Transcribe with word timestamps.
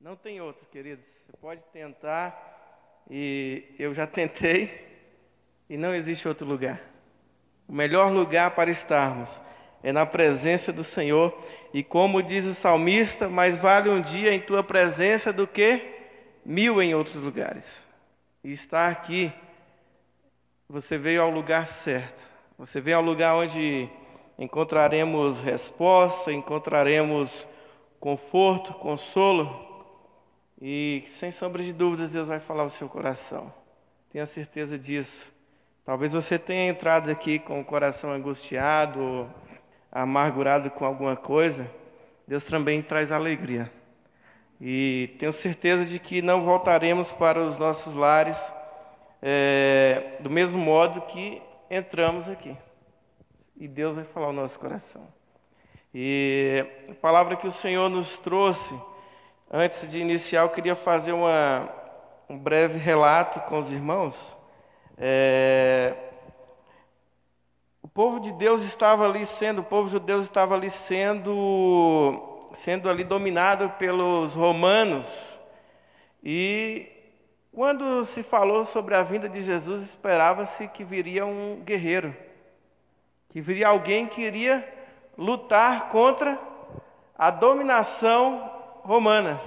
Não 0.00 0.16
tem 0.16 0.40
outro, 0.40 0.66
queridos. 0.72 1.04
Você 1.26 1.36
pode 1.36 1.60
tentar, 1.74 3.04
e 3.10 3.64
eu 3.78 3.92
já 3.92 4.06
tentei, 4.06 4.88
e 5.68 5.76
não 5.76 5.94
existe 5.94 6.26
outro 6.26 6.46
lugar. 6.46 6.80
O 7.68 7.72
melhor 7.74 8.10
lugar 8.10 8.52
para 8.52 8.70
estarmos 8.70 9.28
é 9.82 9.92
na 9.92 10.06
presença 10.06 10.72
do 10.72 10.82
Senhor, 10.82 11.38
e 11.74 11.84
como 11.84 12.22
diz 12.22 12.46
o 12.46 12.54
salmista, 12.54 13.28
mais 13.28 13.58
vale 13.58 13.90
um 13.90 14.00
dia 14.00 14.32
em 14.32 14.40
tua 14.40 14.64
presença 14.64 15.34
do 15.34 15.46
que 15.46 15.82
mil 16.46 16.80
em 16.80 16.94
outros 16.94 17.22
lugares. 17.22 17.66
E 18.42 18.52
estar 18.52 18.90
aqui, 18.90 19.30
você 20.66 20.96
veio 20.96 21.20
ao 21.20 21.30
lugar 21.30 21.66
certo. 21.66 22.22
Você 22.56 22.80
veio 22.80 22.96
ao 22.96 23.02
lugar 23.02 23.34
onde 23.34 23.86
encontraremos 24.38 25.42
resposta, 25.42 26.32
encontraremos 26.32 27.46
conforto, 28.00 28.72
consolo 28.72 29.68
e 30.60 31.04
sem 31.18 31.30
sombra 31.30 31.62
de 31.62 31.72
dúvidas, 31.72 32.10
Deus 32.10 32.28
vai 32.28 32.38
falar 32.38 32.64
ao 32.64 32.70
seu 32.70 32.88
coração. 32.88 33.52
Tenha 34.10 34.26
certeza 34.26 34.78
disso. 34.78 35.26
Talvez 35.84 36.12
você 36.12 36.38
tenha 36.38 36.68
entrado 36.68 37.10
aqui 37.10 37.38
com 37.38 37.60
o 37.60 37.64
coração 37.64 38.12
angustiado, 38.12 39.00
ou 39.00 39.30
amargurado 39.90 40.70
com 40.70 40.84
alguma 40.84 41.16
coisa. 41.16 41.70
Deus 42.28 42.44
também 42.44 42.82
traz 42.82 43.10
alegria. 43.10 43.72
E 44.60 45.16
tenho 45.18 45.32
certeza 45.32 45.86
de 45.86 45.98
que 45.98 46.20
não 46.20 46.44
voltaremos 46.44 47.10
para 47.10 47.40
os 47.40 47.56
nossos 47.56 47.94
lares 47.94 48.38
é, 49.22 50.18
do 50.20 50.28
mesmo 50.28 50.60
modo 50.60 51.00
que 51.02 51.40
entramos 51.70 52.28
aqui. 52.28 52.54
E 53.56 53.66
Deus 53.66 53.96
vai 53.96 54.04
falar 54.04 54.26
ao 54.26 54.32
nosso 54.34 54.58
coração. 54.58 55.08
E 55.94 56.64
a 56.90 56.94
palavra 56.94 57.36
que 57.36 57.46
o 57.46 57.52
Senhor 57.52 57.88
nos 57.88 58.18
trouxe 58.18 58.74
Antes 59.52 59.90
de 59.90 59.98
iniciar, 59.98 60.42
eu 60.42 60.48
queria 60.48 60.76
fazer 60.76 61.10
uma, 61.10 61.68
um 62.28 62.38
breve 62.38 62.78
relato 62.78 63.40
com 63.48 63.58
os 63.58 63.72
irmãos. 63.72 64.14
É, 64.96 65.92
o 67.82 67.88
povo 67.88 68.20
de 68.20 68.30
Deus 68.34 68.62
estava 68.62 69.04
ali 69.04 69.26
sendo, 69.26 69.62
o 69.62 69.64
povo 69.64 69.88
judeu 69.88 70.22
estava 70.22 70.54
ali 70.54 70.70
sendo, 70.70 72.48
sendo 72.58 72.88
ali 72.88 73.02
dominado 73.02 73.70
pelos 73.70 74.34
romanos. 74.34 75.08
E 76.22 76.86
quando 77.52 78.04
se 78.04 78.22
falou 78.22 78.64
sobre 78.64 78.94
a 78.94 79.02
vinda 79.02 79.28
de 79.28 79.42
Jesus, 79.42 79.82
esperava-se 79.82 80.68
que 80.68 80.84
viria 80.84 81.26
um 81.26 81.60
guerreiro, 81.64 82.14
que 83.30 83.40
viria 83.40 83.66
alguém 83.66 84.06
que 84.06 84.22
iria 84.22 84.64
lutar 85.18 85.88
contra 85.88 86.38
a 87.18 87.32
dominação 87.32 88.59
romana. 88.90 89.40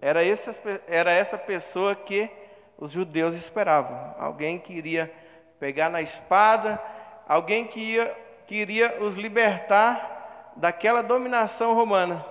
Era, 0.00 0.24
esse, 0.24 0.50
era 0.88 1.12
essa 1.12 1.36
pessoa 1.36 1.94
que 1.94 2.30
os 2.78 2.90
judeus 2.90 3.34
esperavam. 3.34 4.14
Alguém 4.18 4.58
que 4.58 4.72
iria 4.72 5.12
pegar 5.60 5.90
na 5.90 6.00
espada, 6.00 6.80
alguém 7.28 7.66
que, 7.66 7.78
ia, 7.78 8.16
que 8.46 8.54
iria 8.54 9.02
os 9.02 9.16
libertar 9.16 10.54
daquela 10.56 11.02
dominação 11.02 11.74
romana. 11.74 12.24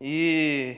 E, 0.00 0.76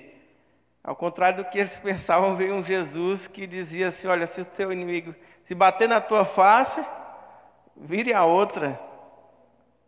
ao 0.82 0.96
contrário 0.96 1.44
do 1.44 1.50
que 1.50 1.58
eles 1.58 1.78
pensavam, 1.80 2.34
veio 2.34 2.54
um 2.54 2.64
Jesus 2.64 3.28
que 3.28 3.46
dizia 3.46 3.88
assim: 3.88 4.08
Olha, 4.08 4.26
se 4.26 4.40
o 4.40 4.46
teu 4.46 4.72
inimigo 4.72 5.14
se 5.44 5.54
bater 5.54 5.86
na 5.86 6.00
tua 6.00 6.24
face, 6.24 6.82
vire 7.76 8.14
a 8.14 8.24
outra. 8.24 8.80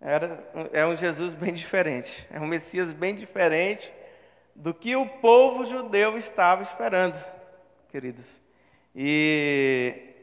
Era, 0.02 0.38
é 0.70 0.84
um 0.84 0.98
Jesus 0.98 1.32
bem 1.32 1.54
diferente, 1.54 2.28
é 2.30 2.38
um 2.38 2.46
Messias 2.46 2.92
bem 2.92 3.14
diferente 3.14 3.90
do 4.54 4.72
que 4.72 4.94
o 4.94 5.06
povo 5.06 5.64
judeu 5.66 6.16
estava 6.16 6.62
esperando, 6.62 7.22
queridos. 7.90 8.26
E, 8.94 10.14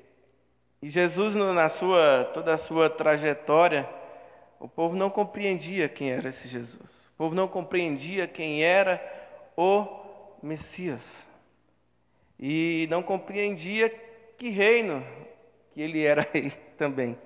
e 0.81 0.89
Jesus, 0.89 1.35
na 1.35 1.67
sua, 1.67 2.29
toda 2.33 2.53
a 2.53 2.57
sua 2.57 2.89
trajetória, 2.89 3.87
o 4.59 4.67
povo 4.67 4.95
não 4.95 5.09
compreendia 5.09 5.89
quem 5.89 6.11
era 6.11 6.29
esse 6.29 6.47
Jesus. 6.47 6.89
O 7.13 7.17
povo 7.17 7.35
não 7.35 7.47
compreendia 7.47 8.27
quem 8.27 8.63
era 8.63 9.01
o 9.57 9.85
Messias. 10.41 11.01
E 12.39 12.87
não 12.89 13.03
compreendia 13.03 13.89
que 14.37 14.49
reino 14.49 15.05
que 15.73 15.81
ele 15.81 16.03
era 16.03 16.27
também. 16.77 17.17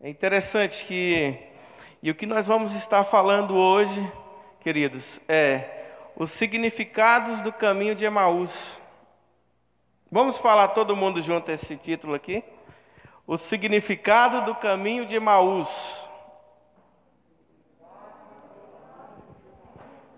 É 0.00 0.08
interessante 0.08 0.84
que, 0.86 1.38
e 2.02 2.10
o 2.10 2.14
que 2.14 2.24
nós 2.24 2.46
vamos 2.46 2.74
estar 2.74 3.04
falando 3.04 3.54
hoje, 3.54 4.12
queridos, 4.60 5.20
é 5.28 5.79
os 6.20 6.32
significados 6.32 7.40
do 7.40 7.50
caminho 7.50 7.94
de 7.94 8.04
Emaús. 8.04 8.78
Vamos 10.12 10.36
falar 10.36 10.68
todo 10.68 10.94
mundo 10.94 11.22
junto 11.22 11.50
esse 11.50 11.78
título 11.78 12.12
aqui? 12.12 12.44
O 13.26 13.38
significado 13.38 14.42
do 14.42 14.54
caminho 14.54 15.06
de 15.06 15.16
Emaús. 15.16 15.66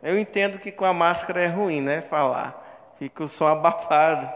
Eu 0.02 0.18
entendo 0.18 0.58
que 0.58 0.72
com 0.72 0.84
a 0.84 0.92
máscara 0.92 1.40
é 1.40 1.46
ruim, 1.46 1.80
né? 1.80 2.00
Falar. 2.02 2.94
Fica 2.98 3.22
o 3.22 3.28
som 3.28 3.46
abafado. 3.46 4.28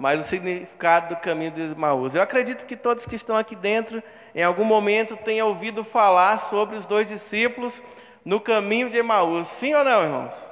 Mas 0.00 0.18
o 0.18 0.24
significado 0.24 1.14
do 1.14 1.20
caminho 1.20 1.52
de 1.52 1.60
Emaús. 1.70 2.16
Eu 2.16 2.22
acredito 2.22 2.66
que 2.66 2.74
todos 2.74 3.06
que 3.06 3.14
estão 3.14 3.36
aqui 3.36 3.54
dentro, 3.54 4.02
em 4.34 4.42
algum 4.42 4.64
momento, 4.64 5.16
tenham 5.18 5.46
ouvido 5.46 5.84
falar 5.84 6.50
sobre 6.50 6.74
os 6.74 6.84
dois 6.84 7.06
discípulos 7.06 7.80
no 8.24 8.40
caminho 8.40 8.90
de 8.90 8.96
Emaús. 8.96 9.46
Sim 9.60 9.72
ou 9.74 9.84
não, 9.84 10.02
irmãos? 10.02 10.51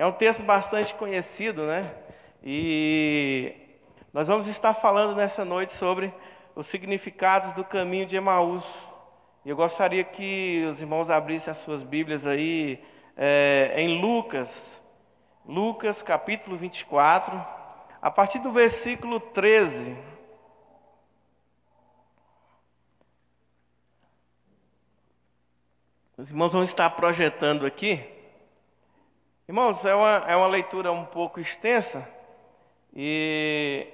É 0.00 0.06
um 0.06 0.12
texto 0.12 0.42
bastante 0.42 0.94
conhecido, 0.94 1.66
né? 1.66 1.94
E 2.42 3.54
nós 4.14 4.28
vamos 4.28 4.48
estar 4.48 4.72
falando 4.72 5.14
nessa 5.14 5.44
noite 5.44 5.74
sobre 5.74 6.10
os 6.56 6.66
significados 6.68 7.52
do 7.52 7.62
caminho 7.62 8.06
de 8.06 8.16
Emaús. 8.16 8.64
Eu 9.44 9.54
gostaria 9.54 10.02
que 10.02 10.66
os 10.70 10.80
irmãos 10.80 11.10
abrissem 11.10 11.50
as 11.50 11.58
suas 11.58 11.82
Bíblias 11.82 12.26
aí 12.26 12.82
é, 13.14 13.74
em 13.76 14.00
Lucas, 14.00 14.48
Lucas 15.44 16.00
capítulo 16.00 16.56
24, 16.56 17.38
a 18.00 18.10
partir 18.10 18.38
do 18.38 18.50
versículo 18.50 19.20
13. 19.20 19.98
Os 26.16 26.30
irmãos 26.30 26.52
vão 26.52 26.64
estar 26.64 26.88
projetando 26.88 27.66
aqui. 27.66 28.18
Irmãos, 29.50 29.84
é 29.84 29.92
uma, 29.92 30.24
é 30.28 30.36
uma 30.36 30.46
leitura 30.46 30.92
um 30.92 31.04
pouco 31.04 31.40
extensa 31.40 32.08
e 32.94 33.84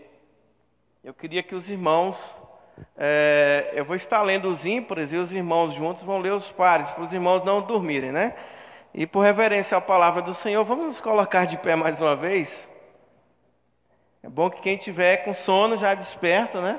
eu 1.02 1.14
queria 1.14 1.42
que 1.42 1.54
os 1.54 1.70
irmãos, 1.70 2.14
é, 2.94 3.72
eu 3.72 3.82
vou 3.82 3.96
estar 3.96 4.20
lendo 4.20 4.50
os 4.50 4.66
ímpares 4.66 5.14
e 5.14 5.16
os 5.16 5.32
irmãos 5.32 5.72
juntos 5.72 6.02
vão 6.02 6.18
ler 6.18 6.34
os 6.34 6.52
pares, 6.52 6.90
para 6.90 7.02
os 7.02 7.10
irmãos 7.10 7.42
não 7.42 7.62
dormirem, 7.62 8.12
né? 8.12 8.36
E 8.92 9.06
por 9.06 9.20
reverência 9.20 9.78
à 9.78 9.80
palavra 9.80 10.20
do 10.20 10.34
Senhor, 10.34 10.62
vamos 10.62 10.84
nos 10.84 11.00
colocar 11.00 11.46
de 11.46 11.56
pé 11.56 11.74
mais 11.74 11.98
uma 12.02 12.14
vez. 12.14 12.68
É 14.22 14.28
bom 14.28 14.50
que 14.50 14.60
quem 14.60 14.76
tiver 14.76 15.24
com 15.24 15.32
sono 15.32 15.78
já 15.78 15.94
desperta, 15.94 16.60
né? 16.60 16.78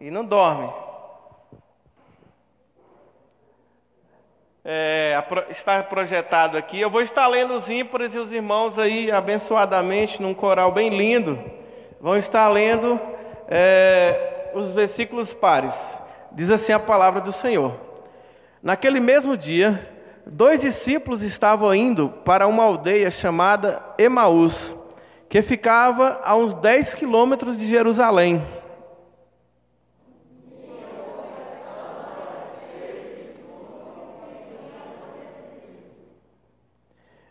E 0.00 0.10
não 0.10 0.24
dorme. 0.24 0.72
É, 4.70 5.24
está 5.48 5.82
projetado 5.82 6.58
aqui. 6.58 6.78
Eu 6.78 6.90
vou 6.90 7.00
estar 7.00 7.26
lendo 7.26 7.54
os 7.54 7.70
ímpares 7.70 8.14
e 8.14 8.18
os 8.18 8.30
irmãos 8.30 8.78
aí, 8.78 9.10
abençoadamente, 9.10 10.20
num 10.20 10.34
coral 10.34 10.70
bem 10.70 10.90
lindo, 10.90 11.42
vão 11.98 12.18
estar 12.18 12.46
lendo 12.50 13.00
é, 13.48 14.50
os 14.54 14.70
versículos 14.72 15.32
pares. 15.32 15.72
Diz 16.32 16.50
assim 16.50 16.72
a 16.72 16.78
palavra 16.78 17.22
do 17.22 17.32
Senhor. 17.32 17.80
Naquele 18.62 19.00
mesmo 19.00 19.38
dia, 19.38 19.88
dois 20.26 20.60
discípulos 20.60 21.22
estavam 21.22 21.74
indo 21.74 22.10
para 22.22 22.46
uma 22.46 22.64
aldeia 22.64 23.10
chamada 23.10 23.82
Emaús, 23.96 24.76
que 25.30 25.40
ficava 25.40 26.20
a 26.22 26.36
uns 26.36 26.52
10 26.52 26.94
quilômetros 26.94 27.56
de 27.56 27.66
Jerusalém. 27.66 28.46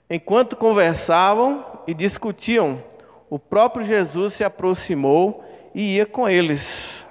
Enquanto 0.10 0.56
conversavam 0.56 1.66
e 1.86 1.94
discutiam, 1.94 2.82
o 3.30 3.38
próprio 3.38 3.86
Jesus 3.86 4.34
se 4.34 4.44
aproximou 4.44 5.44
e 5.76 5.96
ia 5.96 6.06
com 6.06 6.30
eles. 6.30 7.06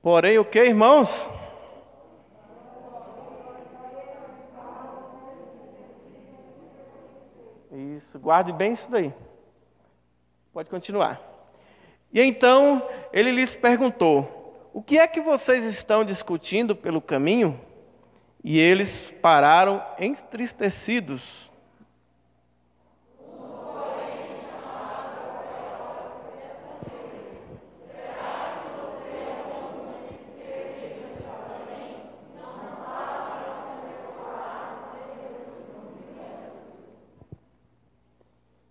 Porém, 0.00 0.38
o 0.38 0.44
que, 0.44 0.62
irmãos? 0.62 1.26
Isso, 7.72 8.18
guarde 8.18 8.52
bem 8.52 8.74
isso 8.74 8.88
daí. 8.88 9.12
Pode 10.52 10.68
continuar. 10.68 11.20
E 12.12 12.20
então 12.20 12.86
ele 13.12 13.32
lhes 13.32 13.54
perguntou: 13.54 14.43
O 14.74 14.82
que 14.82 14.98
é 14.98 15.06
que 15.06 15.20
vocês 15.20 15.62
estão 15.62 16.04
discutindo 16.04 16.74
pelo 16.74 17.00
caminho? 17.00 17.60
E 18.42 18.58
eles 18.58 19.14
pararam 19.22 19.80
entristecidos. 20.00 21.22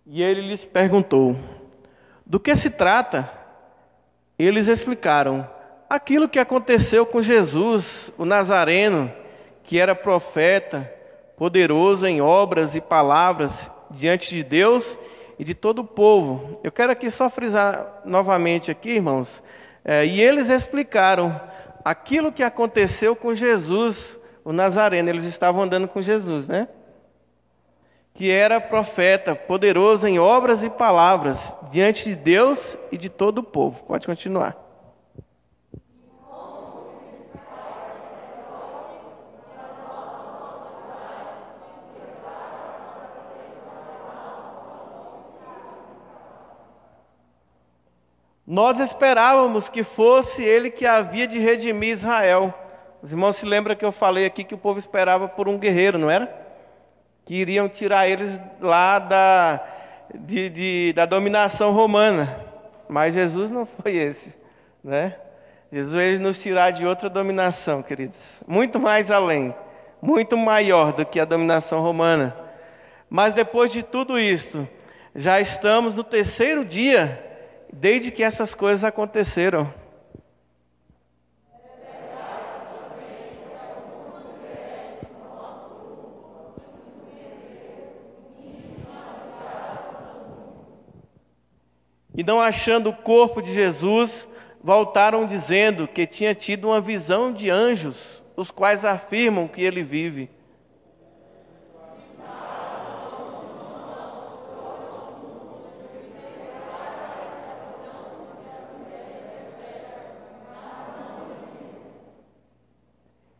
E 0.04 0.22
ele 0.22 0.42
lhes 0.42 0.66
perguntou: 0.66 1.34
Do 2.26 2.38
que 2.38 2.54
se 2.54 2.68
trata? 2.68 3.26
Eles 4.38 4.68
explicaram: 4.68 5.48
Aquilo 5.88 6.28
que 6.28 6.38
aconteceu 6.38 7.04
com 7.04 7.22
Jesus, 7.22 8.10
o 8.16 8.24
Nazareno, 8.24 9.12
que 9.62 9.78
era 9.78 9.94
profeta, 9.94 10.90
poderoso 11.36 12.06
em 12.06 12.20
obras 12.20 12.74
e 12.74 12.80
palavras 12.80 13.70
diante 13.90 14.34
de 14.34 14.42
Deus 14.42 14.98
e 15.38 15.44
de 15.44 15.54
todo 15.54 15.80
o 15.80 15.84
povo. 15.84 16.60
Eu 16.62 16.72
quero 16.72 16.92
aqui 16.92 17.10
só 17.10 17.28
frisar 17.28 18.02
novamente 18.04 18.70
aqui, 18.70 18.90
irmãos. 18.90 19.42
É, 19.84 20.04
e 20.06 20.20
eles 20.20 20.48
explicaram 20.48 21.40
aquilo 21.84 22.32
que 22.32 22.42
aconteceu 22.42 23.14
com 23.14 23.34
Jesus, 23.34 24.18
o 24.44 24.52
Nazareno. 24.52 25.08
Eles 25.08 25.24
estavam 25.24 25.62
andando 25.62 25.88
com 25.88 26.00
Jesus, 26.00 26.48
né? 26.48 26.68
que 28.14 28.30
era 28.30 28.60
profeta, 28.60 29.34
poderoso 29.34 30.06
em 30.06 30.20
obras 30.20 30.62
e 30.62 30.70
palavras, 30.70 31.54
diante 31.68 32.08
de 32.08 32.14
Deus 32.14 32.78
e 32.92 32.96
de 32.96 33.08
todo 33.08 33.38
o 33.38 33.42
povo. 33.42 33.82
Pode 33.84 34.06
continuar. 34.06 34.63
Nós 48.46 48.78
esperávamos 48.78 49.68
que 49.68 49.82
fosse 49.82 50.42
ele 50.42 50.70
que 50.70 50.86
havia 50.86 51.26
de 51.26 51.38
redimir 51.38 51.90
Israel. 51.90 52.52
Os 53.02 53.10
irmãos 53.10 53.36
se 53.36 53.46
lembram 53.46 53.76
que 53.76 53.84
eu 53.84 53.92
falei 53.92 54.26
aqui 54.26 54.44
que 54.44 54.54
o 54.54 54.58
povo 54.58 54.78
esperava 54.78 55.28
por 55.28 55.48
um 55.48 55.58
guerreiro, 55.58 55.98
não 55.98 56.10
era? 56.10 56.44
que 57.24 57.34
iriam 57.34 57.68
tirar 57.68 58.06
eles 58.06 58.40
lá 58.60 58.98
da, 58.98 59.64
de, 60.14 60.50
de, 60.50 60.92
da 60.94 61.06
dominação 61.06 61.72
romana. 61.72 62.44
Mas 62.88 63.14
Jesus 63.14 63.50
não 63.50 63.64
foi 63.64 63.96
esse, 63.96 64.32
né? 64.82 65.16
Jesus 65.72 65.94
veio 65.94 66.20
nos 66.20 66.40
tirar 66.40 66.70
de 66.70 66.86
outra 66.86 67.08
dominação, 67.08 67.82
queridos, 67.82 68.42
muito 68.46 68.78
mais 68.78 69.10
além, 69.10 69.52
muito 70.00 70.36
maior 70.36 70.92
do 70.92 71.04
que 71.04 71.18
a 71.18 71.24
dominação 71.24 71.80
romana. 71.80 72.36
Mas 73.08 73.34
depois 73.34 73.72
de 73.72 73.82
tudo 73.82 74.18
isso, 74.18 74.68
já 75.16 75.40
estamos 75.40 75.94
no 75.94 76.04
terceiro 76.04 76.64
dia 76.64 77.33
desde 77.74 78.10
que 78.10 78.22
essas 78.22 78.54
coisas 78.54 78.84
aconteceram. 78.84 79.72
E 92.16 92.22
não 92.22 92.40
achando 92.40 92.90
o 92.90 92.96
corpo 92.96 93.42
de 93.42 93.52
Jesus, 93.52 94.28
voltaram 94.62 95.26
dizendo 95.26 95.88
que 95.88 96.06
tinha 96.06 96.32
tido 96.32 96.68
uma 96.68 96.80
visão 96.80 97.32
de 97.32 97.50
anjos, 97.50 98.22
os 98.36 98.52
quais 98.52 98.84
afirmam 98.84 99.48
que 99.48 99.60
ele 99.60 99.82
vive. 99.82 100.30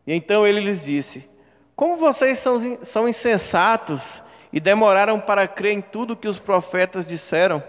E 0.05 0.13
então 0.13 0.45
ele 0.45 0.59
lhes 0.59 0.83
disse: 0.83 1.27
Como 1.75 1.97
vocês 1.97 2.39
são, 2.39 2.83
são 2.83 3.07
insensatos 3.07 4.21
e 4.51 4.59
demoraram 4.59 5.19
para 5.19 5.47
crer 5.47 5.73
em 5.73 5.81
tudo 5.81 6.15
que 6.15 6.27
os 6.27 6.39
profetas 6.39 7.05
disseram? 7.05 7.63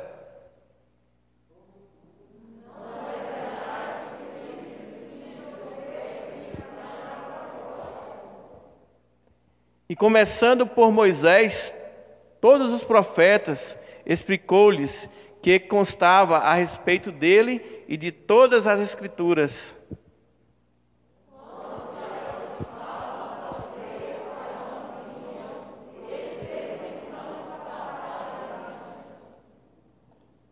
E 9.89 9.95
começando 9.95 10.67
por 10.67 10.91
Moisés, 10.91 11.73
todos 12.41 12.73
os 12.73 12.83
profetas 12.83 13.79
explicou-lhes 14.05 15.09
que 15.41 15.61
constava 15.61 16.39
a 16.39 16.55
respeito 16.55 17.13
dele 17.13 17.85
e 17.87 17.97
de 17.97 18.11
todas 18.11 18.67
as 18.67 18.81
escrituras. 18.81 19.77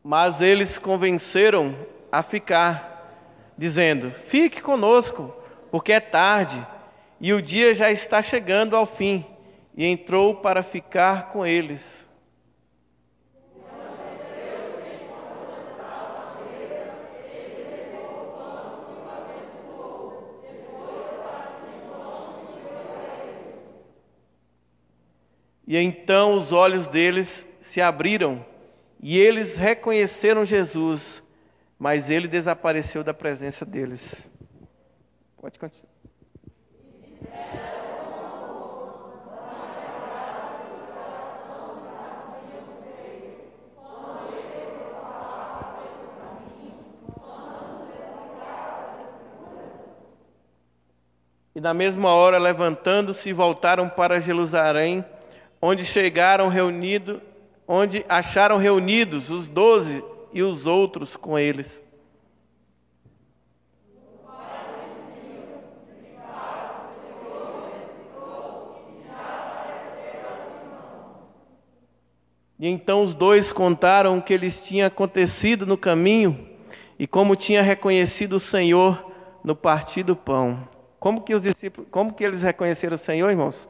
Mas 0.07 0.43
eles 0.43 0.79
convenceram 0.79 1.75
a 2.13 2.23
ficar, 2.23 3.51
dizendo: 3.57 4.11
Fique 4.27 4.61
conosco, 4.61 5.35
porque 5.71 5.95
é 5.95 6.01
tarde 6.01 6.65
e 7.19 7.33
o 7.33 7.41
dia 7.41 7.73
já 7.73 7.91
está 7.91 8.21
chegando 8.21 8.77
ao 8.77 8.85
fim, 8.85 9.25
e 9.75 9.87
entrou 9.87 10.35
para 10.35 10.63
ficar 10.63 11.33
com 11.33 11.47
eles. 11.47 11.81
E 25.67 25.79
então 25.79 26.37
os 26.37 26.53
olhos 26.53 26.87
deles 26.89 27.47
se 27.63 27.81
abriram 27.81 28.45
e 29.07 29.19
eles 29.19 29.55
reconheceram 29.55 30.47
Jesus, 30.47 31.23
mas 31.79 32.09
ele 32.09 32.27
desapareceu 32.27 33.05
da 33.05 33.13
presença 33.13 33.63
deles. 33.63 34.01
Pode 35.37 35.59
continuar. 35.59 35.93
E 51.55 51.61
na 51.61 51.75
mesma 51.75 52.09
hora, 52.09 52.39
levantando-se, 52.39 53.35
voltaram 53.35 53.87
para 53.87 54.19
Jerusalém, 54.19 55.05
onde 55.61 55.85
chegaram 55.85 56.49
reunidos, 56.49 57.21
onde 57.67 58.05
acharam 58.09 58.59
reunidos 58.59 59.31
os 59.31 59.49
doze 59.49 60.05
e 60.33 60.43
os 60.43 60.67
outros 60.67 61.17
com 61.17 61.39
eles. 61.39 61.83
E 72.59 72.69
então 72.69 73.05
os 73.05 73.15
dois 73.15 73.53
contaram 73.53 74.17
o 74.17 74.23
que 74.23 74.37
lhes 74.37 74.65
tinha 74.65 74.87
acontecido 74.87 75.67
no 75.67 75.77
caminho 75.77 76.49
e 76.99 77.07
como 77.07 77.37
tinha 77.37 77.61
reconhecido 77.63 78.35
o 78.37 78.41
Senhor 78.41 79.13
no 79.43 79.55
partir 79.55 80.03
do 80.03 80.17
pão. 80.17 80.67
Como 80.99 81.21
que 81.21 81.35
os 81.35 81.43
discípulos, 81.43 81.89
como 81.91 82.15
que 82.15 82.25
eles 82.25 82.41
reconheceram 82.41 82.95
o 82.95 82.99
Senhor, 82.99 83.29
irmãos? 83.29 83.69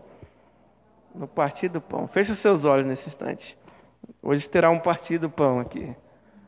No 1.15 1.27
partir 1.27 1.69
do 1.69 1.81
pão. 1.81 2.07
Feche 2.07 2.35
seus 2.35 2.65
olhos 2.65 2.87
nesse 2.87 3.09
instante. 3.09 3.59
Hoje 4.23 4.49
terá 4.49 4.71
um 4.71 4.79
partir 4.79 5.19
do 5.19 5.31
pão 5.31 5.61
aqui. 5.61 5.95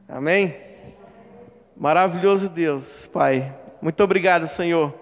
Amém? 0.09 0.57
Maravilhoso 1.77 2.49
Deus, 2.49 3.07
Pai. 3.13 3.55
Muito 3.83 4.03
obrigado, 4.03 4.47
Senhor, 4.47 4.95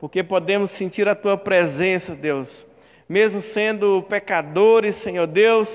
porque 0.00 0.22
podemos 0.22 0.70
sentir 0.70 1.08
a 1.08 1.14
tua 1.14 1.36
presença, 1.36 2.14
Deus. 2.14 2.66
Mesmo 3.08 3.40
sendo 3.40 4.02
pecadores, 4.02 4.96
Senhor 4.96 5.26
Deus, 5.26 5.68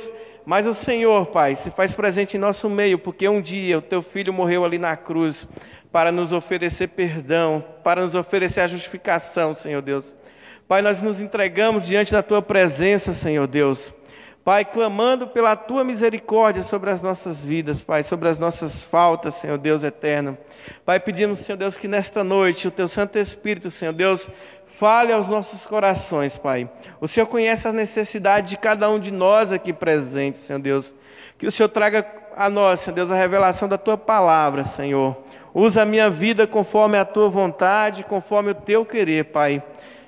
mas 0.46 0.66
o 0.66 0.74
Senhor, 0.74 1.28
Pai, 1.28 1.56
se 1.56 1.70
faz 1.70 1.94
presente 1.94 2.36
em 2.36 2.40
nosso 2.40 2.70
meio, 2.70 3.00
porque 3.00 3.30
um 3.30 3.42
dia 3.42 3.78
o 3.78 3.82
teu 3.82 4.02
filho 4.02 4.34
morreu 4.34 4.66
ali 4.66 4.78
na 4.78 4.98
cruz 4.98 5.48
para 5.92 6.12
nos 6.12 6.32
oferecer 6.32 6.88
perdão, 6.88 7.64
para 7.84 8.02
nos 8.02 8.16
oferecer 8.16 8.62
a 8.62 8.68
justificação, 8.68 9.56
Senhor 9.56 9.82
Deus. 9.82 10.16
Pai, 10.68 10.82
nós 10.82 11.02
nos 11.02 11.20
entregamos 11.20 11.86
diante 11.86 12.12
da 12.12 12.24
tua 12.24 12.42
presença, 12.42 13.14
Senhor 13.14 13.46
Deus, 13.46 13.94
Pai, 14.44 14.66
clamando 14.66 15.28
pela 15.28 15.56
tua 15.56 15.84
misericórdia 15.84 16.64
sobre 16.64 16.90
as 16.90 17.00
nossas 17.00 17.42
vidas, 17.42 17.80
Pai, 17.80 18.02
sobre 18.02 18.28
as 18.28 18.40
nossas 18.40 18.82
faltas, 18.82 19.36
Senhor 19.36 19.58
Deus 19.60 19.84
eterno. 19.84 20.36
Pai, 20.84 21.00
pedimos, 21.00 21.40
Senhor 21.40 21.58
Deus, 21.58 21.78
que 21.78 21.88
nesta 21.88 22.24
noite 22.24 22.68
o 22.68 22.72
teu 22.72 22.88
Santo 22.88 23.20
Espírito, 23.20 23.70
Senhor 23.70 23.94
Deus, 23.94 24.28
fale 24.80 25.14
aos 25.14 25.28
nossos 25.28 25.68
corações, 25.68 26.38
Pai. 26.38 26.68
O 27.00 27.08
Senhor 27.08 27.28
conhece 27.28 27.68
as 27.68 27.74
necessidades 27.74 28.50
de 28.50 28.58
cada 28.58 28.90
um 28.90 29.00
de 29.00 29.12
nós 29.12 29.52
aqui 29.52 29.72
presentes, 29.72 30.42
Senhor 30.42 30.58
Deus. 30.58 30.92
Que 31.38 31.46
o 31.46 31.52
Senhor 31.52 31.70
traga 31.70 32.04
a 32.36 32.50
nós, 32.50 32.80
Senhor 32.80 32.96
Deus, 32.96 33.12
a 33.12 33.16
revelação 33.16 33.68
da 33.68 33.78
tua 33.78 33.96
palavra, 33.96 34.66
Senhor. 34.66 35.16
Usa 35.54 35.84
a 35.84 35.86
minha 35.86 36.10
vida 36.10 36.48
conforme 36.48 36.98
a 36.98 37.06
tua 37.06 37.30
vontade, 37.30 38.04
conforme 38.06 38.52
o 38.52 38.56
teu 38.56 38.84
querer, 38.84 39.26
Pai. 39.26 39.62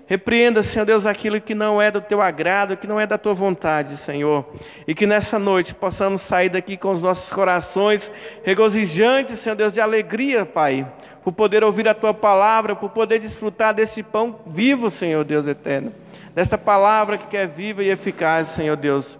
Repreenda, 0.05 0.61
Senhor 0.61 0.85
Deus, 0.85 1.05
aquilo 1.05 1.39
que 1.39 1.55
não 1.55 1.81
é 1.81 1.89
do 1.89 2.01
teu 2.01 2.21
agrado, 2.21 2.75
que 2.75 2.85
não 2.85 2.99
é 2.99 3.07
da 3.07 3.17
tua 3.17 3.33
vontade, 3.33 3.95
Senhor. 3.95 4.45
E 4.85 4.93
que 4.93 5.07
nessa 5.07 5.39
noite 5.39 5.73
possamos 5.73 6.21
sair 6.21 6.49
daqui 6.49 6.75
com 6.75 6.91
os 6.91 7.01
nossos 7.01 7.31
corações 7.31 8.11
regozijantes, 8.43 9.39
Senhor 9.39 9.55
Deus, 9.55 9.73
de 9.73 9.79
alegria, 9.79 10.45
Pai, 10.45 10.85
por 11.23 11.31
poder 11.31 11.63
ouvir 11.63 11.87
a 11.87 11.93
tua 11.93 12.13
palavra, 12.13 12.75
por 12.75 12.89
poder 12.89 13.19
desfrutar 13.19 13.73
desse 13.73 14.03
pão 14.03 14.41
vivo, 14.45 14.89
Senhor 14.89 15.23
Deus 15.23 15.47
eterno. 15.47 15.93
Desta 16.35 16.57
palavra 16.57 17.17
que 17.17 17.37
é 17.37 17.47
viva 17.47 17.81
e 17.81 17.89
eficaz, 17.89 18.49
Senhor 18.49 18.75
Deus. 18.75 19.17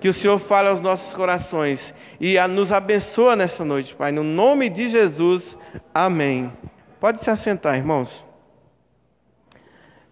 Que 0.00 0.08
o 0.08 0.12
Senhor 0.12 0.38
fale 0.38 0.68
aos 0.68 0.82
nossos 0.82 1.14
corações 1.14 1.94
e 2.20 2.38
nos 2.48 2.72
abençoa 2.72 3.34
nessa 3.34 3.64
noite, 3.64 3.94
Pai. 3.94 4.12
No 4.12 4.22
nome 4.22 4.68
de 4.68 4.88
Jesus, 4.90 5.56
amém. 5.94 6.52
Pode 7.00 7.22
se 7.24 7.30
assentar, 7.30 7.76
irmãos. 7.76 8.25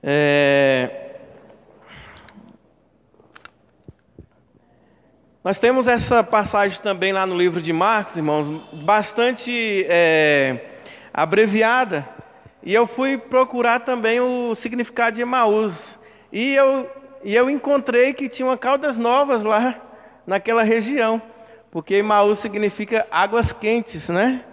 É... 0.06 0.90
Nós 5.42 5.58
temos 5.58 5.86
essa 5.86 6.22
passagem 6.22 6.78
também 6.82 7.10
lá 7.10 7.26
no 7.26 7.36
livro 7.36 7.60
de 7.60 7.72
Marcos, 7.72 8.16
irmãos, 8.16 8.46
bastante 8.84 9.86
é, 9.88 10.58
abreviada. 11.12 12.06
E 12.62 12.74
eu 12.74 12.86
fui 12.86 13.16
procurar 13.16 13.80
também 13.80 14.20
o 14.20 14.54
significado 14.54 15.16
de 15.16 15.22
Emaús. 15.22 15.98
E 16.30 16.54
eu, 16.54 16.90
e 17.22 17.34
eu 17.34 17.48
encontrei 17.48 18.12
que 18.12 18.28
tinha 18.28 18.56
Caldas 18.58 18.98
Novas 18.98 19.42
lá 19.42 19.80
naquela 20.26 20.62
região. 20.62 21.20
Porque 21.70 21.94
Emaús 21.94 22.38
significa 22.38 23.06
águas 23.10 23.52
quentes, 23.52 24.08
né? 24.10 24.44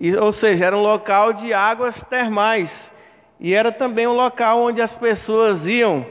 E, 0.00 0.14
ou 0.16 0.32
seja, 0.32 0.66
era 0.66 0.76
um 0.76 0.82
local 0.82 1.32
de 1.32 1.52
águas 1.52 2.02
termais. 2.04 2.90
E 3.40 3.54
era 3.54 3.72
também 3.72 4.06
um 4.06 4.12
local 4.12 4.60
onde 4.60 4.82
as 4.82 4.92
pessoas 4.92 5.66
iam 5.66 6.04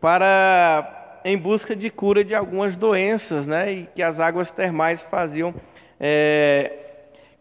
para 0.00 1.20
em 1.22 1.36
busca 1.36 1.76
de 1.76 1.90
cura 1.90 2.24
de 2.24 2.34
algumas 2.34 2.78
doenças, 2.78 3.46
né? 3.46 3.70
E 3.70 3.88
que 3.94 4.02
as 4.02 4.18
águas 4.18 4.50
termais 4.50 5.02
faziam, 5.02 5.54
é, 6.00 6.72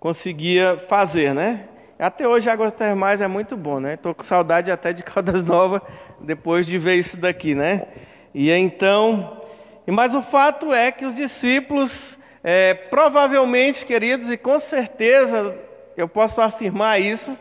conseguia 0.01 0.77
fazer, 0.89 1.33
né? 1.33 1.63
Até 1.97 2.27
hoje 2.27 2.49
águas 2.49 2.73
termais 2.73 3.21
é 3.21 3.27
muito 3.27 3.55
bom, 3.55 3.79
né? 3.79 3.93
Estou 3.93 4.13
com 4.13 4.21
saudade 4.21 4.69
até 4.69 4.91
de 4.91 5.01
Caldas 5.05 5.45
Novas 5.45 5.81
depois 6.19 6.65
de 6.65 6.77
ver 6.77 6.95
isso 6.95 7.15
daqui, 7.15 7.55
né? 7.55 7.87
E 8.33 8.51
então, 8.51 9.41
mas 9.87 10.13
o 10.13 10.21
fato 10.21 10.73
é 10.73 10.91
que 10.91 11.05
os 11.05 11.15
discípulos, 11.15 12.17
é, 12.43 12.73
provavelmente, 12.73 13.85
queridos, 13.85 14.29
e 14.29 14.35
com 14.35 14.59
certeza 14.59 15.57
eu 15.95 16.07
posso 16.07 16.41
afirmar 16.41 16.99
isso, 16.99 17.37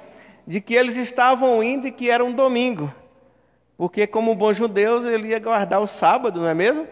de 0.50 0.61
que 0.61 0.75
eles 0.75 0.97
estavam 0.97 1.62
indo 1.62 1.87
e 1.87 1.92
que 1.92 2.11
era 2.11 2.25
um 2.25 2.33
domingo. 2.33 2.92
Porque, 3.76 4.04
como 4.04 4.35
bom 4.35 4.52
judeus, 4.52 5.04
ele 5.04 5.28
ia 5.28 5.38
guardar 5.38 5.80
o 5.80 5.87
sábado, 5.87 6.40
não 6.40 6.49
é 6.49 6.54
mesmo? 6.54 6.88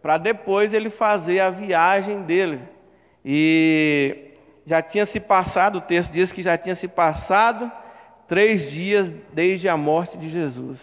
Para 0.00 0.16
depois 0.16 0.72
ele 0.72 0.90
fazer 0.90 1.40
a 1.40 1.50
viagem 1.50 2.22
dele. 2.22 2.60
E 3.24 4.30
já 4.64 4.80
tinha 4.80 5.04
se 5.04 5.18
passado, 5.18 5.78
o 5.78 5.80
texto 5.80 6.12
diz 6.12 6.30
que 6.30 6.40
já 6.40 6.56
tinha 6.56 6.76
se 6.76 6.86
passado 6.86 7.68
três 8.28 8.70
dias 8.70 9.12
desde 9.32 9.68
a 9.68 9.76
morte 9.76 10.16
de 10.16 10.30
Jesus. 10.30 10.80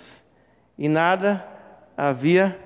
E 0.78 0.90
nada 0.90 1.48
havia 1.96 2.60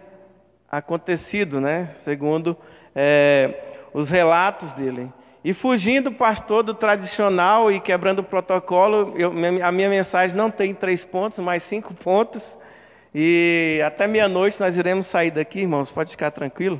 acontecido, 0.71 1.61
né? 1.61 1.89
Segundo 2.03 2.57
é, 2.95 3.59
os 3.93 4.09
relatos 4.09 4.73
dele. 4.73 5.13
E 5.43 5.53
fugindo, 5.53 6.11
pastor, 6.11 6.61
do 6.61 6.73
tradicional 6.73 7.71
e 7.71 7.79
quebrando 7.79 8.19
o 8.19 8.23
protocolo, 8.23 9.13
eu, 9.17 9.31
a 9.65 9.71
minha 9.71 9.89
mensagem 9.89 10.35
não 10.35 10.51
tem 10.51 10.71
três 10.73 11.03
pontos, 11.03 11.39
mas 11.39 11.63
cinco 11.63 11.95
pontos. 11.95 12.57
E 13.13 13.81
até 13.83 14.07
meia-noite 14.07 14.59
nós 14.59 14.77
iremos 14.77 15.07
sair 15.07 15.31
daqui, 15.31 15.61
irmãos, 15.61 15.89
pode 15.89 16.11
ficar 16.11 16.29
tranquilo. 16.29 16.79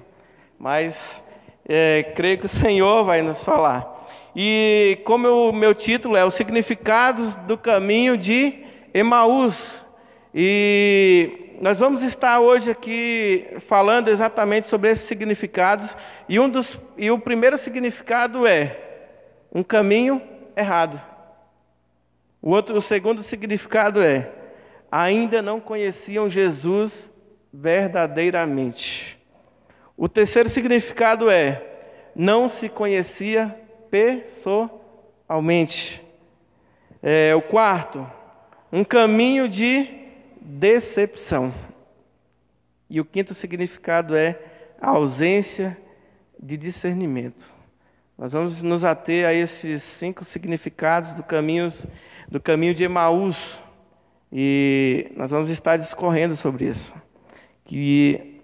Mas 0.60 1.24
é, 1.68 2.04
creio 2.16 2.38
que 2.38 2.46
o 2.46 2.50
Senhor 2.62 3.04
vai 3.04 3.24
nos 3.24 3.44
falar. 3.44 4.00
E 4.36 5.00
como 5.06 5.50
o 5.50 5.54
meu 5.54 5.74
título 5.74 6.16
é 6.16 6.24
Os 6.24 6.36
Significados 6.36 7.34
do 7.48 7.58
Caminho 7.58 8.16
de 8.16 8.64
Emaús. 8.94 9.84
E 10.34 11.51
nós 11.62 11.78
vamos 11.78 12.02
estar 12.02 12.40
hoje 12.40 12.72
aqui 12.72 13.46
falando 13.68 14.08
exatamente 14.08 14.66
sobre 14.66 14.90
esses 14.90 15.06
significados, 15.06 15.96
e, 16.28 16.40
um 16.40 16.50
dos, 16.50 16.80
e 16.98 17.12
o 17.12 17.20
primeiro 17.20 17.56
significado 17.56 18.48
é 18.48 18.80
um 19.54 19.62
caminho 19.62 20.20
errado. 20.58 21.00
O, 22.42 22.50
outro, 22.50 22.76
o 22.76 22.82
segundo 22.82 23.22
significado 23.22 24.02
é 24.02 24.32
ainda 24.92 25.40
não 25.44 25.60
conheciam 25.60 26.28
Jesus 26.28 27.12
verdadeiramente. 27.54 29.20
O 29.96 30.10
terceiro 30.10 30.50
significado 30.50 31.30
é 31.30 31.62
não 32.16 32.50
se 32.50 32.70
conhecia 32.70 33.56
pessoalmente. 33.92 36.04
É, 37.04 37.36
o 37.36 37.42
quarto, 37.44 38.10
um 38.74 38.84
caminho 38.84 39.48
de 39.48 40.01
decepção. 40.42 41.54
E 42.90 43.00
o 43.00 43.06
quinto 43.06 43.34
significado 43.34 44.16
é 44.16 44.38
a 44.82 44.90
ausência 44.90 45.78
de 46.42 46.58
discernimento. 46.58 47.50
Nós 48.18 48.32
vamos 48.34 48.62
nos 48.62 48.84
ater 48.84 49.26
a 49.26 49.34
esses 49.34 49.84
cinco 49.84 50.26
significados 50.26 51.14
do 51.14 51.24
caminho, 51.24 51.72
do 52.28 52.40
caminho 52.40 52.74
de 52.74 52.84
Emaús. 52.84 53.62
E 54.32 55.12
nós 55.16 55.30
vamos 55.32 55.52
estar 55.52 55.78
discorrendo 55.78 56.36
sobre 56.36 56.66
isso. 56.66 56.94
Que 57.66 58.42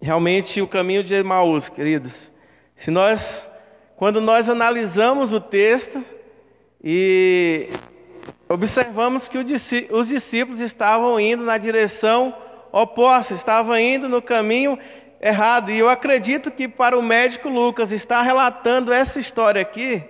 realmente 0.00 0.60
o 0.60 0.68
caminho 0.68 1.02
de 1.02 1.14
Emaús, 1.14 1.68
queridos, 1.68 2.32
se 2.76 2.90
nós, 2.90 3.50
quando 3.96 4.20
nós 4.20 4.48
analisamos 4.48 5.32
o 5.32 5.40
texto 5.40 6.04
e 6.82 7.68
observamos 8.48 9.28
que 9.28 9.38
os 9.90 10.08
discípulos 10.08 10.60
estavam 10.60 11.20
indo 11.20 11.44
na 11.44 11.58
direção 11.58 12.34
oposta, 12.72 13.34
estavam 13.34 13.78
indo 13.78 14.08
no 14.08 14.22
caminho 14.22 14.78
errado. 15.20 15.70
E 15.70 15.78
eu 15.78 15.88
acredito 15.88 16.50
que 16.50 16.66
para 16.68 16.98
o 16.98 17.02
médico 17.02 17.48
Lucas 17.48 17.92
estar 17.92 18.22
relatando 18.22 18.92
essa 18.92 19.18
história 19.18 19.60
aqui, 19.60 20.02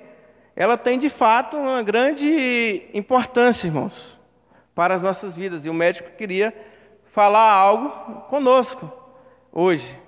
ela 0.55 0.77
tem 0.77 0.99
de 0.99 1.09
fato 1.09 1.57
uma 1.57 1.83
grande 1.83 2.87
importância, 2.93 3.67
irmãos, 3.67 4.19
para 4.75 4.95
as 4.95 5.03
nossas 5.03 5.35
vidas. 5.35 5.65
E 5.65 5.71
o 5.71 5.75
médico 5.75 6.11
queria 6.17 6.55
falar 7.13 7.51
algo 7.53 7.91
conosco 8.29 8.93
hoje. 9.53 9.99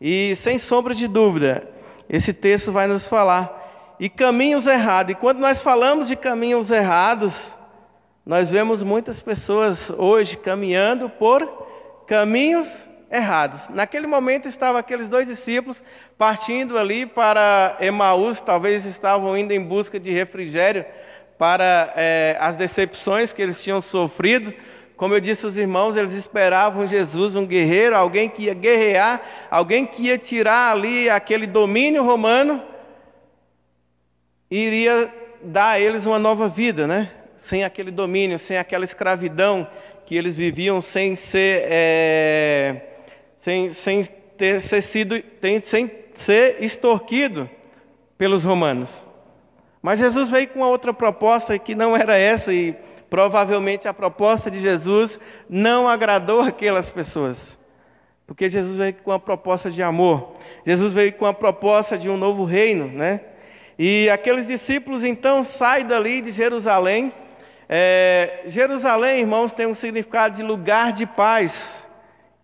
E 0.00 0.34
sem 0.36 0.58
sombra 0.58 0.94
de 0.94 1.08
dúvida, 1.08 1.68
esse 2.08 2.32
texto 2.32 2.72
vai 2.72 2.86
nos 2.86 3.06
falar. 3.06 3.96
E 3.98 4.10
caminhos 4.10 4.66
errados. 4.66 5.12
E 5.12 5.14
quando 5.14 5.38
nós 5.38 5.62
falamos 5.62 6.06
de 6.08 6.16
caminhos 6.16 6.70
errados, 6.70 7.55
nós 8.26 8.48
vemos 8.48 8.82
muitas 8.82 9.22
pessoas 9.22 9.88
hoje 9.88 10.36
caminhando 10.36 11.08
por 11.08 11.46
caminhos 12.08 12.68
errados. 13.08 13.68
Naquele 13.68 14.08
momento 14.08 14.48
estavam 14.48 14.80
aqueles 14.80 15.08
dois 15.08 15.28
discípulos 15.28 15.80
partindo 16.18 16.76
ali 16.76 17.06
para 17.06 17.76
Emaús, 17.78 18.40
talvez 18.40 18.84
estavam 18.84 19.38
indo 19.38 19.52
em 19.52 19.62
busca 19.62 20.00
de 20.00 20.10
refrigério 20.10 20.84
para 21.38 21.92
é, 21.94 22.36
as 22.40 22.56
decepções 22.56 23.32
que 23.32 23.40
eles 23.40 23.62
tinham 23.62 23.80
sofrido. 23.80 24.52
Como 24.96 25.14
eu 25.14 25.20
disse 25.20 25.44
aos 25.44 25.56
irmãos, 25.56 25.94
eles 25.94 26.12
esperavam 26.12 26.84
Jesus, 26.84 27.36
um 27.36 27.46
guerreiro, 27.46 27.94
alguém 27.94 28.28
que 28.28 28.44
ia 28.44 28.54
guerrear, 28.54 29.22
alguém 29.48 29.86
que 29.86 30.02
ia 30.02 30.18
tirar 30.18 30.72
ali 30.72 31.08
aquele 31.08 31.46
domínio 31.46 32.02
romano 32.02 32.60
e 34.50 34.58
iria 34.58 35.14
dar 35.44 35.72
a 35.72 35.80
eles 35.80 36.06
uma 36.06 36.18
nova 36.18 36.48
vida, 36.48 36.88
né? 36.88 37.12
Sem 37.46 37.64
aquele 37.64 37.90
domínio, 37.90 38.38
sem 38.38 38.58
aquela 38.58 38.84
escravidão 38.84 39.66
que 40.04 40.14
eles 40.16 40.34
viviam, 40.34 40.82
sem 40.82 41.16
ser, 41.16 41.62
é, 41.68 42.82
sem, 43.40 43.72
sem 43.72 44.04
ter 44.36 44.60
ser 44.60 44.82
sido, 44.82 45.22
sem 45.64 45.90
ser 46.14 46.56
extorquido 46.60 47.48
pelos 48.18 48.44
romanos. 48.44 48.90
Mas 49.80 49.98
Jesus 50.00 50.28
veio 50.28 50.48
com 50.48 50.60
uma 50.60 50.68
outra 50.68 50.92
proposta 50.92 51.58
que 51.58 51.74
não 51.74 51.96
era 51.96 52.16
essa 52.16 52.52
e 52.52 52.74
provavelmente 53.08 53.86
a 53.86 53.94
proposta 53.94 54.50
de 54.50 54.60
Jesus 54.60 55.18
não 55.48 55.88
agradou 55.88 56.40
aquelas 56.42 56.90
pessoas. 56.90 57.56
Porque 58.26 58.48
Jesus 58.48 58.76
veio 58.76 58.94
com 58.94 59.12
a 59.12 59.20
proposta 59.20 59.70
de 59.70 59.82
amor. 59.82 60.34
Jesus 60.66 60.92
veio 60.92 61.12
com 61.12 61.26
a 61.26 61.32
proposta 61.32 61.96
de 61.96 62.10
um 62.10 62.16
novo 62.16 62.44
reino, 62.44 62.88
né? 62.88 63.20
E 63.78 64.10
aqueles 64.10 64.48
discípulos 64.48 65.04
então 65.04 65.44
saem 65.44 65.86
dali 65.86 66.20
de 66.20 66.32
Jerusalém. 66.32 67.12
É, 67.68 68.42
Jerusalém, 68.46 69.20
irmãos, 69.20 69.52
tem 69.52 69.66
um 69.66 69.74
significado 69.74 70.36
de 70.36 70.42
lugar 70.42 70.92
de 70.92 71.06
paz. 71.06 71.84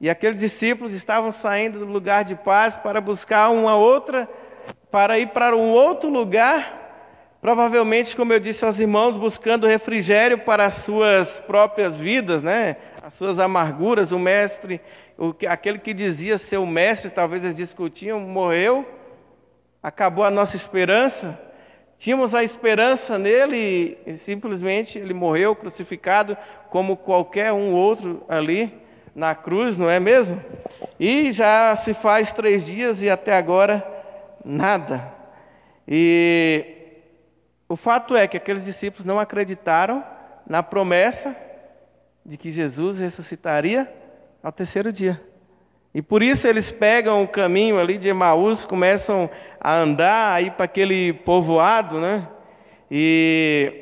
E 0.00 0.11
aqueles 0.11 0.41
discípulos 0.41 0.95
estavam 0.95 1.31
saindo 1.31 1.79
do 1.79 1.87
lugar 1.87 2.25
de 2.25 2.35
paz 2.35 2.75
para 2.75 3.00
buscar 3.00 3.50
uma 3.50 3.76
outra, 3.76 4.29
para 4.91 5.19
ir 5.19 5.29
para 5.29 5.57
um 5.57 5.71
outro 5.71 6.11
lugar 6.11 6.83
Provavelmente, 7.43 8.14
como 8.14 8.33
eu 8.33 8.38
disse 8.38 8.64
aos 8.64 8.79
irmãos, 8.79 9.17
buscando 9.17 9.67
refrigério 9.67 10.38
para 10.38 10.64
as 10.64 10.75
suas 10.75 11.38
próprias 11.38 11.99
vidas, 11.99 12.41
né? 12.41 12.76
as 13.02 13.14
suas 13.14 13.41
amarguras. 13.41 14.12
O 14.12 14.19
mestre, 14.19 14.81
o, 15.19 15.35
aquele 15.49 15.81
que 15.81 15.93
dizia 15.93 16.38
ser 16.38 16.59
o 16.59 16.67
mestre, 16.67 17.11
talvez 17.11 17.43
eles 17.43 17.57
discutiam, 17.57 18.21
morreu, 18.21 18.88
acabou 19.83 20.25
a 20.25 20.31
nossa 20.31 20.55
esperança. 20.55 21.37
Tínhamos 22.02 22.35
a 22.35 22.42
esperança 22.42 23.16
nele 23.16 23.97
e 24.04 24.18
simplesmente 24.18 24.99
ele 24.99 25.14
morreu 25.14 25.54
crucificado 25.54 26.37
como 26.68 26.97
qualquer 26.97 27.52
um 27.52 27.73
outro 27.73 28.25
ali 28.28 28.76
na 29.14 29.37
cruz, 29.37 29.76
não 29.76 29.88
é 29.88 30.00
mesmo? 30.00 30.42
E 30.99 31.30
já 31.30 31.76
se 31.76 31.94
faz 31.94 32.32
três 32.32 32.66
dias 32.66 33.00
e 33.02 33.09
até 33.09 33.37
agora 33.37 33.87
nada. 34.44 35.14
E 35.87 36.66
o 37.68 37.76
fato 37.76 38.16
é 38.16 38.26
que 38.26 38.37
aqueles 38.37 38.64
discípulos 38.64 39.06
não 39.06 39.21
acreditaram 39.21 40.02
na 40.44 40.61
promessa 40.61 41.37
de 42.26 42.37
que 42.37 42.50
Jesus 42.50 42.99
ressuscitaria 42.99 43.88
ao 44.42 44.50
terceiro 44.50 44.92
dia. 44.92 45.23
E 45.94 46.00
por 46.00 46.23
isso 46.23 46.47
eles 46.47 46.71
pegam 46.71 47.23
o 47.23 47.28
caminho 47.28 47.78
ali 47.78 47.99
de 47.99 48.09
Emaús, 48.09 48.64
começam 48.64 49.28
a 49.64 49.76
andar 49.76 50.33
aí 50.35 50.50
para 50.50 50.64
aquele 50.64 51.12
povoado, 51.12 52.00
né? 52.00 52.26
E, 52.90 53.73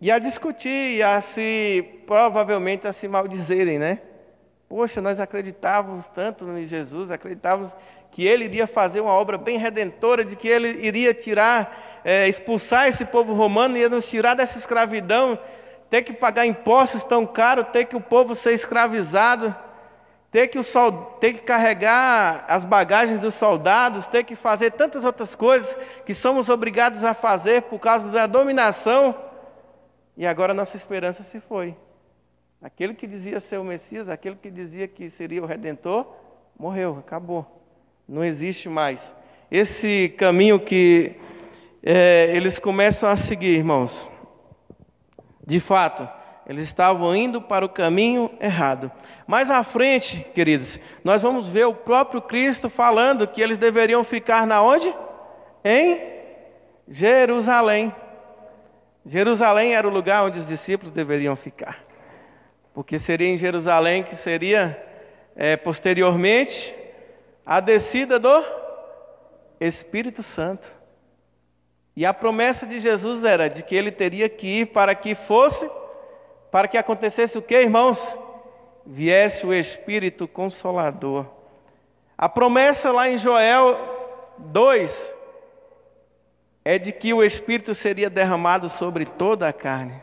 e 0.00 0.12
a 0.12 0.18
discutir, 0.20 0.94
e 0.96 1.02
a 1.02 1.20
se, 1.20 1.84
provavelmente 2.06 2.86
a 2.86 2.92
se 2.92 3.08
maldizerem, 3.08 3.80
né? 3.80 3.98
Poxa, 4.68 5.02
nós 5.02 5.18
acreditávamos 5.18 6.06
tanto 6.06 6.48
em 6.56 6.66
Jesus, 6.66 7.10
acreditávamos 7.10 7.74
que 8.12 8.24
ele 8.24 8.44
iria 8.44 8.68
fazer 8.68 9.00
uma 9.00 9.12
obra 9.12 9.36
bem 9.36 9.58
redentora, 9.58 10.24
de 10.24 10.36
que 10.36 10.46
ele 10.46 10.86
iria 10.86 11.12
tirar 11.12 12.00
é, 12.04 12.28
expulsar 12.28 12.86
esse 12.86 13.04
povo 13.04 13.34
romano, 13.34 13.76
ia 13.76 13.88
nos 13.88 14.08
tirar 14.08 14.34
dessa 14.34 14.56
escravidão, 14.56 15.36
ter 15.90 16.02
que 16.02 16.12
pagar 16.12 16.46
impostos 16.46 17.02
tão 17.02 17.26
caros, 17.26 17.66
ter 17.72 17.86
que 17.86 17.96
o 17.96 18.00
povo 18.00 18.36
ser 18.36 18.52
escravizado, 18.52 19.54
ter 20.30 20.48
que, 20.48 20.62
sol, 20.62 20.92
ter 21.20 21.34
que 21.34 21.40
carregar 21.40 22.44
as 22.48 22.62
bagagens 22.62 23.18
dos 23.18 23.34
soldados, 23.34 24.06
ter 24.06 24.24
que 24.24 24.36
fazer 24.36 24.72
tantas 24.72 25.04
outras 25.04 25.34
coisas 25.34 25.76
que 26.04 26.12
somos 26.12 26.48
obrigados 26.48 27.02
a 27.02 27.14
fazer 27.14 27.62
por 27.62 27.78
causa 27.78 28.10
da 28.10 28.26
dominação. 28.26 29.14
E 30.16 30.26
agora 30.26 30.52
nossa 30.52 30.76
esperança 30.76 31.22
se 31.22 31.40
foi. 31.40 31.74
Aquele 32.60 32.92
que 32.92 33.06
dizia 33.06 33.40
ser 33.40 33.58
o 33.58 33.64
Messias, 33.64 34.08
aquele 34.08 34.36
que 34.36 34.50
dizia 34.50 34.86
que 34.88 35.08
seria 35.10 35.42
o 35.42 35.46
Redentor, 35.46 36.06
morreu, 36.58 36.98
acabou. 36.98 37.46
Não 38.06 38.24
existe 38.24 38.68
mais. 38.68 39.00
Esse 39.50 40.08
caminho 40.18 40.58
que 40.58 41.14
é, 41.82 42.32
eles 42.34 42.58
começam 42.58 43.08
a 43.08 43.16
seguir, 43.16 43.52
irmãos. 43.52 44.10
De 45.46 45.60
fato, 45.60 46.06
eles 46.48 46.64
estavam 46.64 47.14
indo 47.14 47.42
para 47.42 47.64
o 47.64 47.68
caminho 47.68 48.30
errado. 48.40 48.90
Mais 49.26 49.50
à 49.50 49.62
frente, 49.62 50.26
queridos, 50.34 50.80
nós 51.04 51.20
vamos 51.20 51.48
ver 51.48 51.66
o 51.66 51.74
próprio 51.74 52.22
Cristo 52.22 52.70
falando 52.70 53.28
que 53.28 53.42
eles 53.42 53.58
deveriam 53.58 54.02
ficar 54.02 54.46
na 54.46 54.62
onde? 54.62 54.94
Em 55.62 56.00
Jerusalém. 56.88 57.94
Jerusalém 59.04 59.74
era 59.74 59.86
o 59.86 59.90
lugar 59.90 60.24
onde 60.24 60.38
os 60.38 60.46
discípulos 60.46 60.92
deveriam 60.92 61.36
ficar. 61.36 61.84
Porque 62.72 62.98
seria 62.98 63.28
em 63.28 63.36
Jerusalém 63.36 64.02
que 64.02 64.16
seria 64.16 64.82
é, 65.36 65.56
posteriormente 65.56 66.74
a 67.44 67.60
descida 67.60 68.18
do 68.18 68.44
Espírito 69.60 70.22
Santo. 70.22 70.66
E 71.96 72.06
a 72.06 72.14
promessa 72.14 72.64
de 72.64 72.80
Jesus 72.80 73.24
era 73.24 73.48
de 73.48 73.62
que 73.62 73.74
ele 73.74 73.90
teria 73.90 74.28
que 74.28 74.60
ir 74.60 74.66
para 74.66 74.94
que 74.94 75.14
fosse, 75.14 75.68
para 76.50 76.68
que 76.68 76.78
acontecesse 76.78 77.36
o 77.36 77.42
que, 77.42 77.54
irmãos? 77.54 78.18
Viesse 78.84 79.46
o 79.46 79.52
Espírito 79.52 80.26
Consolador. 80.26 81.26
A 82.16 82.28
promessa 82.28 82.90
lá 82.90 83.08
em 83.08 83.18
Joel 83.18 83.78
2 84.38 85.14
é 86.64 86.78
de 86.78 86.92
que 86.92 87.12
o 87.12 87.22
Espírito 87.22 87.74
seria 87.74 88.10
derramado 88.10 88.68
sobre 88.68 89.04
toda 89.04 89.48
a 89.48 89.52
carne. 89.52 90.00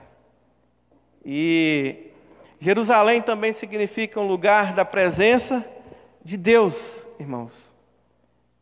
E 1.24 2.12
Jerusalém 2.60 3.22
também 3.22 3.54
significa 3.54 4.20
um 4.20 4.28
lugar 4.28 4.74
da 4.74 4.86
presença 4.86 5.66
de 6.24 6.38
Deus, 6.38 6.76
irmãos. 7.20 7.52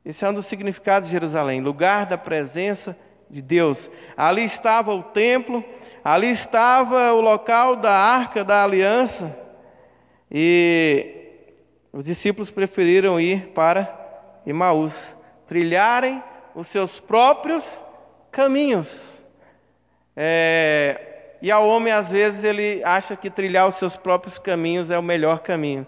Esse 0.06 0.26
é 0.26 0.30
um 0.30 0.34
dos 0.34 0.46
significados 0.46 1.08
de 1.08 1.14
Jerusalém, 1.14 1.62
lugar 1.62 2.06
da 2.06 2.18
presença 2.18 2.92
de 2.92 3.14
de 3.34 3.42
Deus. 3.42 3.90
Ali 4.16 4.44
estava 4.44 4.94
o 4.94 5.02
templo, 5.02 5.66
ali 6.04 6.30
estava 6.30 7.14
o 7.14 7.22
local 7.22 7.76
da 7.76 7.94
arca 7.94 8.44
da 8.44 8.64
aliança. 8.64 9.38
E 10.30 11.24
os 11.92 12.04
discípulos 12.04 12.50
preferiram 12.50 13.20
ir 13.20 13.50
para 13.50 14.42
Emaús, 14.46 14.94
trilharem 15.48 16.22
os 16.56 16.68
seus 16.68 17.00
próprios 17.00 17.64
caminhos. 18.32 19.24
É, 20.16 21.38
e 21.42 21.52
ao 21.52 21.68
homem, 21.68 21.92
às 21.92 22.10
vezes, 22.10 22.44
ele 22.44 22.84
acha 22.84 23.16
que 23.16 23.30
trilhar 23.30 23.68
os 23.68 23.76
seus 23.76 23.96
próprios 23.96 24.40
caminhos 24.40 24.90
é 24.90 24.98
o 24.98 25.04
melhor 25.04 25.40
caminho. 25.40 25.86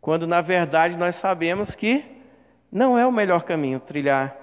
Quando, 0.00 0.26
na 0.26 0.40
verdade, 0.40 0.96
nós 0.96 1.14
sabemos 1.14 1.74
que 1.74 2.04
não 2.70 2.98
é 2.98 3.06
o 3.06 3.12
melhor 3.12 3.44
caminho 3.44 3.78
trilhar 3.78 4.36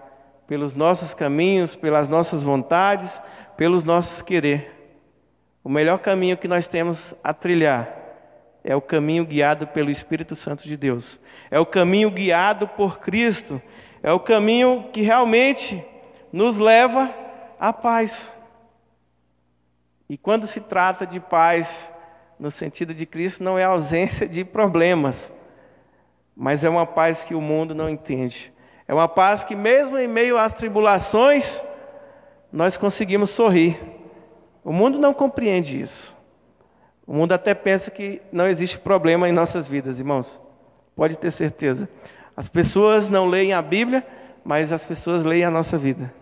pelos 0.48 0.74
nossos 0.74 1.14
caminhos, 1.14 1.76
pelas 1.76 2.08
nossas 2.08 2.42
vontades, 2.42 3.12
pelos 3.60 3.84
nossos 3.84 4.22
querer. 4.22 4.74
O 5.62 5.68
melhor 5.68 6.00
caminho 6.00 6.38
que 6.38 6.48
nós 6.48 6.66
temos 6.66 7.14
a 7.22 7.34
trilhar 7.34 7.94
é 8.64 8.74
o 8.74 8.80
caminho 8.80 9.26
guiado 9.26 9.68
pelo 9.68 9.90
Espírito 9.90 10.34
Santo 10.34 10.66
de 10.66 10.78
Deus. 10.78 11.20
É 11.52 11.60
o 11.60 11.66
caminho 11.66 12.10
guiado 12.10 12.70
por 12.70 13.00
Cristo. 13.02 13.62
É 14.02 14.14
o 14.14 14.20
caminho 14.22 14.86
que 14.94 15.02
realmente 15.02 15.84
nos 16.32 16.58
leva 16.58 17.14
à 17.60 17.74
paz. 17.74 18.32
E 20.10 20.18
quando 20.18 20.48
se 20.48 20.62
trata 20.62 21.06
de 21.06 21.20
paz, 21.20 21.92
no 22.40 22.50
sentido 22.50 22.94
de 22.94 23.06
Cristo, 23.06 23.44
não 23.44 23.60
é 23.60 23.66
ausência 23.66 24.26
de 24.26 24.46
problemas, 24.46 25.30
mas 26.34 26.64
é 26.64 26.70
uma 26.70 26.86
paz 26.86 27.26
que 27.26 27.36
o 27.36 27.42
mundo 27.42 27.76
não 27.76 27.90
entende. 27.90 28.54
É 28.88 28.94
uma 28.94 29.10
paz 29.10 29.44
que, 29.44 29.54
mesmo 29.54 29.98
em 29.98 30.08
meio 30.08 30.38
às 30.38 30.54
tribulações, 30.54 31.62
nós 32.52 32.78
conseguimos 32.78 33.30
sorrir. 33.30 33.80
O 34.64 34.74
mundo 34.74 35.00
não 35.00 35.14
compreende 35.14 35.82
isso. 35.82 36.16
O 37.06 37.14
mundo 37.14 37.32
até 37.32 37.54
pensa 37.54 37.90
que 37.90 38.22
não 38.32 38.48
existe 38.48 38.78
problema 38.78 39.28
em 39.28 39.32
nossas 39.32 39.68
vidas, 39.68 40.00
irmãos. 40.00 40.40
Pode 40.96 41.18
ter 41.18 41.32
certeza. 41.32 41.90
As 42.36 42.48
pessoas 42.48 43.10
não 43.10 43.28
leem 43.28 43.54
a 43.54 43.62
Bíblia, 43.62 44.06
mas 44.44 44.72
as 44.72 44.86
pessoas 44.86 45.26
leem 45.26 45.44
a 45.44 45.52
nossa 45.52 45.78
vida. 45.78 46.14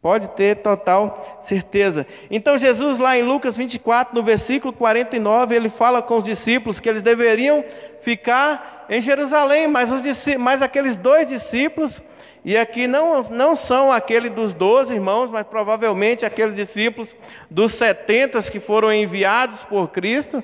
Pode 0.00 0.28
ter 0.30 0.56
total 0.56 1.40
certeza. 1.42 2.04
Então, 2.28 2.58
Jesus, 2.58 2.98
lá 2.98 3.16
em 3.16 3.22
Lucas 3.22 3.56
24, 3.56 4.14
no 4.14 4.22
versículo 4.24 4.72
49, 4.72 5.54
ele 5.54 5.70
fala 5.70 6.02
com 6.02 6.16
os 6.16 6.24
discípulos 6.24 6.80
que 6.80 6.88
eles 6.88 7.02
deveriam 7.02 7.64
ficar 8.00 8.84
em 8.88 9.00
Jerusalém, 9.00 9.68
mas, 9.68 9.90
os, 9.92 10.02
mas 10.38 10.60
aqueles 10.60 10.96
dois 10.96 11.28
discípulos, 11.28 12.02
e 12.44 12.56
aqui 12.56 12.88
não, 12.88 13.22
não 13.22 13.54
são 13.54 13.92
aquele 13.92 14.28
dos 14.28 14.52
doze 14.52 14.94
irmãos, 14.94 15.30
mas 15.30 15.46
provavelmente 15.46 16.26
aqueles 16.26 16.56
discípulos 16.56 17.14
dos 17.48 17.72
setentas 17.72 18.50
que 18.50 18.58
foram 18.58 18.92
enviados 18.92 19.62
por 19.64 19.88
Cristo, 19.88 20.42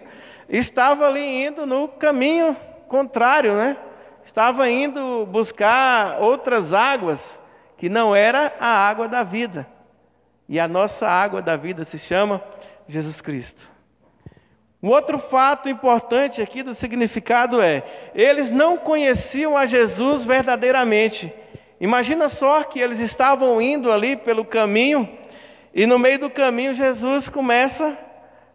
estavam 0.48 1.06
ali 1.06 1.44
indo 1.46 1.66
no 1.66 1.88
caminho 1.88 2.56
contrário, 2.87 3.54
né? 3.54 3.76
Estava 4.24 4.70
indo 4.70 5.26
buscar 5.26 6.20
outras 6.20 6.72
águas, 6.72 7.40
que 7.76 7.88
não 7.88 8.14
era 8.14 8.52
a 8.61 8.68
água 8.88 9.08
da 9.08 9.24
vida. 9.24 9.66
E 10.48 10.61
a 10.61 10.68
nossa 10.68 11.08
água 11.08 11.42
da 11.42 11.56
vida 11.56 11.84
se 11.84 11.98
chama 11.98 12.42
Jesus 12.87 13.20
Cristo. 13.20 13.68
Um 14.82 14.90
outro 14.90 15.18
fato 15.18 15.68
importante 15.68 16.40
aqui 16.40 16.62
do 16.62 16.74
significado 16.74 17.61
é: 17.61 17.82
eles 18.14 18.50
não 18.50 18.76
conheciam 18.76 19.56
a 19.56 19.66
Jesus 19.66 20.24
verdadeiramente. 20.24 21.32
Imagina 21.81 22.29
só 22.29 22.62
que 22.64 22.81
eles 22.81 22.99
estavam 22.99 23.61
indo 23.62 23.91
ali 23.91 24.17
pelo 24.17 24.45
caminho 24.45 25.09
e 25.73 25.87
no 25.87 25.99
meio 25.99 26.19
do 26.19 26.31
caminho 26.31 26.75
Jesus 26.75 27.29
começa 27.29 27.97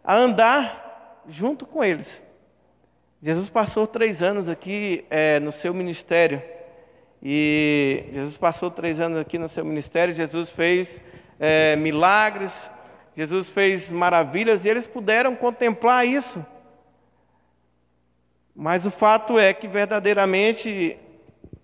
a 0.02 0.14
andar 0.14 1.22
junto 1.28 1.64
com 1.64 1.82
eles. 1.82 2.22
Jesus 3.22 3.48
passou 3.48 3.86
três 3.86 4.22
anos 4.22 4.48
aqui 4.48 5.06
é, 5.08 5.40
no 5.40 5.50
seu 5.50 5.72
ministério. 5.72 6.42
E 7.22 8.04
Jesus 8.12 8.36
passou 8.36 8.70
três 8.70 9.00
anos 9.00 9.18
aqui 9.18 9.38
no 9.38 9.48
seu 9.48 9.64
ministério. 9.64 10.12
Jesus 10.12 10.50
fez 10.50 11.00
é, 11.40 11.74
milagres, 11.76 12.52
Jesus 13.16 13.48
fez 13.48 13.90
maravilhas 13.90 14.62
e 14.64 14.68
eles 14.68 14.86
puderam 14.86 15.34
contemplar 15.34 16.06
isso. 16.06 16.44
Mas 18.54 18.84
o 18.84 18.90
fato 18.90 19.38
é 19.38 19.54
que 19.54 19.66
verdadeiramente, 19.66 20.98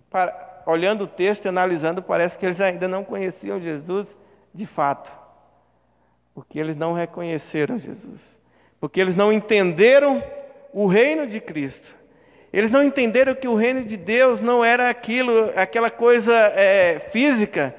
para, 0.09 0.31
olhando 0.71 1.03
o 1.03 1.07
texto 1.07 1.45
e 1.45 1.49
analisando, 1.49 2.01
parece 2.01 2.37
que 2.37 2.45
eles 2.45 2.59
ainda 2.59 2.87
não 2.87 3.03
conheciam 3.03 3.59
Jesus 3.59 4.07
de 4.53 4.65
fato. 4.65 5.11
Porque 6.33 6.59
eles 6.59 6.75
não 6.75 6.93
reconheceram 6.93 7.77
Jesus. 7.77 8.21
Porque 8.79 8.99
eles 8.99 9.15
não 9.15 9.31
entenderam 9.31 10.23
o 10.73 10.87
reino 10.87 11.27
de 11.27 11.39
Cristo. 11.39 11.93
Eles 12.51 12.69
não 12.69 12.83
entenderam 12.83 13.35
que 13.35 13.47
o 13.47 13.55
reino 13.55 13.83
de 13.83 13.95
Deus 13.95 14.41
não 14.41 14.63
era 14.63 14.89
aquilo, 14.89 15.51
aquela 15.55 15.89
coisa 15.89 16.33
é, 16.33 16.99
física 17.11 17.73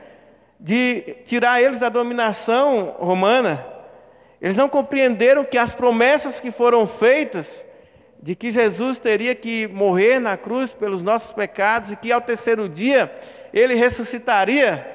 de 0.59 1.17
tirar 1.27 1.61
eles 1.61 1.79
da 1.79 1.89
dominação 1.89 2.97
romana. 2.99 3.67
Eles 4.41 4.57
não 4.57 4.69
compreenderam 4.69 5.45
que 5.45 5.59
as 5.59 5.75
promessas 5.75 6.41
que 6.41 6.51
foram 6.51 6.87
feitas 6.87 7.65
de 8.23 8.37
que 8.37 8.53
Jesus 8.53 9.01
teria 9.01 9.35
que 9.35 9.67
morrer 9.67 10.21
na 10.21 10.37
cruz 10.37 10.71
pelos 10.71 11.03
nossos 11.03 11.33
pecados 11.33 11.91
e 11.91 11.97
que 11.97 12.13
ao 12.13 12.21
terceiro 12.21 12.69
dia 12.69 13.13
ele 13.53 13.75
ressuscitaria, 13.75 14.87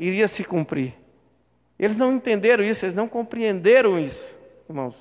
iria 0.00 0.26
se 0.26 0.42
cumprir. 0.42 0.92
Eles 1.78 1.96
não 1.96 2.12
entenderam 2.12 2.64
isso, 2.64 2.84
eles 2.84 2.94
não 2.94 3.06
compreenderam 3.06 3.98
isso, 4.00 4.22
irmãos. 4.68 4.96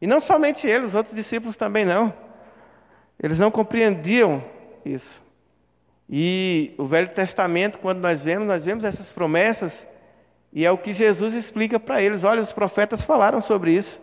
E 0.00 0.06
não 0.06 0.20
somente 0.20 0.66
eles, 0.66 0.88
os 0.88 0.94
outros 0.94 1.14
discípulos 1.14 1.56
também 1.56 1.86
não. 1.86 2.12
Eles 3.20 3.38
não 3.38 3.50
compreendiam 3.50 4.44
isso. 4.84 5.20
E 6.08 6.74
o 6.76 6.86
Velho 6.86 7.08
Testamento, 7.08 7.78
quando 7.78 7.98
nós 7.98 8.20
vemos, 8.20 8.46
nós 8.46 8.62
vemos 8.62 8.84
essas 8.84 9.10
promessas, 9.10 9.86
e 10.52 10.64
é 10.66 10.70
o 10.70 10.78
que 10.78 10.92
Jesus 10.92 11.32
explica 11.32 11.80
para 11.80 12.00
eles. 12.00 12.24
Olha, 12.24 12.42
os 12.42 12.52
profetas 12.52 13.02
falaram 13.02 13.40
sobre 13.40 13.72
isso, 13.72 14.00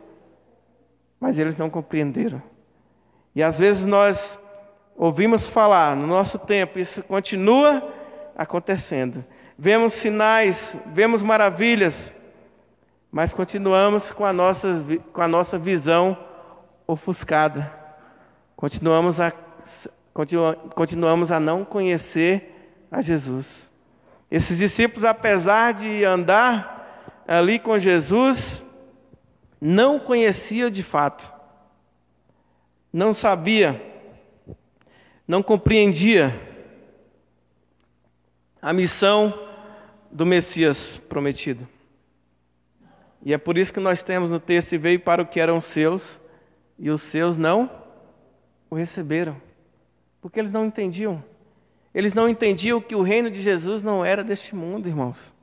mas 1.19 1.37
eles 1.37 1.55
não 1.55 1.69
compreenderam. 1.69 2.41
E 3.35 3.41
às 3.41 3.55
vezes 3.55 3.85
nós 3.85 4.37
ouvimos 4.95 5.47
falar, 5.47 5.95
no 5.95 6.07
nosso 6.07 6.37
tempo, 6.37 6.79
isso 6.79 7.01
continua 7.03 7.91
acontecendo. 8.35 9.23
Vemos 9.57 9.93
sinais, 9.93 10.75
vemos 10.87 11.21
maravilhas, 11.21 12.13
mas 13.11 13.33
continuamos 13.33 14.11
com 14.11 14.25
a 14.25 14.33
nossa, 14.33 14.83
com 15.11 15.21
a 15.21 15.27
nossa 15.27 15.57
visão 15.57 16.17
ofuscada. 16.87 17.71
Continuamos 18.55 19.19
a, 19.19 19.31
continua, 20.13 20.55
continuamos 20.75 21.31
a 21.31 21.39
não 21.39 21.63
conhecer 21.63 22.75
a 22.91 23.01
Jesus. 23.01 23.69
Esses 24.29 24.57
discípulos, 24.57 25.05
apesar 25.05 25.73
de 25.73 26.03
andar 26.03 27.23
ali 27.27 27.59
com 27.59 27.77
Jesus, 27.77 28.63
não 29.61 29.99
conheciam 29.99 30.69
de 30.69 30.83
fato, 30.83 31.32
não 32.93 33.11
sabia, 33.11 33.81
não 35.27 35.41
compreendia 35.41 36.39
a 38.61 38.71
missão 38.71 39.33
do 40.11 40.25
Messias 40.25 41.01
prometido. 41.09 41.67
E 43.25 43.33
é 43.33 43.37
por 43.37 43.57
isso 43.57 43.73
que 43.73 43.79
nós 43.79 44.03
temos 44.03 44.29
no 44.29 44.39
texto: 44.39 44.77
veio 44.77 44.99
para 44.99 45.23
o 45.23 45.25
que 45.25 45.39
eram 45.39 45.59
seus, 45.59 46.19
e 46.77 46.91
os 46.91 47.01
seus 47.01 47.35
não 47.35 47.69
o 48.69 48.75
receberam, 48.75 49.35
porque 50.21 50.39
eles 50.39 50.51
não 50.51 50.65
entendiam. 50.65 51.23
Eles 51.93 52.13
não 52.13 52.27
entendiam 52.27 52.81
que 52.81 52.95
o 52.95 53.03
reino 53.03 53.29
de 53.29 53.41
Jesus 53.41 53.83
não 53.83 54.03
era 54.03 54.23
deste 54.23 54.55
mundo, 54.55 54.87
irmãos. 54.87 55.33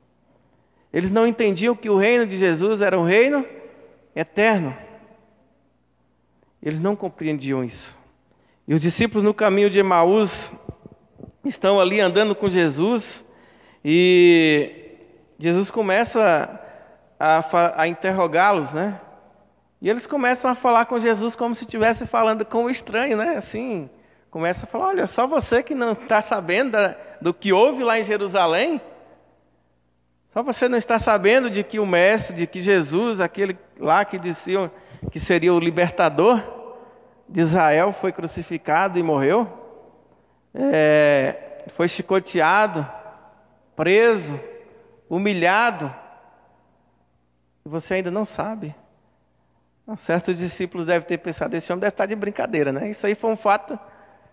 Eles 0.91 1.09
não 1.09 1.25
entendiam 1.25 1.75
que 1.75 1.89
o 1.89 1.95
reino 1.95 2.25
de 2.25 2.37
Jesus 2.37 2.81
era 2.81 2.99
um 2.99 3.05
reino 3.05 3.45
eterno. 4.13 4.75
Eles 6.61 6.79
não 6.79 6.95
compreendiam 6.95 7.63
isso. 7.63 7.97
E 8.67 8.73
os 8.73 8.81
discípulos 8.81 9.23
no 9.23 9.33
caminho 9.33 9.69
de 9.69 9.79
Emaús 9.79 10.53
estão 11.43 11.79
ali 11.79 11.99
andando 11.99 12.35
com 12.35 12.49
Jesus 12.49 13.25
e 13.83 14.97
Jesus 15.39 15.71
começa 15.71 16.59
a, 17.19 17.81
a 17.81 17.87
interrogá-los, 17.87 18.71
né? 18.73 18.99
E 19.81 19.89
eles 19.89 20.05
começam 20.05 20.49
a 20.49 20.55
falar 20.55 20.85
com 20.85 20.99
Jesus 20.99 21.35
como 21.35 21.55
se 21.55 21.63
estivesse 21.63 22.05
falando 22.05 22.45
com 22.45 22.65
o 22.65 22.69
estranho, 22.69 23.17
né? 23.17 23.37
Assim, 23.37 23.89
começa 24.29 24.65
a 24.65 24.67
falar: 24.67 24.89
olha, 24.89 25.07
só 25.07 25.25
você 25.25 25.63
que 25.63 25.73
não 25.73 25.93
está 25.93 26.21
sabendo 26.21 26.71
da, 26.71 26.95
do 27.19 27.33
que 27.33 27.51
houve 27.51 27.83
lá 27.83 27.99
em 27.99 28.03
Jerusalém, 28.03 28.79
só 30.31 30.43
você 30.43 30.69
não 30.69 30.77
está 30.77 30.99
sabendo 30.99 31.49
de 31.49 31.63
que 31.63 31.79
o 31.79 31.85
Mestre, 31.85 32.35
de 32.35 32.45
que 32.45 32.61
Jesus, 32.61 33.19
aquele 33.19 33.57
lá 33.79 34.05
que 34.05 34.19
diziam 34.19 34.71
que 35.09 35.19
seria 35.19 35.53
o 35.53 35.59
libertador 35.59 36.41
de 37.27 37.41
Israel, 37.41 37.93
foi 37.93 38.11
crucificado 38.11 38.99
e 38.99 39.03
morreu, 39.03 39.47
é, 40.53 41.63
foi 41.75 41.87
chicoteado, 41.87 42.87
preso, 43.75 44.39
humilhado, 45.09 45.93
e 47.65 47.69
você 47.69 47.95
ainda 47.95 48.11
não 48.11 48.25
sabe. 48.25 48.75
Certos 49.97 50.37
discípulos 50.37 50.85
devem 50.85 51.07
ter 51.07 51.17
pensado, 51.17 51.55
esse 51.55 51.71
homem 51.71 51.81
deve 51.81 51.93
estar 51.93 52.05
de 52.05 52.15
brincadeira, 52.15 52.71
né? 52.71 52.89
Isso 52.89 53.05
aí 53.05 53.15
foi 53.15 53.31
um 53.31 53.35
fato 53.35 53.77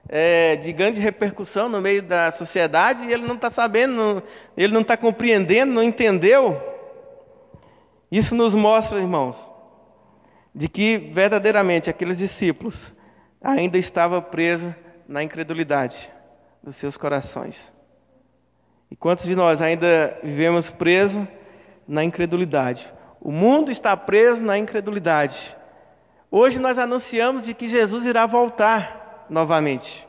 é, 0.09 0.57
de 0.57 0.73
grande 0.73 1.01
repercussão 1.01 1.69
no 1.69 1.81
meio 1.81 2.03
da 2.03 2.31
sociedade 2.31 3.05
e 3.05 3.13
ele 3.13 3.27
não 3.27 3.35
está 3.35 3.51
sabendo, 3.51 3.95
não, 3.95 4.23
ele 4.57 4.73
não 4.73 4.83
está 4.83 4.97
compreendendo, 4.97 5.73
não 5.73 5.83
entendeu. 5.83 6.61
Isso 8.11 8.35
nos 8.35 8.55
mostra, 8.55 8.99
irmãos, 8.99 9.37
de 10.59 10.69
que 10.69 10.99
verdadeiramente 10.99 11.89
aqueles 11.89 12.19
discípulos 12.19 12.93
ainda 13.41 13.79
estavam 13.79 14.21
presos 14.21 14.75
na 15.07 15.23
incredulidade 15.23 16.11
dos 16.61 16.75
seus 16.75 16.97
corações. 16.97 17.73
E 18.91 18.97
quantos 18.97 19.25
de 19.25 19.37
nós 19.37 19.63
ainda 19.63 20.19
vivemos 20.21 20.69
presos 20.69 21.25
na 21.87 22.03
incredulidade? 22.03 22.93
O 23.21 23.31
mundo 23.31 23.71
está 23.71 23.97
preso 23.97 24.43
na 24.43 24.59
incredulidade. 24.59 25.57
Hoje 26.29 26.59
nós 26.59 26.77
anunciamos 26.77 27.45
de 27.45 27.55
que 27.55 27.69
Jesus 27.69 28.05
irá 28.05 28.27
voltar 28.27 29.27
novamente. 29.31 30.09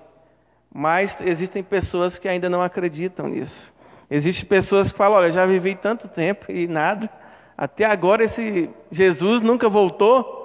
Mas 0.74 1.16
existem 1.22 1.62
pessoas 1.62 2.18
que 2.18 2.28
ainda 2.28 2.50
não 2.50 2.64
acreditam 2.64 3.28
nisso. 3.28 3.72
Existem 4.10 4.50
pessoas 4.50 4.92
que 4.92 4.98
falam: 4.98 5.20
olha, 5.20 5.30
já 5.30 5.46
vivi 5.46 5.76
tanto 5.76 6.08
tempo 6.08 6.52
e 6.52 6.68
nada. 6.68 7.08
Até 7.56 7.86
agora 7.86 8.24
esse 8.24 8.68
Jesus 8.92 9.42
nunca 9.42 9.70
voltou. 9.70 10.39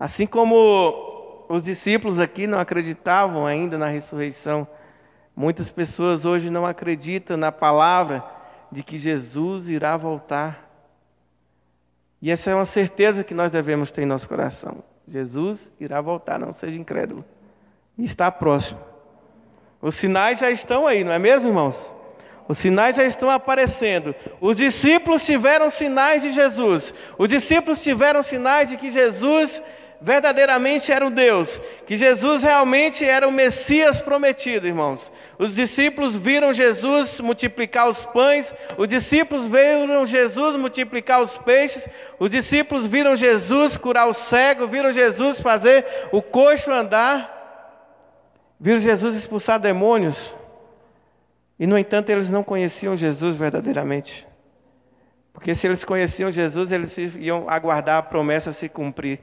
Assim 0.00 0.26
como 0.26 1.44
os 1.46 1.62
discípulos 1.62 2.18
aqui 2.18 2.46
não 2.46 2.58
acreditavam 2.58 3.44
ainda 3.44 3.76
na 3.76 3.86
ressurreição, 3.86 4.66
muitas 5.36 5.68
pessoas 5.68 6.24
hoje 6.24 6.48
não 6.48 6.64
acreditam 6.64 7.36
na 7.36 7.52
palavra 7.52 8.24
de 8.72 8.82
que 8.82 8.96
Jesus 8.96 9.68
irá 9.68 9.98
voltar. 9.98 10.70
E 12.22 12.30
essa 12.30 12.50
é 12.50 12.54
uma 12.54 12.64
certeza 12.64 13.22
que 13.22 13.34
nós 13.34 13.50
devemos 13.50 13.92
ter 13.92 14.02
em 14.02 14.06
nosso 14.06 14.26
coração. 14.26 14.82
Jesus 15.06 15.70
irá 15.78 16.00
voltar, 16.00 16.38
não 16.38 16.54
seja 16.54 16.78
incrédulo. 16.78 17.22
E 17.98 18.04
está 18.04 18.30
próximo. 18.30 18.80
Os 19.82 19.96
sinais 19.96 20.38
já 20.38 20.50
estão 20.50 20.86
aí, 20.86 21.04
não 21.04 21.12
é 21.12 21.18
mesmo, 21.18 21.48
irmãos? 21.50 21.92
Os 22.48 22.56
sinais 22.56 22.96
já 22.96 23.04
estão 23.04 23.28
aparecendo. 23.28 24.14
Os 24.40 24.56
discípulos 24.56 25.26
tiveram 25.26 25.68
sinais 25.68 26.22
de 26.22 26.32
Jesus. 26.32 26.94
Os 27.18 27.28
discípulos 27.28 27.82
tiveram 27.82 28.22
sinais 28.22 28.70
de 28.70 28.78
que 28.78 28.90
Jesus 28.90 29.60
verdadeiramente 30.00 30.90
era 30.90 31.06
o 31.06 31.10
Deus, 31.10 31.48
que 31.86 31.96
Jesus 31.96 32.42
realmente 32.42 33.04
era 33.04 33.28
o 33.28 33.32
Messias 33.32 34.00
prometido, 34.00 34.66
irmãos. 34.66 35.12
Os 35.38 35.54
discípulos 35.54 36.16
viram 36.16 36.54
Jesus 36.54 37.20
multiplicar 37.20 37.88
os 37.88 38.04
pães, 38.06 38.54
os 38.78 38.88
discípulos 38.88 39.46
viram 39.46 40.06
Jesus 40.06 40.56
multiplicar 40.56 41.20
os 41.20 41.36
peixes, 41.38 41.86
os 42.18 42.30
discípulos 42.30 42.86
viram 42.86 43.14
Jesus 43.14 43.76
curar 43.76 44.08
o 44.08 44.14
cego, 44.14 44.66
viram 44.66 44.92
Jesus 44.92 45.40
fazer 45.40 45.84
o 46.12 46.22
coxo 46.22 46.70
andar, 46.70 47.38
viram 48.58 48.78
Jesus 48.78 49.14
expulsar 49.16 49.58
demônios. 49.58 50.34
E, 51.58 51.66
no 51.66 51.76
entanto, 51.76 52.08
eles 52.08 52.30
não 52.30 52.42
conheciam 52.42 52.96
Jesus 52.96 53.36
verdadeiramente. 53.36 54.26
Porque 55.32 55.54
se 55.54 55.66
eles 55.66 55.84
conheciam 55.84 56.32
Jesus, 56.32 56.72
eles 56.72 56.96
iam 57.18 57.48
aguardar 57.48 57.98
a 57.98 58.02
promessa 58.02 58.52
se 58.52 58.68
cumprir. 58.68 59.20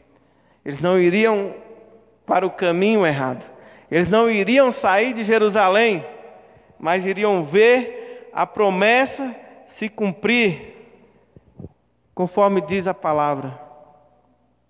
Eles 0.67 0.81
não 0.81 0.99
iriam 0.99 1.55
para 2.25 2.45
o 2.45 2.51
caminho 2.51 3.05
errado. 3.05 3.49
Eles 3.89 4.05
não 4.05 4.29
iriam 4.29 4.69
sair 4.69 5.13
de 5.13 5.23
Jerusalém, 5.23 6.05
mas 6.77 7.05
iriam 7.05 7.45
ver 7.45 8.29
a 8.33 8.45
promessa 8.45 9.33
se 9.69 9.87
cumprir, 9.87 10.75
conforme 12.13 12.59
diz 12.59 12.85
a 12.85 12.93
palavra. 12.93 13.57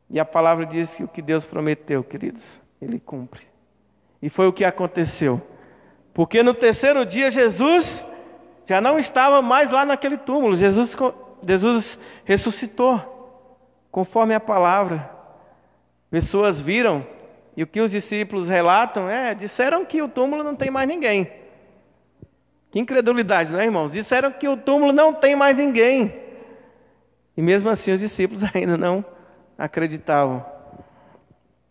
E 0.07 0.19
a 0.19 0.25
palavra 0.25 0.67
diz 0.67 0.93
que 0.93 1.03
o 1.03 1.07
que 1.07 1.19
Deus 1.19 1.43
prometeu, 1.45 2.03
queridos, 2.03 2.62
Ele 2.79 2.99
cumpre. 2.99 3.47
E 4.21 4.29
foi 4.29 4.45
o 4.45 4.53
que 4.53 4.63
aconteceu. 4.63 5.41
Porque 6.13 6.43
no 6.43 6.53
terceiro 6.53 7.07
dia 7.07 7.31
Jesus 7.31 8.05
já 8.67 8.79
não 8.79 8.99
estava 8.99 9.41
mais 9.41 9.71
lá 9.71 9.83
naquele 9.83 10.17
túmulo. 10.17 10.55
Jesus, 10.55 10.95
Jesus 11.43 11.97
ressuscitou, 12.23 13.01
conforme 13.89 14.36
a 14.36 14.39
palavra. 14.39 15.16
Pessoas 16.10 16.62
viram, 16.62 17.06
e 17.56 17.63
o 17.63 17.67
que 17.67 17.82
os 17.82 17.91
discípulos 17.91 18.48
relatam 18.48 19.10
é: 19.10 19.34
disseram 19.34 19.84
que 19.84 20.02
o 20.02 20.08
túmulo 20.08 20.43
não 20.43 20.56
tem 20.56 20.70
mais 20.70 20.88
ninguém. 20.88 21.30
Que 22.72 22.80
incredulidade, 22.80 23.52
não 23.52 23.60
é, 23.60 23.65
irmãos? 23.65 23.91
Disseram 23.91 24.32
que 24.32 24.48
o 24.48 24.56
túmulo 24.56 24.93
não 24.93 25.13
tem 25.13 25.36
mais 25.36 25.58
ninguém. 25.58 26.13
E 27.36 27.41
mesmo 27.41 27.70
assim 27.70 27.91
os 27.91 28.00
discípulos 28.00 28.43
ainda 28.54 28.78
não 28.78 29.04
acreditavam 29.58 30.46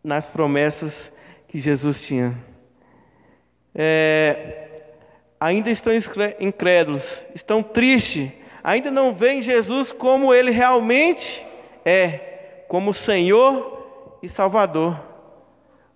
nas 0.03 0.27
promessas 0.27 1.13
que 1.49 1.59
Jesus 1.59 2.03
tinha. 2.03 2.37
É, 3.75 4.69
ainda 5.39 5.71
estão 5.71 5.93
incrédulos, 6.41 7.25
estão 7.35 7.63
tristes, 7.63 8.33
ainda 8.65 8.91
não 8.91 9.15
veem 9.15 9.43
Jesus 9.43 9.93
como 9.93 10.33
ele 10.33 10.51
realmente 10.51 11.45
é, 11.85 12.65
como 12.69 12.93
Senhor 12.93 13.76
e 14.27 14.29
Salvador. 14.29 15.01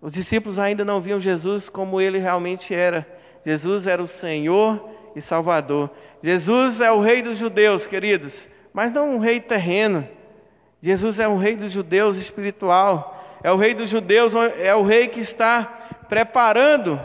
Os 0.00 0.12
discípulos 0.12 0.58
ainda 0.58 0.84
não 0.84 1.00
viam 1.00 1.20
Jesus 1.20 1.68
como 1.68 2.00
ele 2.00 2.18
realmente 2.18 2.72
era. 2.72 3.06
Jesus 3.44 3.86
era 3.86 4.00
o 4.00 4.06
Senhor 4.06 4.88
e 5.14 5.20
Salvador. 5.20 5.90
Jesus 6.22 6.80
é 6.80 6.90
o 6.92 7.00
Rei 7.00 7.22
dos 7.22 7.36
judeus, 7.36 7.86
queridos, 7.86 8.48
mas 8.72 8.92
não 8.92 9.14
um 9.14 9.18
rei 9.18 9.40
terreno. 9.40 10.06
Jesus 10.80 11.18
é 11.18 11.28
o 11.28 11.36
Rei 11.36 11.56
dos 11.56 11.72
judeus 11.72 12.16
espiritual. 12.16 13.16
É 13.42 13.50
o 13.50 13.56
Rei 13.56 13.74
dos 13.74 13.90
judeus, 13.90 14.32
é 14.58 14.74
o 14.74 14.82
Rei 14.82 15.08
que 15.08 15.20
está 15.20 15.64
preparando 16.08 17.00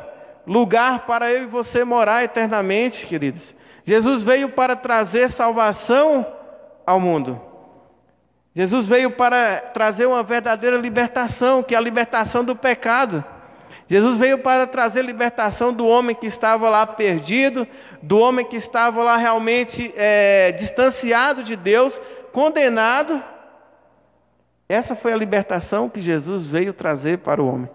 lugar 0.46 1.06
para 1.06 1.32
eu 1.32 1.44
e 1.44 1.48
você 1.48 1.84
morar 1.84 2.24
eternamente, 2.24 3.06
queridos. 3.06 3.56
Jesus 3.84 4.22
veio 4.22 4.50
para 4.50 4.76
trazer 4.76 5.30
salvação 5.30 6.26
ao 6.86 7.00
mundo. 7.00 7.42
Jesus 8.56 8.86
veio 8.86 9.12
para 9.12 9.60
trazer 9.60 10.06
uma 10.06 10.24
verdadeira 10.24 10.78
libertação, 10.78 11.62
que 11.62 11.76
é 11.76 11.78
a 11.78 11.82
libertação 11.82 12.44
do 12.44 12.56
pecado. 12.56 13.22
Jesus 13.86 14.16
veio 14.16 14.38
para 14.40 14.66
trazer 14.66 15.04
libertação 15.04 15.74
do 15.74 15.86
homem 15.86 16.16
que 16.16 16.26
estava 16.26 16.70
lá 16.70 16.88
perdido, 16.88 17.68
do 18.02 18.18
homem 18.18 18.46
que 18.46 18.56
estava 18.56 19.04
lá 19.04 19.18
realmente 19.18 19.94
é, 19.96 20.54
distanciado 20.54 21.44
de 21.44 21.58
Deus, 21.58 22.00
condenado. 22.32 23.22
Essa 24.70 24.96
foi 24.96 25.12
a 25.12 25.18
libertação 25.18 25.90
que 25.90 26.00
Jesus 26.00 26.48
veio 26.48 26.74
trazer 26.74 27.20
para 27.20 27.44
o 27.44 27.48
homem. 27.48 27.70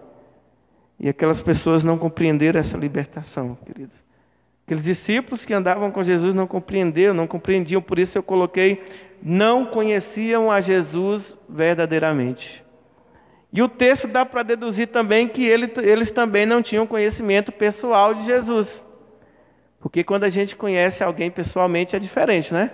E 0.99 1.07
aquelas 1.07 1.39
pessoas 1.39 1.83
não 1.83 1.97
compreenderam 1.97 2.59
essa 2.59 2.75
libertação, 2.75 3.55
queridos. 3.65 4.00
Aqueles 4.71 4.85
discípulos 4.85 5.45
que 5.45 5.53
andavam 5.53 5.91
com 5.91 6.01
Jesus 6.01 6.33
não 6.33 6.47
compreenderam, 6.47 7.13
não 7.13 7.27
compreendiam, 7.27 7.81
por 7.81 7.99
isso 7.99 8.17
eu 8.17 8.23
coloquei, 8.23 8.81
não 9.21 9.65
conheciam 9.65 10.49
a 10.49 10.61
Jesus 10.61 11.35
verdadeiramente. 11.49 12.63
E 13.51 13.61
o 13.61 13.67
texto 13.67 14.07
dá 14.07 14.25
para 14.25 14.43
deduzir 14.43 14.87
também 14.87 15.27
que 15.27 15.45
ele, 15.45 15.69
eles 15.83 16.09
também 16.09 16.45
não 16.45 16.61
tinham 16.61 16.87
conhecimento 16.87 17.51
pessoal 17.51 18.13
de 18.13 18.23
Jesus. 18.23 18.87
Porque 19.77 20.05
quando 20.05 20.23
a 20.23 20.29
gente 20.29 20.55
conhece 20.55 21.03
alguém 21.03 21.29
pessoalmente 21.29 21.93
é 21.93 21.99
diferente, 21.99 22.53
né? 22.53 22.71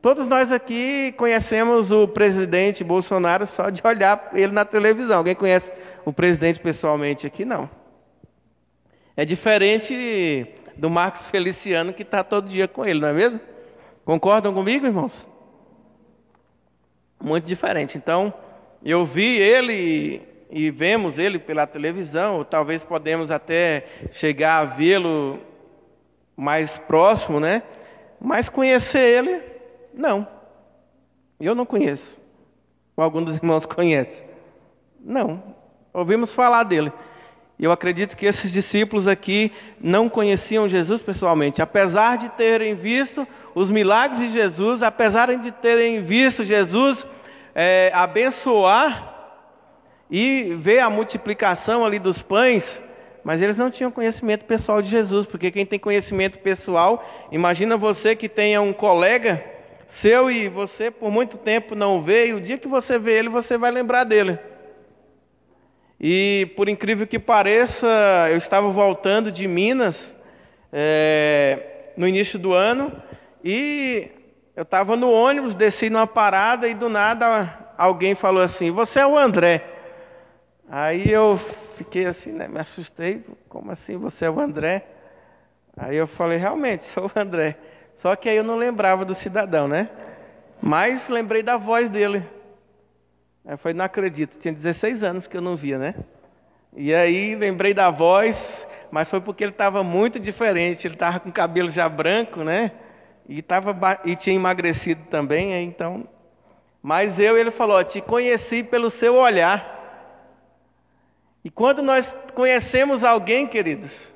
Todos 0.00 0.26
nós 0.26 0.50
aqui 0.50 1.14
conhecemos 1.16 1.92
o 1.92 2.08
presidente 2.08 2.82
Bolsonaro 2.82 3.46
só 3.46 3.70
de 3.70 3.80
olhar 3.86 4.32
ele 4.34 4.52
na 4.52 4.64
televisão. 4.64 5.18
Alguém 5.18 5.36
conhece 5.36 5.70
o 6.04 6.12
presidente 6.12 6.58
pessoalmente 6.58 7.28
aqui? 7.28 7.44
Não. 7.44 7.70
É 9.16 9.24
diferente 9.24 10.58
do 10.82 10.90
Marcos 10.90 11.24
Feliciano 11.26 11.92
que 11.92 12.02
está 12.02 12.24
todo 12.24 12.48
dia 12.48 12.66
com 12.66 12.84
ele, 12.84 12.98
não 12.98 13.06
é 13.06 13.12
mesmo? 13.12 13.38
Concordam 14.04 14.52
comigo, 14.52 14.84
irmãos? 14.84 15.28
Muito 17.22 17.44
diferente. 17.44 17.96
Então, 17.96 18.34
eu 18.84 19.04
vi 19.04 19.38
ele 19.38 20.26
e 20.50 20.72
vemos 20.72 21.20
ele 21.20 21.38
pela 21.38 21.68
televisão, 21.68 22.38
ou 22.38 22.44
talvez 22.44 22.82
podemos 22.82 23.30
até 23.30 23.86
chegar 24.10 24.58
a 24.58 24.64
vê-lo 24.64 25.38
mais 26.36 26.76
próximo, 26.78 27.38
né? 27.38 27.62
Mas 28.20 28.48
conhecer 28.48 28.98
ele 28.98 29.40
não. 29.94 30.26
Eu 31.38 31.54
não 31.54 31.64
conheço. 31.64 32.20
Ou 32.96 33.04
algum 33.04 33.22
dos 33.22 33.36
irmãos 33.36 33.64
conhece? 33.66 34.20
Não. 34.98 35.54
Ouvimos 35.94 36.32
falar 36.32 36.64
dele. 36.64 36.92
Eu 37.58 37.70
acredito 37.70 38.16
que 38.16 38.26
esses 38.26 38.52
discípulos 38.52 39.06
aqui 39.06 39.52
não 39.80 40.08
conheciam 40.08 40.68
Jesus 40.68 41.00
pessoalmente, 41.00 41.62
apesar 41.62 42.16
de 42.16 42.28
terem 42.30 42.74
visto 42.74 43.26
os 43.54 43.70
milagres 43.70 44.20
de 44.20 44.32
Jesus, 44.32 44.82
apesar 44.82 45.36
de 45.36 45.50
terem 45.52 46.02
visto 46.02 46.44
Jesus 46.44 47.06
é, 47.54 47.90
abençoar 47.94 49.10
e 50.10 50.56
ver 50.58 50.80
a 50.80 50.90
multiplicação 50.90 51.84
ali 51.84 51.98
dos 51.98 52.20
pães, 52.20 52.80
mas 53.22 53.40
eles 53.40 53.56
não 53.56 53.70
tinham 53.70 53.90
conhecimento 53.90 54.44
pessoal 54.44 54.82
de 54.82 54.88
Jesus, 54.90 55.26
porque 55.26 55.50
quem 55.50 55.64
tem 55.64 55.78
conhecimento 55.78 56.38
pessoal, 56.38 57.08
imagina 57.30 57.76
você 57.76 58.16
que 58.16 58.28
tenha 58.28 58.60
um 58.60 58.72
colega 58.72 59.44
seu 59.88 60.30
e 60.30 60.48
você 60.48 60.90
por 60.90 61.10
muito 61.10 61.36
tempo 61.36 61.74
não 61.74 62.02
vê, 62.02 62.28
e 62.28 62.34
o 62.34 62.40
dia 62.40 62.58
que 62.58 62.66
você 62.66 62.98
vê 62.98 63.18
ele, 63.18 63.28
você 63.28 63.56
vai 63.56 63.70
lembrar 63.70 64.04
dele. 64.04 64.38
E 66.04 66.52
por 66.56 66.68
incrível 66.68 67.06
que 67.06 67.16
pareça, 67.16 67.86
eu 68.28 68.36
estava 68.36 68.68
voltando 68.70 69.30
de 69.30 69.46
Minas 69.46 70.16
é, 70.72 71.92
no 71.96 72.08
início 72.08 72.40
do 72.40 72.52
ano 72.52 72.92
e 73.44 74.10
eu 74.56 74.64
estava 74.64 74.96
no 74.96 75.12
ônibus, 75.12 75.54
desci 75.54 75.88
numa 75.88 76.06
parada 76.08 76.66
e 76.66 76.74
do 76.74 76.88
nada 76.88 77.56
alguém 77.78 78.16
falou 78.16 78.42
assim: 78.42 78.72
Você 78.72 78.98
é 78.98 79.06
o 79.06 79.16
André. 79.16 79.64
Aí 80.68 81.08
eu 81.08 81.38
fiquei 81.76 82.06
assim, 82.06 82.32
né, 82.32 82.48
me 82.48 82.58
assustei: 82.58 83.24
Como 83.48 83.70
assim 83.70 83.96
você 83.96 84.24
é 84.24 84.30
o 84.30 84.40
André? 84.40 84.84
Aí 85.76 85.96
eu 85.96 86.08
falei: 86.08 86.36
Realmente, 86.36 86.82
sou 86.82 87.06
o 87.06 87.18
André. 87.18 87.56
Só 87.98 88.16
que 88.16 88.28
aí 88.28 88.36
eu 88.36 88.42
não 88.42 88.56
lembrava 88.56 89.04
do 89.04 89.14
cidadão, 89.14 89.68
né? 89.68 89.88
Mas 90.60 91.08
lembrei 91.08 91.44
da 91.44 91.56
voz 91.56 91.88
dele. 91.88 92.24
Eu 93.44 93.58
falei, 93.58 93.76
não 93.76 93.84
acredito, 93.84 94.38
tinha 94.38 94.54
16 94.54 95.02
anos 95.02 95.26
que 95.26 95.36
eu 95.36 95.40
não 95.40 95.56
via, 95.56 95.76
né? 95.76 95.96
E 96.74 96.94
aí 96.94 97.34
lembrei 97.34 97.74
da 97.74 97.90
voz, 97.90 98.66
mas 98.90 99.10
foi 99.10 99.20
porque 99.20 99.42
ele 99.42 99.50
estava 99.50 99.82
muito 99.82 100.20
diferente, 100.20 100.86
ele 100.86 100.94
estava 100.94 101.18
com 101.18 101.30
cabelo 101.32 101.68
já 101.68 101.88
branco, 101.88 102.44
né? 102.44 102.70
E, 103.28 103.42
tava, 103.42 104.00
e 104.04 104.14
tinha 104.14 104.36
emagrecido 104.36 105.02
também, 105.10 105.52
então. 105.64 106.06
Mas 106.80 107.18
eu, 107.18 107.36
ele 107.36 107.50
falou, 107.50 107.82
te 107.82 108.00
conheci 108.00 108.62
pelo 108.62 108.90
seu 108.90 109.16
olhar. 109.16 109.80
E 111.44 111.50
quando 111.50 111.82
nós 111.82 112.14
conhecemos 112.34 113.02
alguém, 113.02 113.46
queridos, 113.46 114.12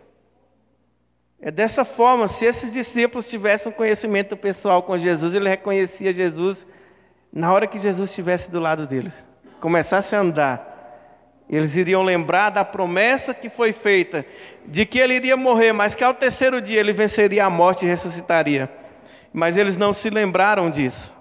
é 1.41 1.51
dessa 1.51 1.85
forma, 1.85 2.29
se 2.29 2.45
esses 2.45 2.73
discípulos 2.73 3.29
tivessem 3.29 3.73
conhecimento 3.73 4.37
pessoal 4.37 4.83
com 4.83 4.97
Jesus, 4.97 5.35
ele 5.35 5.49
reconhecia 5.49 6.12
Jesus 6.12 6.67
na 7.33 7.53
hora 7.53 7.67
que 7.67 7.79
Jesus 7.79 8.11
estivesse 8.11 8.51
do 8.51 8.61
lado 8.61 8.87
deles, 8.87 9.12
começasse 9.61 10.15
a 10.15 10.21
andar. 10.21 10.75
Eles 11.49 11.77
iriam 11.77 12.03
lembrar 12.03 12.51
da 12.51 12.65
promessa 12.65 13.33
que 13.33 13.49
foi 13.49 13.73
feita, 13.73 14.27
de 14.65 14.85
que 14.85 14.99
ele 14.99 15.15
iria 15.15 15.37
morrer, 15.37 15.73
mas 15.73 15.95
que 15.95 16.03
ao 16.03 16.15
terceiro 16.15 16.61
dia 16.61 16.81
ele 16.81 16.93
venceria 16.93 17.45
a 17.45 17.51
morte 17.51 17.85
e 17.85 17.89
ressuscitaria. 17.89 18.71
Mas 19.33 19.57
eles 19.57 19.77
não 19.77 19.93
se 19.93 20.11
lembraram 20.11 20.71
disso. 20.71 21.12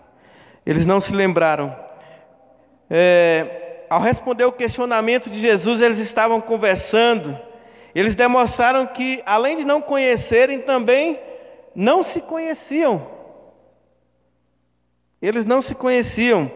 Eles 0.66 0.86
não 0.86 1.00
se 1.00 1.14
lembraram. 1.14 1.76
É, 2.90 3.86
ao 3.90 4.02
responder 4.02 4.46
o 4.46 4.52
questionamento 4.52 5.30
de 5.30 5.40
Jesus, 5.40 5.82
eles 5.82 6.00
estavam 6.00 6.42
conversando 6.42 7.38
eles 7.96 8.14
demonstraram 8.14 8.86
que, 8.86 9.24
além 9.26 9.56
de 9.56 9.64
não 9.64 9.82
conhecerem, 9.82 10.60
também 10.60 11.18
não 11.74 12.04
se 12.04 12.20
conheciam. 12.20 13.08
Eles 15.26 15.46
não 15.46 15.62
se 15.62 15.74
conheciam. 15.74 16.52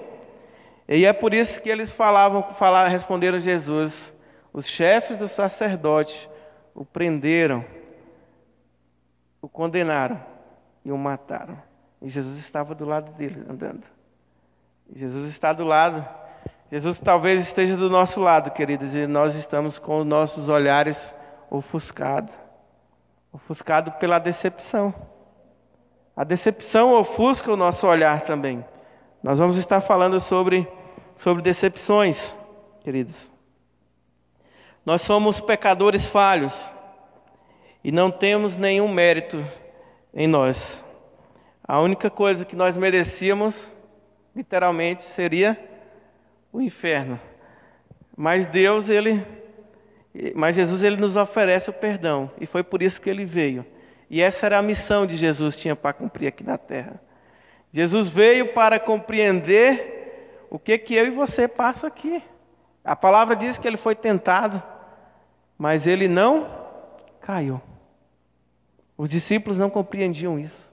E 0.87 1.05
é 1.05 1.13
por 1.13 1.33
isso 1.33 1.61
que 1.61 1.69
eles 1.69 1.91
falavam, 1.91 2.43
falaram, 2.55 2.89
responderam 2.89 3.39
Jesus. 3.39 4.13
Os 4.51 4.67
chefes 4.67 5.17
do 5.17 5.27
sacerdote 5.27 6.29
o 6.73 6.85
prenderam, 6.85 7.65
o 9.41 9.49
condenaram 9.49 10.19
e 10.83 10.91
o 10.91 10.97
mataram. 10.97 11.61
E 12.01 12.09
Jesus 12.09 12.37
estava 12.37 12.73
do 12.73 12.85
lado 12.85 13.11
dele, 13.13 13.43
andando. 13.49 13.85
E 14.89 14.97
Jesus 14.97 15.29
está 15.29 15.53
do 15.53 15.65
lado. 15.65 16.07
Jesus 16.71 16.99
talvez 16.99 17.41
esteja 17.41 17.75
do 17.75 17.89
nosso 17.89 18.19
lado, 18.19 18.51
queridos, 18.51 18.93
e 18.93 19.05
nós 19.07 19.35
estamos 19.35 19.77
com 19.77 19.99
os 19.99 20.05
nossos 20.05 20.49
olhares 20.49 21.13
ofuscado 21.49 22.31
ofuscado 23.31 23.91
pela 23.93 24.19
decepção. 24.19 24.93
A 26.19 26.25
decepção 26.25 26.91
ofusca 26.91 27.49
o 27.49 27.55
nosso 27.55 27.87
olhar 27.87 28.25
também. 28.25 28.65
Nós 29.23 29.39
vamos 29.39 29.55
estar 29.57 29.79
falando 29.79 30.19
sobre, 30.19 30.67
sobre 31.15 31.41
decepções, 31.41 32.35
queridos. 32.83 33.15
Nós 34.85 35.01
somos 35.01 35.39
pecadores 35.39 36.05
falhos 36.07 36.53
e 37.81 37.89
não 37.89 38.11
temos 38.11 38.57
nenhum 38.57 38.89
mérito 38.89 39.41
em 40.13 40.27
nós. 40.27 40.83
A 41.63 41.79
única 41.79 42.09
coisa 42.09 42.43
que 42.43 42.53
nós 42.53 42.75
merecíamos, 42.75 43.71
literalmente, 44.35 45.05
seria 45.05 45.57
o 46.51 46.59
inferno. 46.59 47.17
Mas 48.17 48.45
Deus, 48.45 48.89
ele, 48.89 49.25
mas 50.35 50.57
Jesus, 50.57 50.83
ele 50.83 50.97
nos 50.97 51.15
oferece 51.15 51.69
o 51.69 51.73
perdão 51.73 52.29
e 52.41 52.45
foi 52.45 52.61
por 52.61 52.81
isso 52.81 52.99
que 52.99 53.09
ele 53.09 53.23
veio. 53.23 53.65
E 54.09 54.21
essa 54.21 54.45
era 54.45 54.57
a 54.57 54.61
missão 54.61 55.05
de 55.05 55.15
Jesus 55.15 55.57
tinha 55.57 55.75
para 55.75 55.93
cumprir 55.93 56.27
aqui 56.27 56.43
na 56.43 56.57
terra. 56.57 56.99
Jesus 57.71 58.09
veio 58.09 58.53
para 58.53 58.79
compreender 58.79 60.47
o 60.49 60.57
que 60.57 60.77
que 60.77 60.95
eu 60.95 61.05
e 61.05 61.11
você 61.11 61.47
passam 61.47 61.87
aqui. 61.87 62.23
A 62.83 62.95
palavra 62.95 63.35
diz 63.35 63.59
que 63.59 63.67
ele 63.67 63.77
foi 63.77 63.93
tentado, 63.93 64.61
mas 65.57 65.85
ele 65.85 66.07
não 66.07 66.49
caiu. 67.21 67.61
Os 68.97 69.09
discípulos 69.09 69.57
não 69.57 69.69
compreendiam 69.69 70.39
isso. 70.39 70.69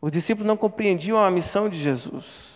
Os 0.00 0.12
discípulos 0.12 0.46
não 0.46 0.56
compreendiam 0.56 1.18
a 1.18 1.30
missão 1.30 1.68
de 1.68 1.76
Jesus. 1.82 2.54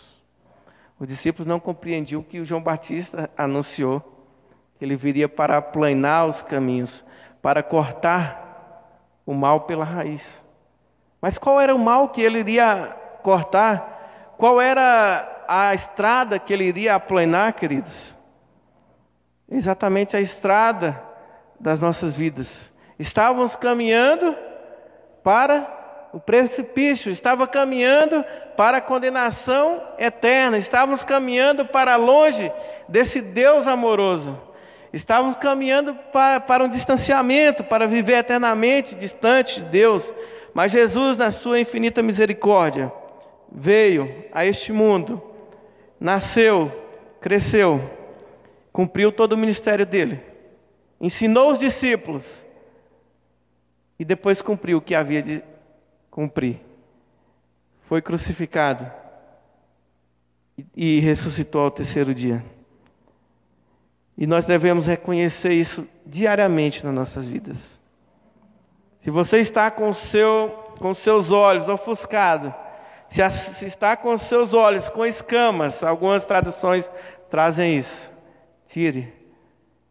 Os 1.00 1.08
discípulos 1.08 1.46
não 1.46 1.58
compreendiam 1.58 2.20
o 2.20 2.24
que 2.24 2.38
o 2.38 2.44
João 2.44 2.62
Batista 2.62 3.30
anunciou, 3.36 4.00
que 4.78 4.84
ele 4.84 4.96
viria 4.96 5.28
para 5.28 5.56
aplanar 5.56 6.26
os 6.26 6.42
caminhos, 6.42 7.04
para 7.42 7.62
cortar 7.62 8.47
o 9.28 9.34
mal 9.34 9.60
pela 9.60 9.84
raiz. 9.84 10.26
Mas 11.20 11.36
qual 11.36 11.60
era 11.60 11.74
o 11.74 11.78
mal 11.78 12.08
que 12.08 12.22
ele 12.22 12.38
iria 12.38 12.96
cortar? 13.22 14.32
Qual 14.38 14.58
era 14.58 15.44
a 15.46 15.74
estrada 15.74 16.38
que 16.38 16.50
ele 16.50 16.64
iria 16.64 16.94
aplanar, 16.94 17.52
queridos? 17.52 18.16
Exatamente 19.46 20.16
a 20.16 20.20
estrada 20.20 20.98
das 21.60 21.78
nossas 21.78 22.14
vidas. 22.14 22.72
Estávamos 22.98 23.54
caminhando 23.54 24.34
para 25.22 26.08
o 26.14 26.18
precipício, 26.18 27.12
estava 27.12 27.46
caminhando 27.46 28.24
para 28.56 28.78
a 28.78 28.80
condenação 28.80 29.82
eterna, 29.98 30.56
estávamos 30.56 31.02
caminhando 31.02 31.66
para 31.66 31.96
longe 31.96 32.50
desse 32.88 33.20
Deus 33.20 33.66
amoroso, 33.66 34.40
estávamos 34.92 35.36
caminhando 35.36 35.94
para, 36.12 36.40
para 36.40 36.64
um 36.64 36.68
distanciamento, 36.68 37.62
para 37.64 37.86
viver 37.86 38.18
eternamente 38.18 38.94
distante 38.94 39.60
de 39.60 39.66
Deus, 39.66 40.12
mas 40.54 40.72
Jesus, 40.72 41.16
na 41.16 41.30
sua 41.30 41.60
infinita 41.60 42.02
misericórdia, 42.02 42.92
veio 43.50 44.24
a 44.32 44.44
este 44.44 44.72
mundo, 44.72 45.22
nasceu, 46.00 46.72
cresceu, 47.20 47.90
cumpriu 48.72 49.12
todo 49.12 49.32
o 49.32 49.38
ministério 49.38 49.86
dele, 49.86 50.20
ensinou 51.00 51.52
os 51.52 51.58
discípulos 51.58 52.44
e 53.98 54.04
depois 54.04 54.40
cumpriu 54.40 54.78
o 54.78 54.82
que 54.82 54.94
havia 54.94 55.22
de 55.22 55.42
cumprir. 56.10 56.60
Foi 57.88 58.02
crucificado 58.02 58.90
e 60.76 61.00
ressuscitou 61.00 61.62
ao 61.62 61.70
terceiro 61.70 62.14
dia. 62.14 62.44
E 64.18 64.26
nós 64.26 64.44
devemos 64.44 64.88
reconhecer 64.88 65.52
isso 65.52 65.86
diariamente 66.04 66.84
nas 66.84 66.92
nossas 66.92 67.24
vidas. 67.24 67.56
Se 69.00 69.12
você 69.12 69.38
está 69.38 69.70
com, 69.70 69.94
seu, 69.94 70.74
com 70.80 70.92
seus 70.92 71.30
olhos 71.30 71.68
ofuscados, 71.68 72.52
se, 73.08 73.30
se 73.30 73.66
está 73.66 73.96
com 73.96 74.18
seus 74.18 74.52
olhos 74.52 74.88
com 74.88 75.06
escamas, 75.06 75.84
algumas 75.84 76.24
traduções 76.24 76.90
trazem 77.30 77.78
isso. 77.78 78.12
Tire. 78.66 79.14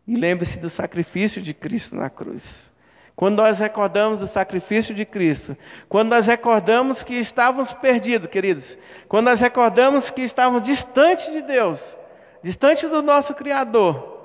E 0.05 0.17
lembre-se 0.17 0.59
do 0.59 0.69
sacrifício 0.69 1.41
de 1.41 1.53
Cristo 1.53 1.95
na 1.95 2.09
cruz. 2.09 2.69
Quando 3.15 3.37
nós 3.37 3.57
recordamos 3.59 4.19
do 4.19 4.27
sacrifício 4.27 4.93
de 4.93 5.05
Cristo, 5.05 5.57
quando 5.87 6.09
nós 6.09 6.27
recordamos 6.27 7.01
que 7.01 7.15
estávamos 7.15 7.71
perdidos, 7.71 8.27
queridos, 8.27 8.77
quando 9.07 9.25
nós 9.27 9.39
recordamos 9.39 10.09
que 10.09 10.21
estávamos 10.21 10.67
distante 10.67 11.31
de 11.31 11.41
Deus, 11.41 11.97
distante 12.43 12.87
do 12.87 13.01
nosso 13.01 13.33
Criador, 13.33 14.16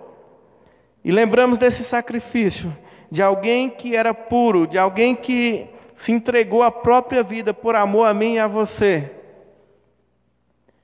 e 1.04 1.10
lembramos 1.10 1.58
desse 1.58 1.84
sacrifício, 1.84 2.76
de 3.10 3.22
alguém 3.22 3.68
que 3.68 3.96
era 3.96 4.14
puro, 4.14 4.66
de 4.66 4.78
alguém 4.78 5.14
que 5.14 5.66
se 5.96 6.12
entregou 6.12 6.62
a 6.62 6.70
própria 6.70 7.22
vida 7.22 7.52
por 7.52 7.74
amor 7.74 8.06
a 8.06 8.14
mim 8.14 8.34
e 8.34 8.38
a 8.38 8.46
você, 8.46 9.10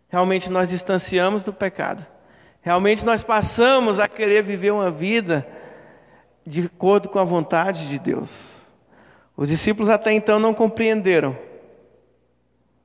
realmente 0.09 0.51
nós 0.51 0.69
distanciamos 0.69 1.43
do 1.43 1.53
pecado, 1.53 2.05
realmente 2.61 3.05
nós 3.05 3.23
passamos 3.23 3.99
a 3.99 4.09
querer 4.09 4.43
viver 4.43 4.73
uma 4.73 4.91
vida 4.91 5.47
de 6.47 6.63
acordo 6.63 7.09
com 7.09 7.19
a 7.19 7.25
vontade 7.25 7.89
de 7.89 7.99
Deus. 7.99 8.59
Os 9.37 9.49
discípulos 9.49 9.89
até 9.89 10.13
então 10.13 10.41
não 10.41 10.53
compreenderam. 10.53 11.39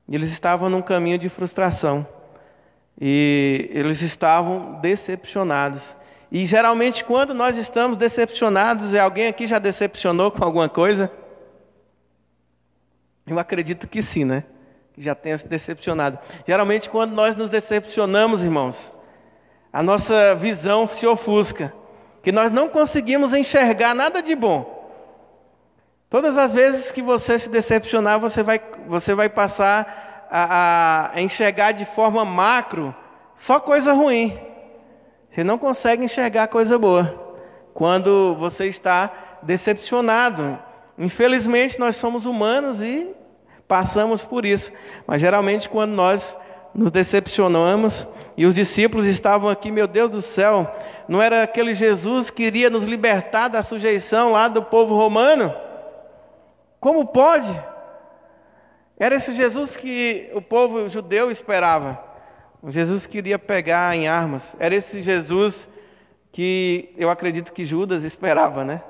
Eles 0.08 0.30
estavam 0.30 0.68
num 0.68 0.82
caminho 0.82 1.18
de 1.18 1.28
frustração. 1.28 2.06
E 3.00 3.68
eles 3.72 4.02
estavam 4.02 4.78
decepcionados. 4.80 5.82
E 6.30 6.44
geralmente, 6.44 7.04
quando 7.04 7.34
nós 7.34 7.56
estamos 7.56 7.96
decepcionados, 7.96 8.92
e 8.92 8.98
alguém 8.98 9.28
aqui 9.28 9.46
já 9.46 9.58
decepcionou 9.58 10.30
com 10.30 10.44
alguma 10.44 10.68
coisa? 10.68 11.10
Eu 13.26 13.38
acredito 13.38 13.88
que 13.88 14.02
sim, 14.02 14.24
né? 14.24 14.44
Que 14.92 15.02
já 15.02 15.14
tenha 15.14 15.38
se 15.38 15.46
decepcionado. 15.46 16.18
Geralmente, 16.46 16.90
quando 16.90 17.12
nós 17.12 17.36
nos 17.36 17.50
decepcionamos, 17.50 18.42
irmãos, 18.42 18.92
a 19.72 19.82
nossa 19.82 20.34
visão 20.34 20.86
se 20.86 21.06
ofusca 21.06 21.72
que 22.22 22.32
nós 22.32 22.50
não 22.50 22.68
conseguimos 22.68 23.34
enxergar 23.34 23.94
nada 23.94 24.22
de 24.22 24.34
bom. 24.34 24.74
Todas 26.08 26.38
as 26.38 26.52
vezes 26.52 26.90
que 26.90 27.02
você 27.02 27.38
se 27.38 27.50
decepcionar, 27.50 28.18
você 28.18 28.42
vai, 28.42 28.60
você 28.86 29.14
vai 29.14 29.28
passar 29.28 30.26
a, 30.30 31.10
a 31.14 31.20
enxergar 31.20 31.72
de 31.72 31.84
forma 31.84 32.24
macro 32.24 32.94
só 33.36 33.60
coisa 33.60 33.92
ruim. 33.92 34.38
Você 35.34 35.42
não 35.42 35.58
consegue 35.58 36.04
enxergar 36.04 36.46
coisa 36.46 36.78
boa 36.78 37.12
quando 37.74 38.36
você 38.38 38.66
está 38.66 39.40
decepcionado. 39.42 40.56
Infelizmente, 40.96 41.76
nós 41.76 41.96
somos 41.96 42.24
humanos 42.24 42.80
e 42.80 43.10
passamos 43.66 44.24
por 44.24 44.46
isso. 44.46 44.70
Mas 45.04 45.20
geralmente, 45.20 45.68
quando 45.68 45.90
nós 45.90 46.36
nos 46.72 46.92
decepcionamos, 46.92 48.06
e 48.36 48.46
os 48.46 48.54
discípulos 48.54 49.06
estavam 49.06 49.48
aqui, 49.50 49.72
meu 49.72 49.88
Deus 49.88 50.08
do 50.08 50.22
céu, 50.22 50.70
não 51.08 51.20
era 51.20 51.42
aquele 51.42 51.74
Jesus 51.74 52.30
que 52.30 52.44
iria 52.44 52.70
nos 52.70 52.86
libertar 52.86 53.48
da 53.48 53.62
sujeição 53.62 54.30
lá 54.30 54.46
do 54.46 54.62
povo 54.62 54.94
romano? 54.94 55.52
Como 56.78 57.06
pode? 57.06 57.52
Era 58.96 59.16
esse 59.16 59.34
Jesus 59.34 59.76
que 59.76 60.30
o 60.32 60.40
povo 60.40 60.88
judeu 60.88 61.28
esperava. 61.28 62.13
Jesus 62.68 63.06
que 63.06 63.18
iria 63.18 63.38
pegar 63.38 63.94
em 63.96 64.08
armas. 64.08 64.54
Era 64.58 64.74
esse 64.74 65.02
Jesus 65.02 65.68
que 66.32 66.92
eu 66.96 67.10
acredito 67.10 67.52
que 67.52 67.64
Judas 67.64 68.02
esperava, 68.04 68.64
né? 68.64 68.82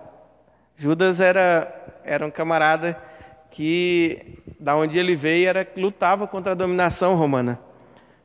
Judas 0.76 1.20
era, 1.20 2.00
era 2.04 2.24
um 2.26 2.30
camarada 2.30 3.00
que, 3.50 4.38
da 4.58 4.76
onde 4.76 4.98
ele 4.98 5.14
veio, 5.14 5.48
era 5.48 5.66
lutava 5.76 6.26
contra 6.26 6.52
a 6.52 6.56
dominação 6.56 7.14
romana. 7.14 7.60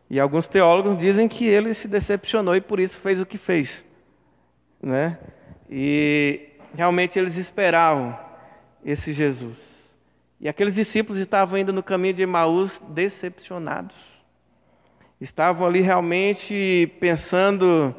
E 0.09 0.19
alguns 0.19 0.47
teólogos 0.47 0.97
dizem 0.97 1.27
que 1.27 1.45
ele 1.45 1.73
se 1.73 1.88
decepcionou 1.88 2.55
e 2.55 2.62
por 2.62 2.79
isso 2.79 2.99
fez 2.99 3.19
o 3.19 3.25
que 3.25 3.38
fez. 3.38 3.85
Né? 4.81 5.17
E 5.69 6.49
realmente 6.73 7.19
eles 7.19 7.35
esperavam 7.35 8.17
esse 8.83 9.13
Jesus. 9.13 9.57
E 10.41 10.49
aqueles 10.49 10.73
discípulos 10.73 11.19
estavam 11.19 11.59
indo 11.59 11.73
no 11.73 11.83
caminho 11.83 12.13
de 12.13 12.23
Emaús 12.23 12.81
decepcionados. 12.89 13.95
Estavam 15.19 15.67
ali 15.67 15.82
realmente 15.82 16.91
pensando: 16.99 17.95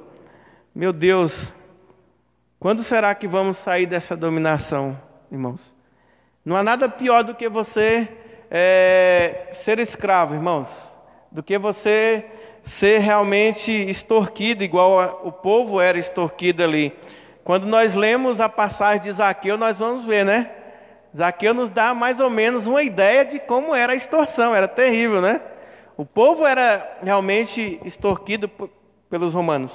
meu 0.74 0.92
Deus, 0.92 1.52
quando 2.59 2.83
será 2.83 3.14
que 3.14 3.26
vamos 3.28 3.56
sair 3.56 3.87
dessa 3.87 4.16
dominação, 4.16 5.00
irmãos? 5.30 5.61
Não 6.44 6.56
há 6.56 6.62
nada 6.62 6.88
pior 6.88 7.22
do 7.22 7.35
que 7.35 7.48
você 7.48 8.09
é, 8.50 9.48
ser 9.52 9.78
escravo, 9.78 10.34
irmãos 10.34 10.90
do 11.30 11.42
que 11.42 11.57
você 11.59 12.24
ser 12.62 12.99
realmente 12.99 13.70
extorquido, 13.70 14.64
igual 14.64 15.22
o 15.24 15.32
povo 15.32 15.80
era 15.80 15.99
extorquido 15.99 16.62
ali. 16.62 16.95
Quando 17.45 17.66
nós 17.66 17.95
lemos 17.95 18.40
a 18.40 18.49
passagem 18.49 19.03
de 19.03 19.12
Zaqueu, 19.12 19.57
nós 19.57 19.78
vamos 19.78 20.05
ver, 20.05 20.24
né? 20.24 20.51
Zaqueu 21.16 21.55
nos 21.55 21.70
dá 21.70 21.95
mais 21.95 22.20
ou 22.20 22.30
menos 22.30 22.66
uma 22.66 22.82
ideia 22.82 23.24
de 23.24 23.38
como 23.38 23.74
era 23.74 23.92
a 23.92 23.97
extorsão, 23.97 24.55
era 24.55 24.68
terrível, 24.68 25.20
né? 25.20 25.40
O 26.01 26.07
povo 26.07 26.46
era 26.46 26.96
realmente 27.03 27.78
extorquido 27.84 28.51
pelos 29.11 29.34
romanos. 29.34 29.70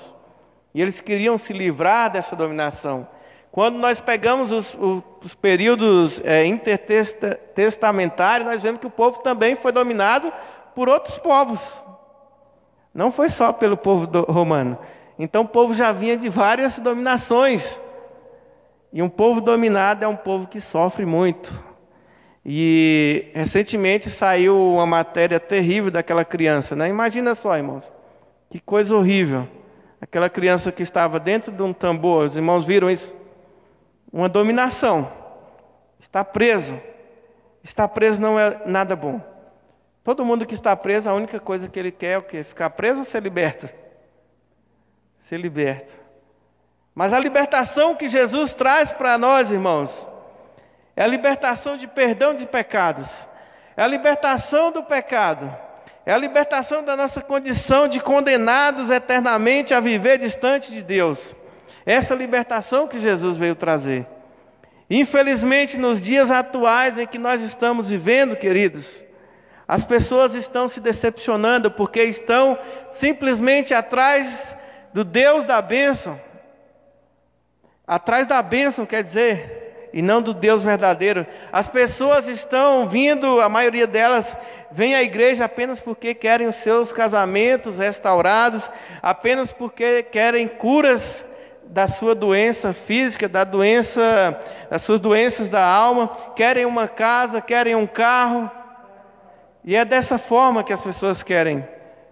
E 0.74 0.82
eles 0.82 1.00
queriam 1.00 1.38
se 1.38 1.54
livrar 1.54 2.10
dessa 2.10 2.36
dominação. 2.36 3.08
Quando 3.52 3.78
nós 3.78 4.00
pegamos 4.00 4.52
os, 4.52 4.76
os 5.24 5.36
períodos 5.36 6.20
é, 6.26 6.44
intertestamentários, 6.44 8.50
nós 8.50 8.64
vemos 8.64 8.82
que 8.82 8.88
o 8.88 8.90
povo 8.90 9.20
também 9.20 9.56
foi 9.56 9.72
dominado 9.72 10.34
por 10.74 10.90
outros 10.90 11.20
povos. 11.20 11.62
Não 12.92 13.12
foi 13.12 13.30
só 13.30 13.54
pelo 13.54 13.78
povo 13.78 14.10
romano. 14.24 14.80
Então 15.20 15.44
o 15.44 15.48
povo 15.48 15.76
já 15.76 15.92
vinha 15.92 16.18
de 16.18 16.28
várias 16.28 16.80
dominações. 16.80 17.80
E 18.92 19.00
um 19.00 19.10
povo 19.10 19.42
dominado 19.42 20.04
é 20.04 20.08
um 20.08 20.16
povo 20.16 20.48
que 20.48 20.60
sofre 20.60 21.06
muito. 21.06 21.54
E 22.46 23.32
recentemente 23.34 24.08
saiu 24.08 24.74
uma 24.74 24.86
matéria 24.86 25.40
terrível 25.40 25.90
daquela 25.90 26.24
criança, 26.24 26.76
né? 26.76 26.88
Imagina 26.88 27.34
só, 27.34 27.58
irmãos. 27.58 27.84
Que 28.52 28.60
coisa 28.60 28.96
horrível. 28.96 29.48
Aquela 30.00 30.30
criança 30.30 30.72
que 30.72 30.84
estava 30.84 31.20
dentro 31.20 31.52
de 31.52 31.64
um 31.64 31.74
tambor, 31.74 32.26
os 32.26 32.36
irmãos 32.36 32.64
viram 32.64 32.90
isso? 32.90 33.12
Uma 34.14 34.30
dominação. 34.30 35.12
Está 36.00 36.24
preso. 36.24 36.80
Estar 37.64 37.88
preso 37.88 38.22
não 38.22 38.40
é 38.40 38.62
nada 38.68 38.96
bom. 38.96 39.20
Todo 40.04 40.24
mundo 40.24 40.46
que 40.46 40.54
está 40.54 40.76
preso, 40.76 41.10
a 41.10 41.14
única 41.16 41.40
coisa 41.40 41.68
que 41.68 41.80
ele 41.80 41.92
quer 41.92 42.12
é 42.12 42.18
o 42.20 42.22
quê? 42.22 42.44
Ficar 42.44 42.70
preso 42.70 43.00
ou 43.00 43.06
ser 43.06 43.24
liberto? 43.24 43.68
Ser 45.24 45.40
liberto. 45.40 45.92
Mas 46.94 47.12
a 47.12 47.20
libertação 47.20 47.96
que 47.96 48.08
Jesus 48.08 48.54
traz 48.54 48.92
para 48.92 49.18
nós, 49.18 49.52
irmãos, 49.52 50.08
é 50.96 51.04
a 51.04 51.08
libertação 51.08 51.76
de 51.76 51.88
perdão 51.88 52.34
de 52.34 52.46
pecados, 52.46 53.10
é 53.76 53.84
a 53.84 53.88
libertação 53.88 54.72
do 54.72 54.82
pecado, 54.84 55.54
é 56.06 56.14
a 56.14 56.18
libertação 56.18 56.84
da 56.84 56.96
nossa 56.96 57.22
condição 57.22 57.88
de 57.88 58.00
condenados 58.00 58.90
eternamente 58.90 59.74
a 59.74 59.80
viver 59.80 60.18
distante 60.18 60.72
de 60.72 60.82
Deus. 60.82 61.36
Essa 61.86 62.16
libertação 62.16 62.88
que 62.88 63.00
Jesus 63.00 63.38
veio 63.38 63.56
trazer. 63.56 64.08
Infelizmente, 64.90 65.78
nos 65.78 66.02
dias 66.04 66.30
atuais 66.30 66.98
em 66.98 67.08
que 67.08 67.18
nós 67.18 67.42
estamos 67.42 67.90
vivendo, 67.90 68.36
queridos, 68.36 69.04
as 69.68 69.84
pessoas 69.84 70.36
estão 70.36 70.68
se 70.68 70.80
decepcionando 70.80 71.72
porque 71.72 72.04
estão 72.04 72.58
simplesmente 72.92 73.74
atrás 73.74 74.56
do 74.94 75.04
Deus 75.04 75.44
da 75.44 75.60
bênção. 75.60 76.22
Atrás 77.88 78.28
da 78.28 78.42
bênção, 78.44 78.86
quer 78.86 79.04
dizer, 79.04 79.65
e 79.96 80.02
não 80.02 80.22
do 80.22 80.34
Deus 80.34 80.62
verdadeiro. 80.62 81.26
As 81.54 81.70
pessoas 81.70 82.28
estão 82.28 82.90
vindo, 82.90 83.40
a 83.40 83.48
maioria 83.48 83.88
delas 83.88 84.36
vem 84.70 84.94
à 84.94 85.02
igreja 85.02 85.46
apenas 85.46 85.80
porque 85.80 86.14
querem 86.14 86.48
os 86.48 86.56
seus 86.56 86.92
casamentos 86.92 87.78
restaurados, 87.78 88.70
apenas 89.02 89.54
porque 89.54 90.04
querem 90.04 90.50
curas 90.50 91.26
da 91.64 91.88
sua 91.88 92.14
doença 92.14 92.74
física, 92.74 93.30
da 93.30 93.46
doença, 93.46 94.38
das 94.70 94.82
suas 94.82 95.00
doenças 95.00 95.48
da 95.48 95.66
alma, 95.66 96.10
querem 96.36 96.66
uma 96.66 96.90
casa, 96.90 97.40
querem 97.40 97.74
um 97.74 97.88
carro. 97.88 98.52
E 99.64 99.78
é 99.78 99.86
dessa 99.86 100.18
forma 100.18 100.62
que 100.62 100.74
as 100.74 100.82
pessoas 100.82 101.24
querem 101.24 101.66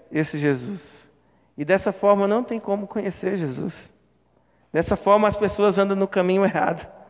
esse 0.10 0.38
Jesus. 0.38 1.10
E 1.58 1.66
dessa 1.66 1.92
forma 1.92 2.30
não 2.30 2.46
tem 2.46 2.62
como 2.62 2.88
conhecer 2.88 3.36
Jesus. 3.36 3.92
Dessa 4.72 4.96
forma 4.96 5.28
as 5.28 5.36
pessoas 5.36 5.78
andam 5.78 5.98
no 5.98 6.08
caminho 6.08 6.46
errado. 6.46 7.03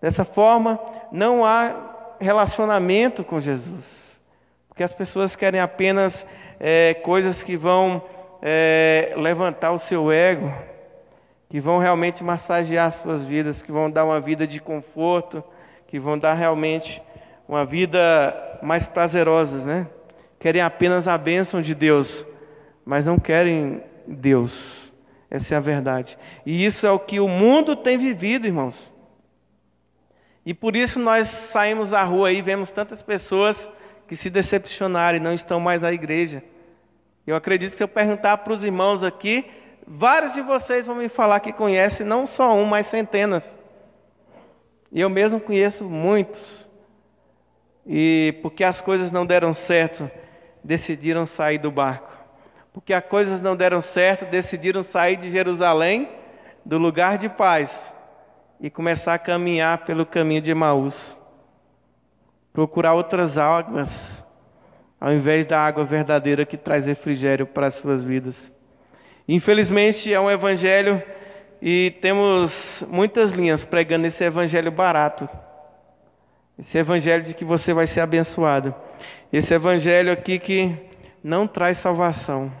Dessa 0.00 0.24
forma 0.24 0.80
não 1.12 1.44
há 1.44 2.16
relacionamento 2.20 3.24
com 3.24 3.40
Jesus. 3.40 4.20
Porque 4.68 4.82
as 4.82 4.92
pessoas 4.92 5.36
querem 5.36 5.60
apenas 5.60 6.24
é, 6.58 6.94
coisas 6.94 7.42
que 7.42 7.56
vão 7.56 8.02
é, 8.42 9.12
levantar 9.16 9.72
o 9.72 9.78
seu 9.78 10.10
ego, 10.10 10.52
que 11.48 11.60
vão 11.60 11.78
realmente 11.78 12.22
massagear 12.22 12.86
as 12.86 12.94
suas 12.96 13.24
vidas, 13.24 13.60
que 13.60 13.72
vão 13.72 13.90
dar 13.90 14.04
uma 14.04 14.20
vida 14.20 14.46
de 14.46 14.60
conforto, 14.60 15.42
que 15.88 15.98
vão 15.98 16.18
dar 16.18 16.34
realmente 16.34 17.02
uma 17.48 17.64
vida 17.64 18.58
mais 18.62 18.86
prazerosas, 18.86 19.64
né? 19.64 19.86
Querem 20.38 20.62
apenas 20.62 21.08
a 21.08 21.18
bênção 21.18 21.60
de 21.60 21.74
Deus, 21.74 22.24
mas 22.84 23.06
não 23.06 23.18
querem 23.18 23.82
Deus. 24.06 24.90
Essa 25.30 25.54
é 25.54 25.58
a 25.58 25.60
verdade. 25.60 26.16
E 26.46 26.64
isso 26.64 26.86
é 26.86 26.90
o 26.90 26.98
que 26.98 27.20
o 27.20 27.28
mundo 27.28 27.76
tem 27.76 27.98
vivido, 27.98 28.46
irmãos. 28.46 28.89
E 30.44 30.54
por 30.54 30.74
isso 30.74 30.98
nós 30.98 31.28
saímos 31.28 31.92
à 31.92 32.02
rua 32.02 32.32
e 32.32 32.40
vemos 32.40 32.70
tantas 32.70 33.02
pessoas 33.02 33.68
que 34.08 34.16
se 34.16 34.30
decepcionaram 34.30 35.18
e 35.18 35.20
não 35.20 35.34
estão 35.34 35.60
mais 35.60 35.80
na 35.80 35.92
igreja. 35.92 36.42
Eu 37.26 37.36
acredito 37.36 37.72
que 37.72 37.76
se 37.76 37.82
eu 37.82 37.88
perguntar 37.88 38.38
para 38.38 38.52
os 38.52 38.64
irmãos 38.64 39.02
aqui, 39.02 39.44
vários 39.86 40.32
de 40.32 40.40
vocês 40.40 40.86
vão 40.86 40.96
me 40.96 41.08
falar 41.08 41.40
que 41.40 41.52
conhecem 41.52 42.06
não 42.06 42.26
só 42.26 42.54
um, 42.54 42.64
mas 42.64 42.86
centenas. 42.86 43.44
E 44.90 45.00
eu 45.00 45.08
mesmo 45.08 45.38
conheço 45.38 45.84
muitos. 45.84 46.68
E 47.86 48.38
porque 48.42 48.64
as 48.64 48.80
coisas 48.80 49.12
não 49.12 49.24
deram 49.24 49.54
certo, 49.54 50.10
decidiram 50.64 51.26
sair 51.26 51.58
do 51.58 51.70
barco. 51.70 52.10
Porque 52.72 52.92
as 52.92 53.04
coisas 53.04 53.40
não 53.40 53.54
deram 53.54 53.80
certo, 53.80 54.24
decidiram 54.26 54.82
sair 54.82 55.16
de 55.16 55.30
Jerusalém, 55.30 56.08
do 56.64 56.78
lugar 56.78 57.18
de 57.18 57.28
paz, 57.28 57.70
e 58.60 58.68
começar 58.68 59.14
a 59.14 59.18
caminhar 59.18 59.78
pelo 59.84 60.04
caminho 60.04 60.42
de 60.42 60.50
Emaús. 60.50 61.20
Procurar 62.52 62.94
outras 62.94 63.38
águas, 63.38 64.22
ao 65.00 65.12
invés 65.12 65.46
da 65.46 65.58
água 65.58 65.84
verdadeira 65.84 66.44
que 66.44 66.58
traz 66.58 66.86
refrigério 66.86 67.46
para 67.46 67.68
as 67.68 67.74
suas 67.74 68.02
vidas. 68.02 68.52
Infelizmente, 69.26 70.12
é 70.12 70.20
um 70.20 70.30
evangelho 70.30 71.02
e 71.62 71.96
temos 72.02 72.84
muitas 72.90 73.32
linhas 73.32 73.64
pregando 73.64 74.06
esse 74.06 74.22
evangelho 74.24 74.70
barato. 74.70 75.28
Esse 76.58 76.76
evangelho 76.76 77.22
de 77.22 77.32
que 77.32 77.44
você 77.44 77.72
vai 77.72 77.86
ser 77.86 78.00
abençoado. 78.00 78.74
Esse 79.32 79.54
evangelho 79.54 80.12
aqui 80.12 80.38
que 80.38 80.76
não 81.22 81.46
traz 81.46 81.78
salvação, 81.78 82.52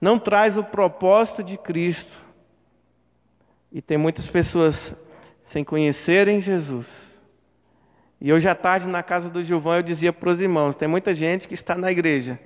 não 0.00 0.18
traz 0.18 0.56
o 0.56 0.64
propósito 0.64 1.42
de 1.42 1.56
Cristo. 1.56 2.16
E 3.70 3.82
tem 3.82 3.98
muitas 3.98 4.26
pessoas 4.26 4.96
sem 5.48 5.64
conhecerem 5.64 6.40
Jesus. 6.40 6.86
E 8.20 8.32
hoje 8.32 8.48
à 8.48 8.54
tarde, 8.54 8.88
na 8.88 9.02
casa 9.02 9.28
do 9.28 9.42
Gilvão, 9.42 9.76
eu 9.76 9.82
dizia 9.82 10.12
para 10.12 10.30
os 10.30 10.40
irmãos: 10.40 10.76
tem 10.76 10.88
muita 10.88 11.14
gente 11.14 11.46
que 11.46 11.54
está 11.54 11.74
na 11.74 11.90
igreja, 11.90 12.38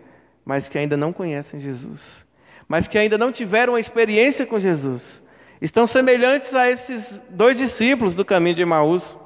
mas 0.45 0.69
que 0.69 0.79
ainda 0.79 0.97
não 0.97 1.13
conhecem 1.13 1.61
Jesus 1.61 2.23
mas 2.73 2.89
que 2.89 2.97
ainda 2.97 3.19
não 3.19 3.31
tiveram 3.31 3.75
uma 3.75 3.81
experiência 3.81 4.47
com 4.47 4.59
Jesus. 4.59 5.23
Estão 5.61 5.87
semelhantes 5.87 6.55
a 6.55 6.71
esses 6.71 7.21
dois 7.29 7.59
discípulos 7.59 8.15
do 8.15 8.25
caminho 8.25 8.57
de 8.57 8.63
Emaús. 8.63 9.19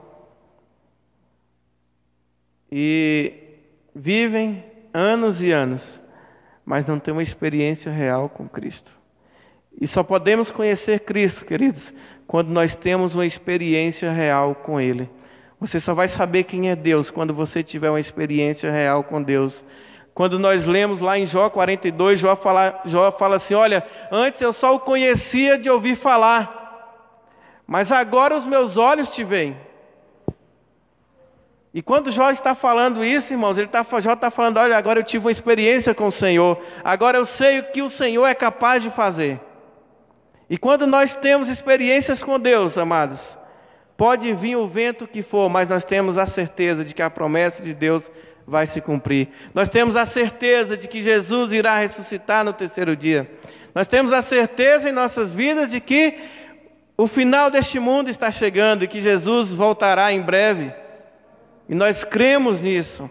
E 2.70 3.32
vivem 3.94 4.64
anos 4.92 5.40
e 5.40 5.52
anos, 5.52 6.02
mas 6.64 6.84
não 6.86 6.98
têm 6.98 7.12
uma 7.12 7.22
experiência 7.22 7.92
real 7.92 8.28
com 8.28 8.48
Cristo. 8.48 8.90
E 9.80 9.86
só 9.86 10.02
podemos 10.02 10.50
conhecer 10.50 10.98
Cristo, 11.00 11.44
queridos, 11.44 11.92
quando 12.26 12.48
nós 12.48 12.74
temos 12.74 13.14
uma 13.14 13.24
experiência 13.24 14.10
real 14.10 14.54
com 14.54 14.80
Ele. 14.80 15.08
Você 15.60 15.80
só 15.80 15.94
vai 15.94 16.08
saber 16.08 16.44
quem 16.44 16.70
é 16.70 16.76
Deus 16.76 17.10
quando 17.10 17.32
você 17.32 17.62
tiver 17.62 17.88
uma 17.88 18.00
experiência 18.00 18.70
real 18.70 19.04
com 19.04 19.22
Deus. 19.22 19.64
Quando 20.12 20.38
nós 20.38 20.64
lemos 20.64 21.00
lá 21.00 21.18
em 21.18 21.26
Jó 21.26 21.48
42, 21.48 22.18
Jó 22.18 22.36
fala, 22.36 22.80
Jó 22.84 23.10
fala 23.12 23.36
assim: 23.36 23.54
Olha, 23.54 23.86
antes 24.10 24.40
eu 24.40 24.52
só 24.52 24.74
o 24.74 24.80
conhecia 24.80 25.58
de 25.58 25.70
ouvir 25.70 25.96
falar, 25.96 27.22
mas 27.66 27.92
agora 27.92 28.36
os 28.36 28.44
meus 28.46 28.76
olhos 28.76 29.10
te 29.10 29.22
veem. 29.22 29.56
E 31.72 31.82
quando 31.82 32.10
Jó 32.10 32.30
está 32.30 32.54
falando 32.54 33.04
isso, 33.04 33.34
irmãos, 33.34 33.58
ele 33.58 33.68
tá, 33.68 33.84
Jó 34.00 34.14
está 34.14 34.30
falando: 34.30 34.56
Olha, 34.56 34.76
agora 34.76 35.00
eu 35.00 35.04
tive 35.04 35.26
uma 35.26 35.30
experiência 35.30 35.94
com 35.94 36.06
o 36.06 36.12
Senhor, 36.12 36.58
agora 36.82 37.18
eu 37.18 37.26
sei 37.26 37.60
o 37.60 37.70
que 37.70 37.82
o 37.82 37.90
Senhor 37.90 38.26
é 38.26 38.34
capaz 38.34 38.82
de 38.82 38.88
fazer. 38.90 39.38
E 40.48 40.56
quando 40.56 40.86
nós 40.86 41.16
temos 41.16 41.48
experiências 41.48 42.22
com 42.22 42.38
Deus, 42.38 42.78
amados, 42.78 43.36
pode 43.96 44.32
vir 44.32 44.56
o 44.56 44.68
vento 44.68 45.06
que 45.06 45.22
for, 45.22 45.48
mas 45.48 45.66
nós 45.66 45.84
temos 45.84 46.16
a 46.18 46.26
certeza 46.26 46.84
de 46.84 46.94
que 46.94 47.02
a 47.02 47.10
promessa 47.10 47.62
de 47.62 47.74
Deus 47.74 48.08
vai 48.46 48.66
se 48.66 48.80
cumprir. 48.80 49.28
Nós 49.52 49.68
temos 49.68 49.96
a 49.96 50.06
certeza 50.06 50.76
de 50.76 50.86
que 50.86 51.02
Jesus 51.02 51.52
irá 51.52 51.78
ressuscitar 51.78 52.44
no 52.44 52.52
terceiro 52.52 52.94
dia. 52.94 53.28
Nós 53.74 53.88
temos 53.88 54.12
a 54.12 54.22
certeza 54.22 54.88
em 54.88 54.92
nossas 54.92 55.32
vidas 55.32 55.70
de 55.70 55.80
que 55.80 56.14
o 56.96 57.06
final 57.06 57.50
deste 57.50 57.78
mundo 57.78 58.08
está 58.08 58.30
chegando 58.30 58.84
e 58.84 58.88
que 58.88 59.00
Jesus 59.00 59.52
voltará 59.52 60.12
em 60.12 60.22
breve. 60.22 60.72
E 61.68 61.74
nós 61.74 62.04
cremos 62.04 62.60
nisso. 62.60 63.10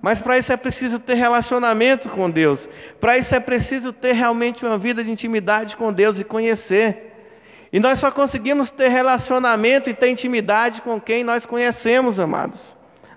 Mas 0.00 0.20
para 0.20 0.38
isso 0.38 0.52
é 0.52 0.56
preciso 0.56 0.98
ter 0.98 1.14
relacionamento 1.14 2.08
com 2.08 2.30
Deus. 2.30 2.68
Para 3.00 3.18
isso 3.18 3.34
é 3.34 3.40
preciso 3.40 3.92
ter 3.92 4.12
realmente 4.12 4.64
uma 4.64 4.78
vida 4.78 5.02
de 5.02 5.10
intimidade 5.10 5.76
com 5.76 5.92
Deus 5.92 6.18
e 6.18 6.24
conhecer. 6.24 7.08
E 7.72 7.80
nós 7.80 7.98
só 7.98 8.10
conseguimos 8.10 8.70
ter 8.70 8.88
relacionamento 8.88 9.90
e 9.90 9.94
ter 9.94 10.08
intimidade 10.08 10.80
com 10.82 11.00
quem 11.00 11.22
nós 11.22 11.44
conhecemos, 11.44 12.18
amados. 12.18 12.60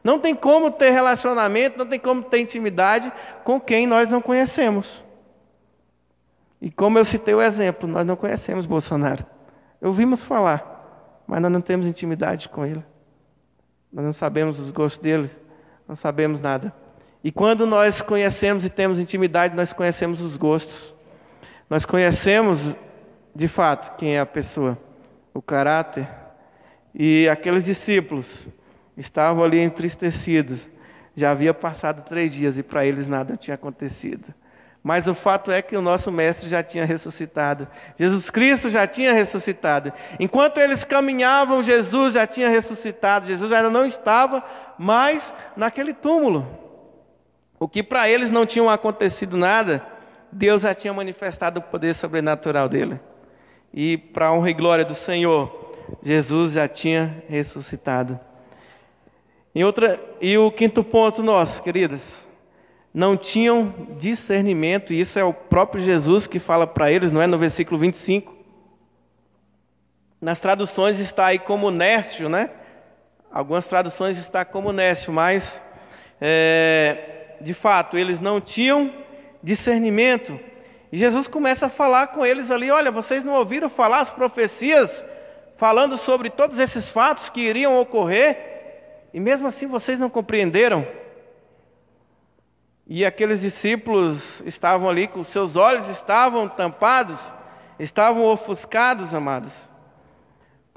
Não 0.04 0.20
tem 0.20 0.34
como 0.34 0.72
ter 0.72 0.90
relacionamento, 0.90 1.78
não 1.78 1.86
tem 1.86 2.00
como 2.00 2.24
ter 2.24 2.40
intimidade 2.40 3.12
com 3.44 3.60
quem 3.60 3.86
nós 3.86 4.10
não 4.10 4.22
conhecemos. 4.22 5.04
E 6.60 6.70
como 6.70 6.98
eu 6.98 7.06
citei 7.06 7.34
o 7.34 7.42
exemplo, 7.42 7.88
nós 7.88 8.06
não 8.06 8.16
conhecemos 8.16 8.66
Bolsonaro. 8.66 9.26
Ouvimos 9.82 10.24
falar, 10.24 11.24
mas 11.26 11.42
nós 11.42 11.52
não 11.52 11.62
temos 11.62 11.88
intimidade 11.88 12.50
com 12.50 12.66
ele. 12.66 12.84
Nós 13.92 14.06
não 14.06 14.14
sabemos 14.14 14.60
os 14.60 14.72
gostos 14.72 15.02
dele, 15.02 15.30
não 15.92 15.96
sabemos 15.98 16.40
nada. 16.40 16.74
E 17.22 17.34
quando 17.34 17.68
nós 17.68 18.02
conhecemos 18.02 18.64
e 18.64 18.70
temos 18.70 18.98
intimidade, 18.98 19.54
nós 19.54 19.74
conhecemos 19.74 20.22
os 20.22 20.38
gostos. 20.38 20.96
Nós 21.70 21.84
conhecemos 21.84 22.74
de 23.36 23.50
fato 23.50 23.98
quem 23.98 24.16
é 24.16 24.22
a 24.22 24.26
pessoa, 24.26 24.78
o 25.34 25.42
caráter, 25.42 26.08
e 26.96 27.28
aqueles 27.28 27.66
discípulos 27.66 28.48
estavam 28.96 29.44
ali 29.44 29.60
entristecidos. 29.60 30.66
Já 31.14 31.32
havia 31.32 31.54
passado 31.54 32.08
três 32.08 32.32
dias 32.32 32.58
e 32.58 32.64
para 32.64 32.86
eles 32.86 33.10
nada 33.10 33.36
tinha 33.36 33.56
acontecido. 33.56 34.34
Mas 34.82 35.08
o 35.08 35.14
fato 35.14 35.52
é 35.52 35.62
que 35.62 35.76
o 35.76 35.82
nosso 35.82 36.10
Mestre 36.10 36.50
já 36.50 36.64
tinha 36.64 36.86
ressuscitado. 36.86 37.68
Jesus 38.00 38.30
Cristo 38.30 38.70
já 38.70 38.88
tinha 38.88 39.14
ressuscitado. 39.14 39.92
Enquanto 40.20 40.58
eles 40.58 40.86
caminhavam, 40.86 41.62
Jesus 41.62 42.14
já 42.14 42.26
tinha 42.26 42.50
ressuscitado. 42.50 43.28
Jesus 43.28 43.52
ainda 43.52 43.70
não 43.70 43.86
estava 43.86 44.42
mais 44.82 45.32
naquele 45.56 45.94
túmulo. 45.94 46.48
O 47.60 47.68
que 47.68 47.84
para 47.84 48.10
eles 48.10 48.32
não 48.32 48.48
tinha 48.48 48.70
acontecido 48.72 49.38
nada, 49.38 49.86
Deus 50.32 50.64
já 50.64 50.74
tinha 50.74 50.92
manifestado 50.92 51.60
o 51.60 51.64
poder 51.64 51.94
sobrenatural 51.94 52.68
dele. 52.68 53.00
E 53.72 53.96
para 53.96 54.28
a 54.28 54.34
honra 54.34 54.50
e 54.50 54.54
glória 54.56 54.84
do 54.84 54.96
Senhor, 54.96 55.76
Jesus 56.02 56.54
já 56.54 56.68
tinha 56.68 57.24
ressuscitado. 57.30 58.20
E, 59.54 59.64
outra, 59.64 60.04
e 60.20 60.36
o 60.36 60.50
quinto 60.50 60.84
ponto 60.84 61.22
nosso, 61.22 61.62
queridas, 61.62 62.02
não 62.92 63.16
tinham 63.16 63.72
discernimento, 64.00 64.94
e 64.94 65.00
isso 65.00 65.20
é 65.20 65.24
o 65.24 65.32
próprio 65.32 65.84
Jesus 65.84 66.26
que 66.26 66.40
fala 66.40 66.66
para 66.66 66.92
eles, 66.92 67.12
não 67.12 67.22
é? 67.22 67.28
No 67.28 67.38
versículo 67.38 67.80
25. 67.80 68.36
Nas 70.20 70.40
traduções 70.40 71.00
está 71.00 71.28
aí 71.28 71.38
como 71.38 71.70
nércio, 71.70 72.28
né? 72.28 72.50
Algumas 73.32 73.66
traduções 73.66 74.18
está 74.18 74.44
como 74.44 74.74
nércio, 74.74 75.14
mas 75.14 75.62
é, 76.20 77.36
de 77.40 77.54
fato 77.54 77.98
eles 77.98 78.20
não 78.20 78.42
tinham 78.42 78.94
discernimento. 79.42 80.38
E 80.92 80.98
Jesus 80.98 81.28
começa 81.28 81.68
a 81.68 81.70
falar 81.70 82.08
com 82.08 82.26
eles 82.26 82.52
ali: 82.52 82.70
olha, 82.70 82.92
vocês 82.92 83.24
não 83.24 83.34
ouviram 83.34 83.70
falar 83.70 84.00
as 84.00 84.10
profecias 84.10 85.04
falando 85.56 85.96
sobre 85.96 86.30
todos 86.30 86.60
esses 86.60 86.90
fatos 86.90 87.30
que 87.30 87.40
iriam 87.40 87.80
ocorrer, 87.80 88.38
e 89.14 89.20
mesmo 89.20 89.48
assim 89.48 89.68
vocês 89.68 89.98
não 89.98 90.10
compreenderam. 90.10 90.86
E 92.88 93.06
aqueles 93.06 93.40
discípulos 93.40 94.42
estavam 94.46 94.90
ali, 94.90 95.08
com 95.08 95.24
seus 95.24 95.56
olhos 95.56 95.88
estavam 95.88 96.50
tampados, 96.50 97.20
estavam 97.80 98.26
ofuscados, 98.26 99.14
amados, 99.14 99.54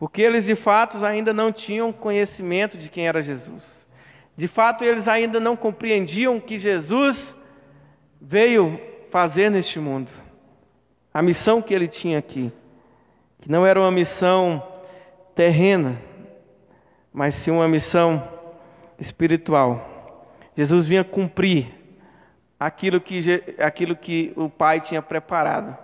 porque 0.04 0.20
eles 0.20 0.44
de 0.44 0.54
fato 0.54 1.02
ainda 1.02 1.32
não 1.32 1.50
tinham 1.50 1.90
conhecimento 1.90 2.76
de 2.76 2.90
quem 2.90 3.08
era 3.08 3.22
Jesus. 3.22 3.86
De 4.36 4.46
fato, 4.46 4.84
eles 4.84 5.08
ainda 5.08 5.40
não 5.40 5.56
compreendiam 5.56 6.38
que 6.38 6.58
Jesus 6.58 7.34
veio 8.20 8.78
fazer 9.10 9.50
neste 9.50 9.80
mundo, 9.80 10.12
a 11.12 11.22
missão 11.22 11.62
que 11.62 11.72
ele 11.72 11.88
tinha 11.88 12.18
aqui, 12.18 12.52
que 13.40 13.50
não 13.50 13.66
era 13.66 13.80
uma 13.80 13.90
missão 13.90 14.62
terrena, 15.34 15.98
mas 17.10 17.34
sim 17.36 17.50
uma 17.50 17.66
missão 17.66 18.28
espiritual. 19.00 20.28
Jesus 20.54 20.84
vinha 20.84 21.02
cumprir 21.02 21.68
aquilo 22.60 23.00
que, 23.00 23.42
aquilo 23.58 23.96
que 23.96 24.34
o 24.36 24.50
Pai 24.50 24.82
tinha 24.82 25.00
preparado, 25.00 25.74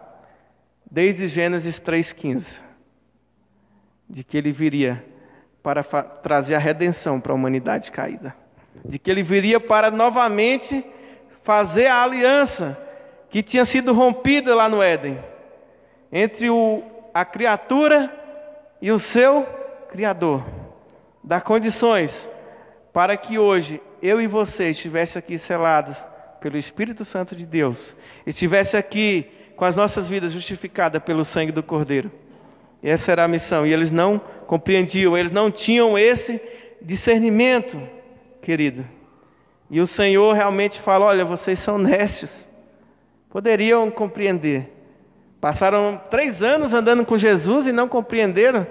desde 0.91 1.27
Gênesis 1.27 1.81
3,15, 1.81 2.69
de 4.11 4.25
que 4.25 4.37
ele 4.37 4.51
viria 4.51 5.05
para 5.63 5.85
trazer 5.85 6.57
a 6.57 6.59
redenção 6.59 7.21
para 7.21 7.33
a 7.33 7.35
humanidade 7.35 7.93
caída, 7.93 8.35
de 8.85 8.99
que 8.99 9.11
ele 9.11 9.23
viria 9.23 9.61
para 9.61 9.91
novamente 9.91 10.85
fazer 11.45 11.87
a 11.87 12.03
aliança 12.03 12.77
que 13.31 13.43
tinha 13.43 13.65
sido 13.65 13.93
rompida 13.93 14.55
lá 14.55 14.69
no 14.69 14.83
Éden, 14.83 15.19
entre 16.11 16.51
o, 16.51 16.83
a 17.15 17.25
criatura 17.25 18.13
e 18.83 18.91
o 18.91 18.99
seu 18.99 19.47
Criador, 19.91 20.45
dar 21.23 21.43
condições 21.43 22.29
para 22.93 23.17
que 23.17 23.39
hoje 23.39 23.81
eu 24.03 24.21
e 24.21 24.27
você 24.27 24.71
estivesse 24.71 25.19
aqui 25.19 25.39
selados 25.39 25.97
pelo 26.41 26.57
Espírito 26.57 27.05
Santo 27.05 27.37
de 27.37 27.45
Deus, 27.45 27.95
estivesse 28.27 28.77
aqui 28.77 29.31
com 29.57 29.65
as 29.65 29.77
nossas 29.77 30.09
vidas 30.09 30.33
justificadas 30.33 31.03
pelo 31.03 31.25
sangue 31.25 31.53
do 31.53 31.63
Cordeiro. 31.63 32.11
E 32.83 32.89
essa 32.89 33.13
era 33.13 33.25
a 33.25 33.29
missão. 33.29 33.67
E 33.67 33.73
eles 33.73 33.93
não 33.93 34.21
compreendiam, 34.47 35.17
eles 35.17 35.33
não 35.33 35.51
tinham 35.51 35.99
esse 35.99 36.41
discernimento, 36.81 37.81
querido. 38.43 38.85
E 39.71 39.81
o 39.81 39.87
Senhor 39.87 40.35
realmente 40.35 40.81
fala: 40.81 41.07
olha, 41.07 41.25
vocês 41.25 41.59
são 41.59 41.79
nécios. 41.79 42.49
Poderiam 43.29 43.91
compreender. 43.91 44.77
Passaram 45.41 46.01
três 46.11 46.43
anos 46.43 46.75
andando 46.75 47.05
com 47.07 47.17
Jesus 47.17 47.67
e 47.67 47.73
não 47.73 47.89
compreenderam. 47.89 48.67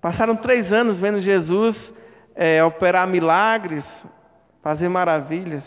Passaram 0.00 0.36
três 0.36 0.72
anos 0.72 0.98
vendo 0.98 1.20
Jesus 1.20 1.94
é, 2.34 2.62
operar 2.62 3.06
milagres, 3.06 4.04
fazer 4.62 4.88
maravilhas. 4.88 5.64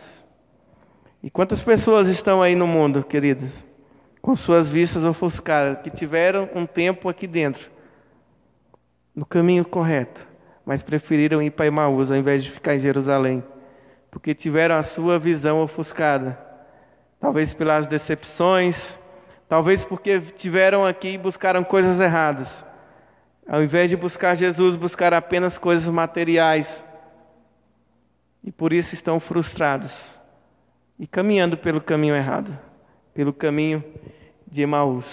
E 1.23 1.29
quantas 1.29 1.61
pessoas 1.61 2.07
estão 2.07 2.41
aí 2.41 2.55
no 2.55 2.67
mundo, 2.67 3.03
queridos, 3.03 3.65
com 4.27 4.35
suas 4.35 4.69
vistas 4.69 5.05
ofuscadas, 5.05 5.81
que 5.81 5.89
tiveram 5.89 6.49
um 6.53 6.65
tempo 6.65 7.07
aqui 7.07 7.25
dentro, 7.25 7.71
no 9.15 9.25
caminho 9.25 9.63
correto, 9.63 10.27
mas 10.65 10.83
preferiram 10.83 11.41
ir 11.41 11.51
para 11.51 11.67
Emaús 11.67 12.11
ao 12.11 12.17
invés 12.17 12.43
de 12.43 12.51
ficar 12.51 12.75
em 12.75 12.79
Jerusalém, 12.79 13.41
porque 14.11 14.35
tiveram 14.35 14.75
a 14.75 14.83
sua 14.83 15.17
visão 15.17 15.63
ofuscada, 15.63 16.37
talvez 17.21 17.53
pelas 17.53 17.87
decepções, 17.87 18.99
talvez 19.47 19.85
porque 19.85 20.19
tiveram 20.19 20.85
aqui 20.85 21.11
e 21.11 21.17
buscaram 21.17 21.63
coisas 21.63 22.01
erradas. 22.01 22.65
Ao 23.47 23.63
invés 23.63 23.89
de 23.89 23.95
buscar 23.95 24.35
Jesus, 24.35 24.75
buscaram 24.75 25.15
apenas 25.15 25.57
coisas 25.57 25.87
materiais. 25.87 26.83
E 28.43 28.51
por 28.51 28.73
isso 28.73 28.93
estão 28.93 29.21
frustrados 29.21 29.93
e 30.99 31.07
caminhando 31.07 31.55
pelo 31.55 31.79
caminho 31.79 32.13
errado, 32.13 32.59
pelo 33.13 33.31
caminho 33.31 33.81
de 34.49 34.61
Emaús. 34.61 35.05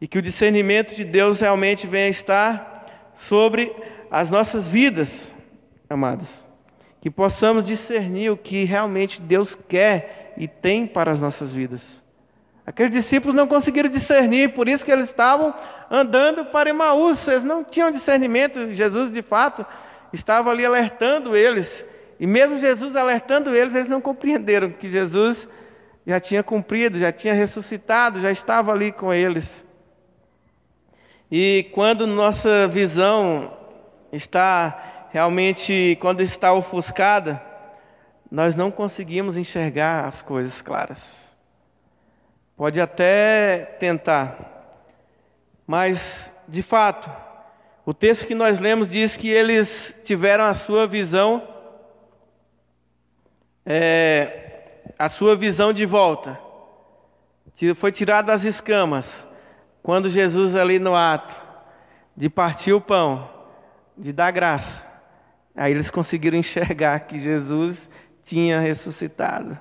E 0.00 0.08
que 0.08 0.18
o 0.18 0.22
discernimento 0.22 0.94
de 0.94 1.04
Deus 1.04 1.40
realmente 1.40 1.86
venha 1.86 2.08
estar 2.08 3.12
sobre 3.16 3.74
as 4.10 4.30
nossas 4.30 4.68
vidas, 4.68 5.34
amados. 5.88 6.26
Que 7.00 7.10
possamos 7.10 7.64
discernir 7.64 8.30
o 8.30 8.36
que 8.36 8.64
realmente 8.64 9.20
Deus 9.20 9.56
quer 9.68 10.34
e 10.36 10.48
tem 10.48 10.86
para 10.86 11.10
as 11.10 11.20
nossas 11.20 11.52
vidas. 11.52 12.02
Aqueles 12.66 12.94
discípulos 12.94 13.34
não 13.34 13.46
conseguiram 13.46 13.90
discernir, 13.90 14.54
por 14.54 14.68
isso 14.68 14.84
que 14.84 14.90
eles 14.90 15.04
estavam 15.04 15.54
andando 15.90 16.46
para 16.46 16.70
Emaús. 16.70 17.28
Eles 17.28 17.44
não 17.44 17.62
tinham 17.62 17.90
discernimento. 17.90 18.72
Jesus, 18.72 19.12
de 19.12 19.20
fato, 19.20 19.66
estava 20.12 20.50
ali 20.50 20.64
alertando 20.64 21.36
eles 21.36 21.84
e 22.18 22.26
mesmo 22.26 22.58
Jesus 22.58 22.94
alertando 22.96 23.54
eles, 23.54 23.74
eles 23.74 23.88
não 23.88 24.00
compreenderam 24.00 24.70
que 24.70 24.90
Jesus 24.90 25.48
já 26.06 26.20
tinha 26.20 26.42
cumprido, 26.42 26.98
já 26.98 27.10
tinha 27.10 27.34
ressuscitado, 27.34 28.20
já 28.20 28.30
estava 28.30 28.72
ali 28.72 28.92
com 28.92 29.12
eles. 29.12 29.64
E 31.30 31.68
quando 31.72 32.06
nossa 32.06 32.68
visão 32.68 33.56
está 34.12 35.08
realmente, 35.10 35.96
quando 36.00 36.20
está 36.20 36.52
ofuscada, 36.52 37.42
nós 38.30 38.54
não 38.54 38.70
conseguimos 38.70 39.36
enxergar 39.36 40.04
as 40.06 40.20
coisas 40.20 40.60
claras. 40.60 41.02
Pode 42.56 42.80
até 42.80 43.76
tentar, 43.80 44.82
mas 45.66 46.32
de 46.46 46.62
fato, 46.62 47.10
o 47.86 47.94
texto 47.94 48.26
que 48.26 48.34
nós 48.34 48.58
lemos 48.58 48.88
diz 48.88 49.16
que 49.16 49.28
eles 49.28 49.96
tiveram 50.04 50.44
a 50.44 50.54
sua 50.54 50.86
visão 50.86 51.42
é, 53.66 54.43
a 54.98 55.08
sua 55.08 55.36
visão 55.36 55.72
de 55.72 55.86
volta. 55.86 56.38
Foi 57.76 57.92
tirado 57.92 58.26
das 58.26 58.44
escamas. 58.44 59.26
Quando 59.82 60.08
Jesus, 60.08 60.54
ali 60.54 60.78
no 60.78 60.94
ato 60.94 61.34
de 62.16 62.28
partir 62.28 62.72
o 62.72 62.80
pão, 62.80 63.28
de 63.96 64.12
dar 64.12 64.30
graça, 64.30 64.84
aí 65.54 65.72
eles 65.72 65.90
conseguiram 65.90 66.38
enxergar 66.38 67.00
que 67.00 67.18
Jesus 67.18 67.90
tinha 68.24 68.60
ressuscitado. 68.60 69.58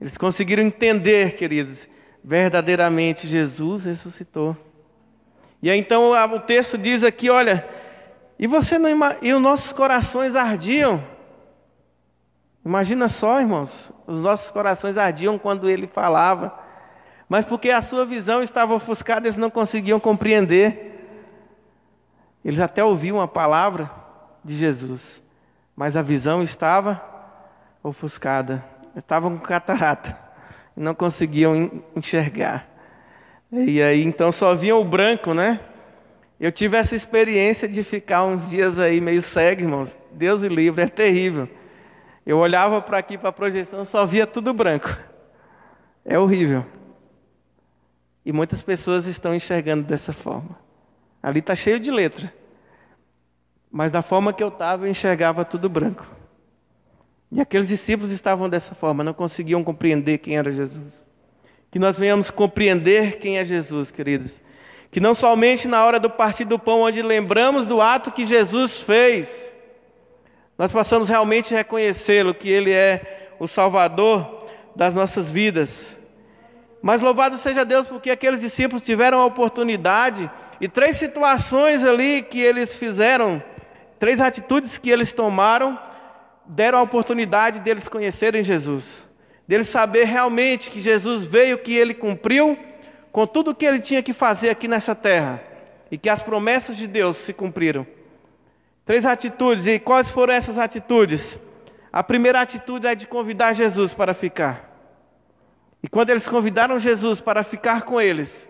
Eles 0.00 0.16
conseguiram 0.16 0.62
entender, 0.62 1.34
queridos, 1.34 1.86
verdadeiramente 2.22 3.26
Jesus 3.26 3.84
ressuscitou. 3.84 4.56
E 5.60 5.70
aí, 5.70 5.78
então 5.78 6.12
o 6.12 6.40
texto 6.40 6.78
diz 6.78 7.02
aqui, 7.02 7.28
olha, 7.28 7.68
e 8.38 8.46
você 8.46 8.78
não 8.78 8.88
e 9.20 9.32
os 9.34 9.42
nossos 9.42 9.72
corações 9.72 10.36
ardiam 10.36 11.04
Imagina 12.68 13.08
só, 13.08 13.40
irmãos, 13.40 13.90
os 14.06 14.22
nossos 14.22 14.50
corações 14.50 14.98
ardiam 14.98 15.38
quando 15.38 15.70
ele 15.70 15.86
falava, 15.86 16.52
mas 17.26 17.46
porque 17.46 17.70
a 17.70 17.80
sua 17.80 18.04
visão 18.04 18.42
estava 18.42 18.74
ofuscada, 18.74 19.26
eles 19.26 19.38
não 19.38 19.48
conseguiam 19.48 19.98
compreender. 19.98 20.84
Eles 22.44 22.60
até 22.60 22.84
ouviam 22.84 23.22
a 23.22 23.26
palavra 23.26 23.90
de 24.44 24.54
Jesus, 24.54 25.22
mas 25.74 25.96
a 25.96 26.02
visão 26.02 26.42
estava 26.42 27.02
ofuscada, 27.82 28.62
estavam 28.94 29.38
com 29.38 29.44
catarata 29.44 30.28
não 30.78 30.94
conseguiam 30.94 31.82
enxergar. 31.96 32.68
E 33.50 33.82
aí 33.82 34.02
então 34.04 34.30
só 34.30 34.54
vinha 34.54 34.76
o 34.76 34.84
branco, 34.84 35.34
né? 35.34 35.60
Eu 36.38 36.52
tive 36.52 36.76
essa 36.76 36.94
experiência 36.94 37.66
de 37.66 37.82
ficar 37.82 38.24
uns 38.24 38.48
dias 38.48 38.78
aí 38.78 39.00
meio 39.00 39.20
cego, 39.20 39.62
irmãos. 39.62 39.98
Deus 40.12 40.42
e 40.42 40.48
livre, 40.48 40.84
é 40.84 40.86
terrível. 40.86 41.48
Eu 42.28 42.36
olhava 42.36 42.82
para 42.82 42.98
aqui 42.98 43.16
para 43.16 43.30
a 43.30 43.32
projeção, 43.32 43.86
só 43.86 44.04
via 44.04 44.26
tudo 44.26 44.52
branco. 44.52 44.94
É 46.04 46.18
horrível. 46.18 46.62
E 48.22 48.30
muitas 48.30 48.60
pessoas 48.60 49.06
estão 49.06 49.34
enxergando 49.34 49.84
dessa 49.84 50.12
forma. 50.12 50.54
Ali 51.22 51.38
está 51.38 51.56
cheio 51.56 51.80
de 51.80 51.90
letra. 51.90 52.30
Mas 53.72 53.90
da 53.90 54.02
forma 54.02 54.30
que 54.30 54.42
eu 54.42 54.48
estava, 54.48 54.84
eu 54.84 54.90
enxergava 54.90 55.42
tudo 55.42 55.70
branco. 55.70 56.06
E 57.32 57.40
aqueles 57.40 57.68
discípulos 57.68 58.10
estavam 58.10 58.46
dessa 58.46 58.74
forma, 58.74 59.02
não 59.02 59.14
conseguiam 59.14 59.64
compreender 59.64 60.18
quem 60.18 60.36
era 60.36 60.52
Jesus. 60.52 61.02
Que 61.70 61.78
nós 61.78 61.96
venhamos 61.96 62.30
compreender 62.30 63.20
quem 63.20 63.38
é 63.38 63.44
Jesus, 63.46 63.90
queridos. 63.90 64.38
Que 64.90 65.00
não 65.00 65.14
somente 65.14 65.66
na 65.66 65.82
hora 65.82 65.98
do 65.98 66.10
partir 66.10 66.44
do 66.44 66.58
pão, 66.58 66.82
onde 66.82 67.00
lembramos 67.00 67.64
do 67.64 67.80
ato 67.80 68.12
que 68.12 68.26
Jesus 68.26 68.82
fez, 68.82 69.47
nós 70.58 70.70
possamos 70.72 71.08
realmente 71.08 71.54
reconhecê-lo, 71.54 72.34
que 72.34 72.50
Ele 72.50 72.72
é 72.72 73.30
o 73.38 73.46
Salvador 73.46 74.48
das 74.76 74.92
nossas 74.92 75.30
vidas. 75.30 75.96
Mas 76.82 77.00
louvado 77.00 77.38
seja 77.38 77.64
Deus, 77.64 77.86
porque 77.86 78.10
aqueles 78.10 78.40
discípulos 78.40 78.82
tiveram 78.82 79.20
a 79.20 79.24
oportunidade 79.24 80.30
e 80.60 80.68
três 80.68 80.96
situações 80.96 81.84
ali 81.84 82.22
que 82.22 82.40
eles 82.40 82.74
fizeram, 82.74 83.42
três 83.98 84.20
atitudes 84.20 84.76
que 84.76 84.90
eles 84.90 85.12
tomaram, 85.12 85.78
deram 86.44 86.78
a 86.78 86.82
oportunidade 86.82 87.60
deles 87.60 87.88
conhecerem 87.88 88.42
Jesus 88.42 89.08
dele 89.48 89.64
saber 89.64 90.04
realmente 90.04 90.70
que 90.70 90.78
Jesus 90.78 91.24
veio, 91.24 91.56
que 91.56 91.74
ele 91.74 91.94
cumpriu 91.94 92.56
com 93.10 93.26
tudo 93.26 93.52
o 93.52 93.54
que 93.54 93.64
ele 93.64 93.80
tinha 93.80 94.02
que 94.02 94.12
fazer 94.12 94.50
aqui 94.50 94.68
nessa 94.68 94.94
terra 94.94 95.42
e 95.90 95.96
que 95.96 96.10
as 96.10 96.20
promessas 96.20 96.76
de 96.76 96.86
Deus 96.86 97.16
se 97.16 97.32
cumpriram. 97.32 97.86
Três 98.88 99.04
atitudes, 99.04 99.66
e 99.66 99.78
quais 99.78 100.10
foram 100.10 100.32
essas 100.32 100.56
atitudes? 100.56 101.38
A 101.92 102.02
primeira 102.02 102.40
atitude 102.40 102.86
é 102.86 102.94
de 102.94 103.06
convidar 103.06 103.52
Jesus 103.52 103.92
para 103.92 104.14
ficar. 104.14 104.66
E 105.82 105.88
quando 105.88 106.08
eles 106.08 106.26
convidaram 106.26 106.80
Jesus 106.80 107.20
para 107.20 107.42
ficar 107.42 107.82
com 107.82 108.00
eles, 108.00 108.48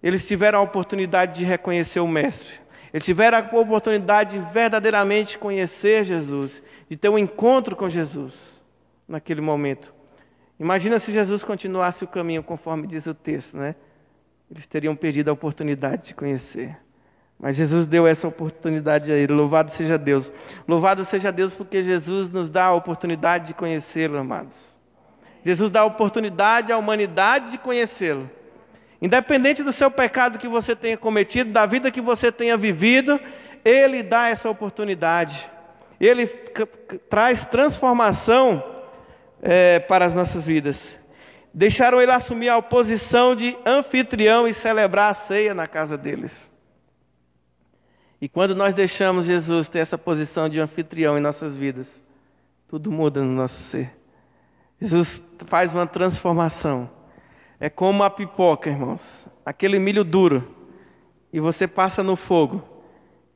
eles 0.00 0.28
tiveram 0.28 0.60
a 0.60 0.62
oportunidade 0.62 1.40
de 1.40 1.44
reconhecer 1.44 1.98
o 1.98 2.06
Mestre. 2.06 2.54
Eles 2.92 3.04
tiveram 3.04 3.38
a 3.38 3.60
oportunidade 3.60 4.38
de 4.38 4.52
verdadeiramente 4.52 5.36
conhecer 5.36 6.04
Jesus, 6.04 6.62
de 6.88 6.96
ter 6.96 7.08
um 7.08 7.18
encontro 7.18 7.74
com 7.74 7.90
Jesus 7.90 8.34
naquele 9.08 9.40
momento. 9.40 9.92
Imagina 10.60 11.00
se 11.00 11.10
Jesus 11.10 11.42
continuasse 11.42 12.04
o 12.04 12.06
caminho 12.06 12.44
conforme 12.44 12.86
diz 12.86 13.06
o 13.06 13.12
texto, 13.12 13.56
né? 13.56 13.74
Eles 14.48 14.68
teriam 14.68 14.94
perdido 14.94 15.30
a 15.30 15.32
oportunidade 15.32 16.06
de 16.06 16.14
conhecer. 16.14 16.78
Mas 17.38 17.54
Jesus 17.54 17.86
deu 17.86 18.06
essa 18.06 18.26
oportunidade 18.26 19.12
a 19.12 19.16
ele. 19.16 19.32
Louvado 19.32 19.70
seja 19.70 19.96
Deus. 19.96 20.32
Louvado 20.66 21.04
seja 21.04 21.30
Deus 21.30 21.52
porque 21.52 21.82
Jesus 21.82 22.30
nos 22.30 22.50
dá 22.50 22.64
a 22.64 22.74
oportunidade 22.74 23.48
de 23.48 23.54
conhecê-lo, 23.54 24.18
amados. 24.18 24.76
Jesus 25.44 25.70
dá 25.70 25.80
a 25.80 25.84
oportunidade 25.84 26.72
à 26.72 26.76
humanidade 26.76 27.52
de 27.52 27.58
conhecê-lo. 27.58 28.28
Independente 29.00 29.62
do 29.62 29.72
seu 29.72 29.88
pecado 29.90 30.38
que 30.38 30.48
você 30.48 30.74
tenha 30.74 30.96
cometido, 30.96 31.52
da 31.52 31.64
vida 31.64 31.90
que 31.92 32.00
você 32.00 32.32
tenha 32.32 32.56
vivido, 32.56 33.20
ele 33.64 34.02
dá 34.02 34.28
essa 34.28 34.50
oportunidade. 34.50 35.48
Ele 36.00 36.26
traz 37.08 37.44
transformação 37.44 38.62
é, 39.40 39.78
para 39.78 40.04
as 40.04 40.12
nossas 40.12 40.44
vidas. 40.44 40.98
Deixaram 41.54 42.00
ele 42.00 42.10
assumir 42.10 42.48
a 42.48 42.60
posição 42.60 43.36
de 43.36 43.56
anfitrião 43.64 44.48
e 44.48 44.52
celebrar 44.52 45.12
a 45.12 45.14
ceia 45.14 45.54
na 45.54 45.68
casa 45.68 45.96
deles. 45.96 46.52
E 48.20 48.28
quando 48.28 48.54
nós 48.54 48.74
deixamos 48.74 49.26
Jesus 49.26 49.68
ter 49.68 49.78
essa 49.78 49.96
posição 49.96 50.48
de 50.48 50.58
anfitrião 50.58 51.16
em 51.16 51.20
nossas 51.20 51.54
vidas, 51.54 52.02
tudo 52.66 52.90
muda 52.90 53.22
no 53.22 53.32
nosso 53.32 53.62
ser. 53.62 53.96
Jesus 54.80 55.22
faz 55.46 55.72
uma 55.72 55.86
transformação. 55.86 56.90
É 57.60 57.68
como 57.70 58.02
a 58.02 58.10
pipoca, 58.10 58.70
irmãos. 58.70 59.28
Aquele 59.44 59.78
milho 59.78 60.04
duro. 60.04 60.54
E 61.32 61.40
você 61.40 61.66
passa 61.66 62.02
no 62.02 62.16
fogo. 62.16 62.62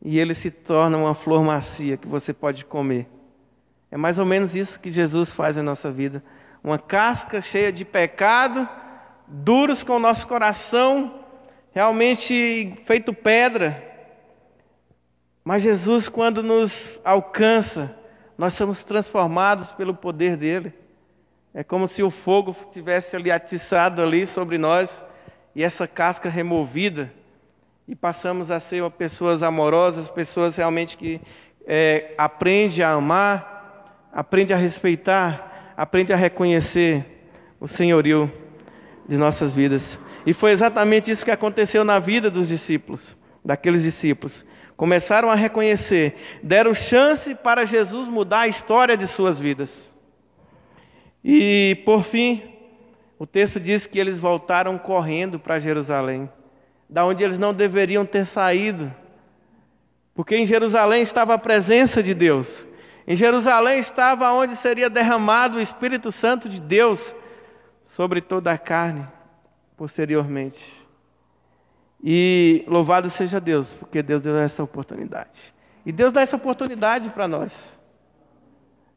E 0.00 0.18
ele 0.18 0.34
se 0.34 0.50
torna 0.50 0.96
uma 0.98 1.14
flor 1.14 1.42
macia 1.44 1.96
que 1.96 2.08
você 2.08 2.32
pode 2.32 2.64
comer. 2.64 3.08
É 3.90 3.96
mais 3.96 4.18
ou 4.18 4.24
menos 4.24 4.56
isso 4.56 4.80
que 4.80 4.90
Jesus 4.90 5.30
faz 5.30 5.56
na 5.56 5.62
nossa 5.62 5.90
vida. 5.90 6.22
Uma 6.62 6.78
casca 6.78 7.40
cheia 7.40 7.72
de 7.72 7.84
pecado, 7.84 8.68
duros 9.28 9.84
com 9.84 9.94
o 9.94 9.98
nosso 9.98 10.26
coração, 10.26 11.20
realmente 11.72 12.74
feito 12.84 13.12
pedra. 13.12 13.91
Mas 15.44 15.62
Jesus, 15.62 16.08
quando 16.08 16.42
nos 16.42 17.00
alcança, 17.04 17.94
nós 18.38 18.54
somos 18.54 18.84
transformados 18.84 19.72
pelo 19.72 19.94
poder 19.94 20.36
dele. 20.36 20.72
É 21.52 21.62
como 21.62 21.86
se 21.88 22.02
o 22.02 22.10
fogo 22.10 22.56
tivesse 22.72 23.16
ali 23.16 23.30
atiçado 23.30 24.00
ali 24.00 24.26
sobre 24.26 24.56
nós 24.56 25.04
e 25.54 25.62
essa 25.62 25.86
casca 25.86 26.28
removida 26.28 27.12
e 27.86 27.94
passamos 27.94 28.50
a 28.50 28.60
ser 28.60 28.88
pessoas 28.92 29.42
amorosas, 29.42 30.08
pessoas 30.08 30.56
realmente 30.56 30.96
que 30.96 31.20
é, 31.66 32.14
aprendem 32.16 32.82
a 32.82 32.92
amar, 32.92 34.08
aprende 34.12 34.52
a 34.52 34.56
respeitar, 34.56 35.74
aprende 35.76 36.12
a 36.12 36.16
reconhecer 36.16 37.04
o 37.60 37.68
senhorio 37.68 38.32
de 39.08 39.16
nossas 39.16 39.52
vidas. 39.52 39.98
E 40.24 40.32
foi 40.32 40.52
exatamente 40.52 41.10
isso 41.10 41.24
que 41.24 41.30
aconteceu 41.30 41.84
na 41.84 41.98
vida 41.98 42.30
dos 42.30 42.48
discípulos, 42.48 43.16
daqueles 43.44 43.82
discípulos. 43.82 44.44
Começaram 44.82 45.30
a 45.30 45.36
reconhecer, 45.36 46.40
deram 46.42 46.74
chance 46.74 47.36
para 47.36 47.64
Jesus 47.64 48.08
mudar 48.08 48.40
a 48.40 48.48
história 48.48 48.96
de 48.96 49.06
suas 49.06 49.38
vidas. 49.38 49.70
E, 51.22 51.80
por 51.84 52.02
fim, 52.02 52.42
o 53.16 53.24
texto 53.24 53.60
diz 53.60 53.86
que 53.86 53.96
eles 53.96 54.18
voltaram 54.18 54.76
correndo 54.76 55.38
para 55.38 55.60
Jerusalém, 55.60 56.28
da 56.90 57.06
onde 57.06 57.22
eles 57.22 57.38
não 57.38 57.54
deveriam 57.54 58.04
ter 58.04 58.26
saído, 58.26 58.92
porque 60.16 60.34
em 60.34 60.46
Jerusalém 60.46 61.02
estava 61.02 61.34
a 61.34 61.38
presença 61.38 62.02
de 62.02 62.12
Deus. 62.12 62.66
Em 63.06 63.14
Jerusalém 63.14 63.78
estava 63.78 64.32
onde 64.32 64.56
seria 64.56 64.90
derramado 64.90 65.58
o 65.58 65.62
Espírito 65.62 66.10
Santo 66.10 66.48
de 66.48 66.60
Deus 66.60 67.14
sobre 67.86 68.20
toda 68.20 68.50
a 68.50 68.58
carne, 68.58 69.06
posteriormente. 69.76 70.81
E 72.02 72.64
louvado 72.66 73.08
seja 73.08 73.40
Deus, 73.40 73.72
porque 73.72 74.02
Deus 74.02 74.20
deu 74.20 74.36
essa 74.38 74.62
oportunidade. 74.62 75.54
E 75.86 75.92
Deus 75.92 76.12
dá 76.12 76.20
essa 76.20 76.36
oportunidade 76.36 77.10
para 77.10 77.28
nós. 77.28 77.52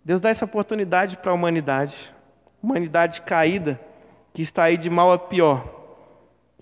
Deus 0.04 0.20
dá 0.20 0.30
essa 0.30 0.46
oportunidade 0.46 1.18
para 1.18 1.32
a 1.32 1.34
humanidade. 1.34 1.96
Humanidade 2.62 3.22
caída, 3.22 3.80
que 4.34 4.42
está 4.42 4.64
aí 4.64 4.78
de 4.78 4.90
mal 4.90 5.12
a 5.12 5.20
pior. 5.20 5.76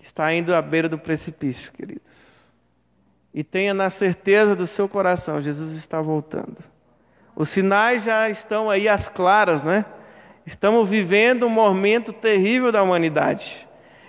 Está 0.02 0.32
indo 0.34 0.54
à 0.54 0.60
beira 0.60 0.88
do 0.88 0.98
precipício, 0.98 1.72
queridos. 1.72 2.12
E 3.32 3.42
tenha 3.42 3.72
na 3.72 3.88
certeza 3.88 4.54
do 4.54 4.66
seu 4.66 4.88
coração, 4.88 5.42
Jesus 5.42 5.76
está 5.76 6.00
voltando. 6.00 6.58
Os 7.34 7.48
sinais 7.48 8.04
já 8.04 8.28
estão 8.28 8.70
aí 8.70 8.88
às 8.88 9.08
claras, 9.08 9.64
né? 9.64 9.84
Estamos 10.46 10.88
vivendo 10.88 11.46
um 11.46 11.50
momento 11.50 12.12
terrível 12.12 12.70
da 12.70 12.82
humanidade. 12.82 13.66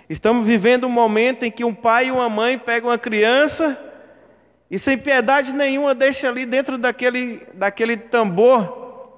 Estamos 0.08 0.46
vivendo 0.46 0.86
um 0.86 0.90
momento 0.90 1.44
em 1.44 1.50
que 1.50 1.64
um 1.64 1.74
pai 1.74 2.06
e 2.06 2.10
uma 2.10 2.28
mãe 2.28 2.58
pegam 2.58 2.90
uma 2.90 2.98
criança 2.98 3.78
e 4.70 4.78
sem 4.78 4.96
piedade 4.96 5.52
nenhuma 5.52 5.94
deixa 5.94 6.28
ali 6.28 6.46
dentro 6.46 6.76
daquele, 6.78 7.46
daquele 7.54 7.96
tambor, 7.96 9.10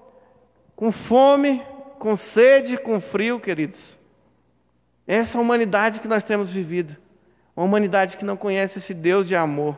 com 0.77 0.93
fome, 0.93 1.63
com 1.99 2.17
sede, 2.17 2.77
com 2.77 3.01
frio, 3.01 3.41
queridos. 3.41 3.99
Essa 5.07 5.37
é 5.37 5.39
a 5.39 5.43
humanidade 5.43 6.01
que 6.01 6.09
nós 6.09 6.23
temos 6.23 6.51
vivido. 6.51 6.97
Uma 7.57 7.65
humanidade 7.65 8.17
que 8.17 8.25
não 8.25 8.37
conhece 8.37 8.79
esse 8.79 8.95
Deus 8.95 9.27
de 9.27 9.35
amor. 9.35 9.77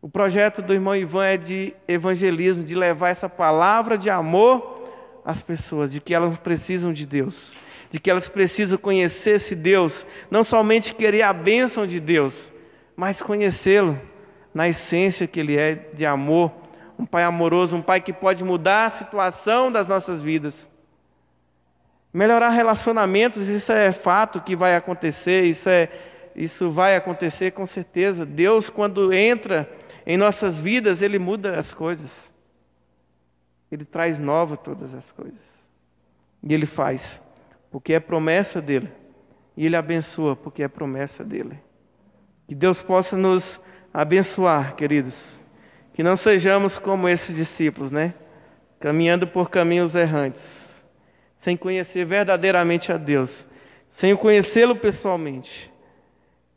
O 0.00 0.08
projeto 0.08 0.62
do 0.62 0.72
irmão 0.72 0.94
Ivan 0.94 1.24
é 1.24 1.36
de 1.36 1.74
evangelismo, 1.88 2.62
de 2.62 2.74
levar 2.74 3.08
essa 3.08 3.28
palavra 3.28 3.98
de 3.98 4.08
amor 4.08 4.88
às 5.24 5.42
pessoas, 5.42 5.90
de 5.90 6.00
que 6.00 6.14
elas 6.14 6.36
precisam 6.36 6.92
de 6.92 7.04
Deus, 7.04 7.50
de 7.90 8.00
que 8.00 8.10
elas 8.10 8.28
precisam 8.28 8.78
conhecer 8.78 9.36
esse 9.36 9.54
Deus, 9.54 10.06
não 10.30 10.42
somente 10.42 10.94
querer 10.94 11.22
a 11.22 11.32
bênção 11.32 11.86
de 11.86 12.00
Deus, 12.00 12.34
mas 12.96 13.22
conhecê-lo 13.22 14.00
na 14.52 14.68
essência 14.68 15.26
que 15.26 15.38
Ele 15.38 15.56
é 15.56 15.74
de 15.74 16.06
amor, 16.06 16.50
um 16.98 17.04
Pai 17.04 17.22
amoroso, 17.22 17.76
um 17.76 17.82
Pai 17.82 18.00
que 18.00 18.12
pode 18.12 18.42
mudar 18.42 18.86
a 18.86 18.90
situação 18.90 19.70
das 19.70 19.86
nossas 19.86 20.22
vidas. 20.22 20.68
Melhorar 22.12 22.48
relacionamentos, 22.48 23.48
isso 23.48 23.70
é 23.70 23.92
fato 23.92 24.40
que 24.40 24.56
vai 24.56 24.74
acontecer, 24.74 25.44
isso, 25.44 25.68
é, 25.68 25.90
isso 26.34 26.70
vai 26.70 26.96
acontecer 26.96 27.50
com 27.50 27.66
certeza. 27.66 28.24
Deus, 28.24 28.70
quando 28.70 29.12
entra 29.12 29.70
em 30.06 30.16
nossas 30.16 30.58
vidas, 30.58 31.02
Ele 31.02 31.18
muda 31.18 31.58
as 31.58 31.74
coisas. 31.74 32.10
Ele 33.70 33.84
traz 33.84 34.18
nova 34.18 34.56
todas 34.56 34.94
as 34.94 35.12
coisas. 35.12 35.34
E 36.42 36.54
Ele 36.54 36.64
faz, 36.64 37.20
porque 37.76 37.92
é 37.92 38.00
promessa 38.00 38.58
dele 38.58 38.88
e 39.54 39.66
Ele 39.66 39.76
abençoa, 39.76 40.34
porque 40.34 40.62
é 40.62 40.68
promessa 40.68 41.22
dele. 41.22 41.58
Que 42.48 42.54
Deus 42.54 42.80
possa 42.80 43.14
nos 43.18 43.60
abençoar, 43.92 44.74
queridos. 44.76 45.44
Que 45.92 46.02
não 46.02 46.16
sejamos 46.16 46.78
como 46.78 47.06
esses 47.06 47.36
discípulos, 47.36 47.90
né? 47.92 48.14
Caminhando 48.80 49.26
por 49.26 49.50
caminhos 49.50 49.94
errantes, 49.94 50.42
sem 51.42 51.54
conhecer 51.54 52.06
verdadeiramente 52.06 52.90
a 52.90 52.96
Deus, 52.96 53.46
sem 53.92 54.16
conhecê-lo 54.16 54.76
pessoalmente. 54.76 55.70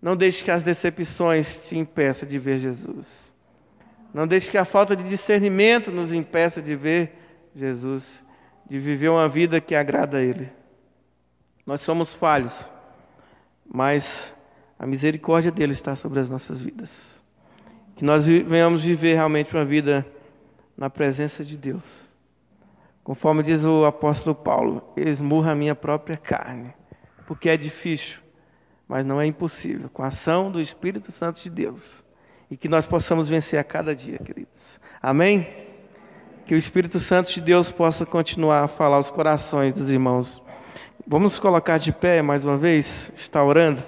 Não 0.01 0.15
deixe 0.15 0.41
que 0.41 0.51
as 0.51 0.63
decepções 0.63 1.67
te 1.67 1.77
impeçam 1.77 2.29
de 2.29 2.39
ver 2.39 2.59
Jesus. 2.59 3.33
Não 4.13 4.25
deixe 4.25 4.49
que 4.49 4.57
a 4.57 4.63
falta 4.63 4.95
de 4.95 5.03
discernimento 5.03 5.91
nos 5.91 6.13
impeça 6.13 6.61
de 6.61 6.77
ver 6.77 7.11
Jesus, 7.53 8.05
de 8.69 8.79
viver 8.79 9.09
uma 9.09 9.27
vida 9.27 9.59
que 9.59 9.75
agrada 9.75 10.19
a 10.19 10.21
Ele. 10.21 10.57
Nós 11.69 11.81
somos 11.81 12.13
falhos 12.13 12.71
mas 13.71 14.33
a 14.77 14.85
misericórdia 14.85 15.51
dele 15.51 15.73
está 15.73 15.95
sobre 15.95 16.19
as 16.19 16.29
nossas 16.29 16.61
vidas. 16.61 16.89
Que 17.95 18.03
nós 18.03 18.25
venhamos 18.25 18.81
viver 18.81 19.13
realmente 19.13 19.55
uma 19.55 19.65
vida 19.65 20.05
na 20.75 20.89
presença 20.89 21.43
de 21.43 21.55
Deus. 21.55 21.83
Conforme 23.03 23.43
diz 23.43 23.63
o 23.63 23.85
apóstolo 23.85 24.35
Paulo, 24.35 24.93
esmurra 24.95 25.51
a 25.51 25.55
minha 25.55 25.75
própria 25.75 26.17
carne, 26.17 26.73
porque 27.27 27.49
é 27.49 27.57
difícil, 27.57 28.19
mas 28.87 29.05
não 29.05 29.19
é 29.19 29.25
impossível, 29.25 29.89
com 29.89 30.03
a 30.03 30.07
ação 30.07 30.51
do 30.51 30.61
Espírito 30.61 31.11
Santo 31.11 31.41
de 31.41 31.49
Deus. 31.49 32.03
E 32.49 32.57
que 32.57 32.67
nós 32.67 32.85
possamos 32.85 33.27
vencer 33.27 33.59
a 33.59 33.63
cada 33.63 33.95
dia, 33.95 34.17
queridos. 34.19 34.79
Amém? 35.01 35.47
Que 36.45 36.55
o 36.55 36.57
Espírito 36.57 36.99
Santo 36.99 37.31
de 37.31 37.41
Deus 37.41 37.71
possa 37.71 38.05
continuar 38.05 38.63
a 38.63 38.67
falar 38.67 38.97
aos 38.97 39.09
corações 39.09 39.73
dos 39.73 39.89
irmãos 39.89 40.41
Vamos 41.11 41.39
colocar 41.39 41.79
de 41.79 41.91
pé 41.91 42.21
mais 42.21 42.45
uma 42.45 42.55
vez, 42.55 43.11
está 43.17 43.43
orando. 43.43 43.83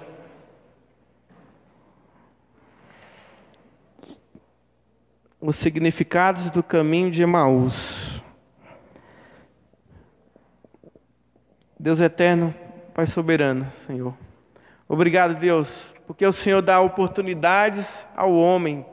Os 5.40 5.54
significados 5.54 6.50
do 6.50 6.64
caminho 6.64 7.12
de 7.12 7.22
Emaús. 7.22 8.20
Deus 11.78 12.00
eterno, 12.00 12.52
Pai 12.92 13.06
soberano, 13.06 13.72
Senhor. 13.86 14.16
Obrigado, 14.88 15.38
Deus, 15.38 15.94
porque 16.08 16.26
o 16.26 16.32
Senhor 16.32 16.60
dá 16.60 16.80
oportunidades 16.80 18.04
ao 18.16 18.34
homem, 18.34 18.84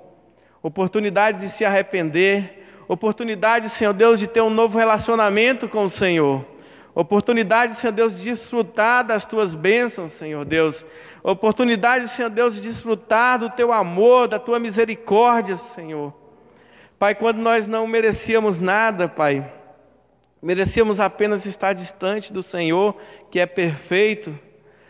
oportunidades 0.61 1.41
de 1.41 1.49
se 1.49 1.65
arrepender, 1.65 2.83
oportunidades, 2.87 3.71
Senhor 3.71 3.93
Deus, 3.93 4.19
de 4.19 4.27
ter 4.27 4.41
um 4.41 4.51
novo 4.51 4.77
relacionamento 4.77 5.67
com 5.67 5.85
o 5.85 5.89
Senhor. 5.89 6.58
Oportunidade, 6.99 7.75
Senhor 7.75 7.93
Deus, 7.93 8.17
de 8.17 8.25
desfrutar 8.25 9.05
das 9.05 9.23
tuas 9.23 9.55
bênçãos, 9.55 10.11
Senhor 10.15 10.43
Deus. 10.43 10.83
Oportunidade, 11.23 12.09
Senhor 12.09 12.27
Deus, 12.27 12.55
de 12.55 12.61
desfrutar 12.61 13.39
do 13.39 13.49
teu 13.49 13.71
amor, 13.71 14.27
da 14.27 14.37
tua 14.37 14.59
misericórdia, 14.59 15.55
Senhor. 15.55 16.13
Pai, 16.99 17.15
quando 17.15 17.37
nós 17.37 17.65
não 17.65 17.87
merecíamos 17.87 18.59
nada, 18.59 19.07
Pai, 19.07 19.49
merecíamos 20.43 20.99
apenas 20.99 21.45
estar 21.45 21.71
distante 21.71 22.33
do 22.33 22.43
Senhor, 22.43 22.93
que 23.31 23.39
é 23.39 23.45
perfeito, 23.45 24.37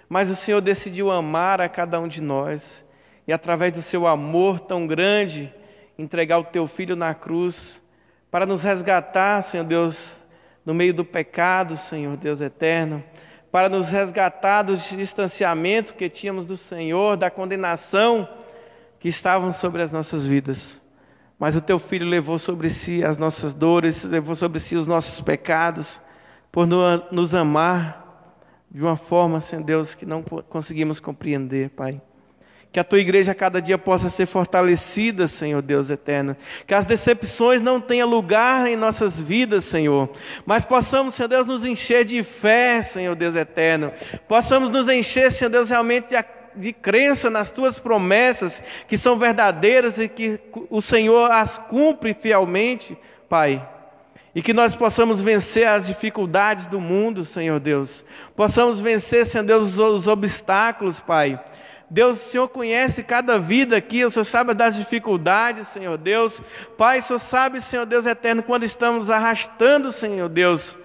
mas 0.10 0.32
o 0.32 0.36
Senhor 0.36 0.62
decidiu 0.62 1.12
amar 1.12 1.62
a 1.62 1.70
cada 1.70 1.99
um 1.99 2.07
de 2.07 2.24
nós 2.24 2.84
e, 3.28 3.32
através 3.32 3.72
do 3.72 3.84
seu 3.84 4.07
amor 4.07 4.60
tão 4.62 4.88
grande, 4.88 5.53
entregar 5.95 6.39
o 6.39 6.45
teu 6.45 6.68
filho 6.68 6.95
na 6.95 7.14
cruz 7.14 7.80
para 8.32 8.47
nos 8.47 8.64
resgatar, 8.64 9.43
Senhor 9.43 9.64
Deus, 9.64 10.18
no 10.66 10.74
meio 10.74 10.93
do 10.93 11.05
pecado, 11.05 11.78
Senhor 11.78 12.16
Deus 12.18 12.41
eterno, 12.41 13.03
para 13.51 13.70
nos 13.70 13.89
resgatar 13.89 14.64
do 14.64 14.78
distanciamento 14.78 15.93
que 15.93 16.10
tínhamos 16.10 16.45
do 16.45 16.57
Senhor, 16.57 17.18
da 17.18 17.32
condenação 17.32 18.28
que 18.99 19.07
estavam 19.07 19.51
sobre 19.51 19.82
as 19.82 19.91
nossas 19.91 20.26
vidas. 20.26 20.80
Mas 21.39 21.55
o 21.55 21.62
teu 21.62 21.80
filho 21.80 22.05
levou 22.05 22.38
sobre 22.38 22.70
si 22.70 23.03
as 23.03 23.18
nossas 23.18 23.53
dores, 23.53 24.03
levou 24.03 24.36
sobre 24.36 24.60
si 24.60 24.76
os 24.76 24.86
nossos 24.86 25.22
pecados, 25.22 25.99
por 26.51 26.68
nos 26.68 27.34
amar 27.34 28.36
de 28.70 28.82
uma 28.82 28.97
forma, 28.97 29.41
Senhor 29.41 29.64
Deus, 29.64 29.95
que 29.95 30.05
não 30.05 30.22
conseguimos 30.22 30.99
compreender, 30.99 31.70
Pai. 31.70 32.01
Que 32.72 32.80
a 32.80 32.84
tua 32.84 32.99
igreja 32.99 33.34
cada 33.34 33.59
dia 33.59 33.80
possa 33.80 34.09
ser 34.09 34.28
fortalecida, 34.28 35.28
Senhor 35.28 35.59
Deus 35.59 35.89
eterno. 35.89 36.38
Que 36.67 36.76
as 36.76 36.86
decepções 36.86 37.61
não 37.61 37.82
tenham 37.82 38.07
lugar 38.07 38.67
em 38.67 38.76
nossas 38.76 39.20
vidas, 39.20 39.63
Senhor. 39.63 40.07
Mas 40.45 40.63
possamos, 40.63 41.15
Senhor 41.15 41.28
Deus, 41.28 41.47
nos 41.47 41.65
encher 41.65 42.05
de 42.05 42.24
fé, 42.24 42.84
Senhor 42.84 43.15
Deus 43.15 43.36
eterno. 43.36 43.91
Possamos 44.28 44.70
nos 44.70 44.88
encher, 44.88 45.32
Senhor 45.32 45.49
Deus, 45.49 45.72
realmente 45.72 46.09
de, 46.09 46.24
de 46.55 46.72
crença 46.72 47.28
nas 47.28 47.49
tuas 47.49 47.80
promessas, 47.80 48.61
que 48.88 48.99
são 48.99 49.17
verdadeiras 49.17 49.97
e 49.97 50.07
que 50.07 50.39
o 50.70 50.80
Senhor 50.80 51.32
as 51.32 51.57
cumpre 51.57 52.13
fielmente, 52.13 52.95
Pai. 53.28 53.67
E 54.36 54.43
que 54.43 54.53
nós 54.53 54.76
possamos 54.76 55.20
vencer 55.20 55.67
as 55.67 55.88
dificuldades 55.88 56.67
do 56.67 56.80
mundo, 56.80 57.26
Senhor 57.26 57.59
Deus. 57.59 58.05
Possamos 58.36 58.80
vencer, 58.80 59.26
Senhor 59.26 59.43
Deus, 59.43 59.70
os, 59.70 59.80
os 59.80 60.07
obstáculos, 60.07 60.99
Pai 60.99 61.43
Deus, 61.89 62.19
o 62.19 62.29
Senhor 62.29 62.47
conhece 62.49 63.01
cada 63.01 63.39
vida 63.39 63.75
aqui, 63.75 64.05
o 64.05 64.11
Senhor 64.11 64.25
sabe 64.25 64.53
das 64.53 64.75
dificuldades, 64.75 65.69
Senhor 65.69 65.97
Deus. 65.97 66.39
Pai, 66.77 66.99
o 66.99 67.03
Senhor 67.03 67.19
sabe, 67.19 67.61
Senhor 67.61 67.85
Deus 67.85 68.05
eterno, 68.05 68.43
quando 68.43 68.63
estamos 68.63 69.09
arrastando, 69.09 69.91
Senhor 69.91 70.29
Deus. 70.29 70.77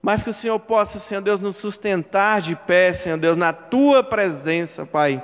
Mas 0.00 0.22
que 0.22 0.30
o 0.30 0.32
Senhor 0.32 0.58
possa, 0.58 0.98
Senhor 0.98 1.20
Deus, 1.20 1.38
nos 1.38 1.56
sustentar 1.56 2.40
de 2.40 2.56
pé, 2.56 2.94
Senhor 2.94 3.18
Deus, 3.18 3.36
na 3.36 3.52
tua 3.52 4.02
presença, 4.02 4.86
Pai. 4.86 5.22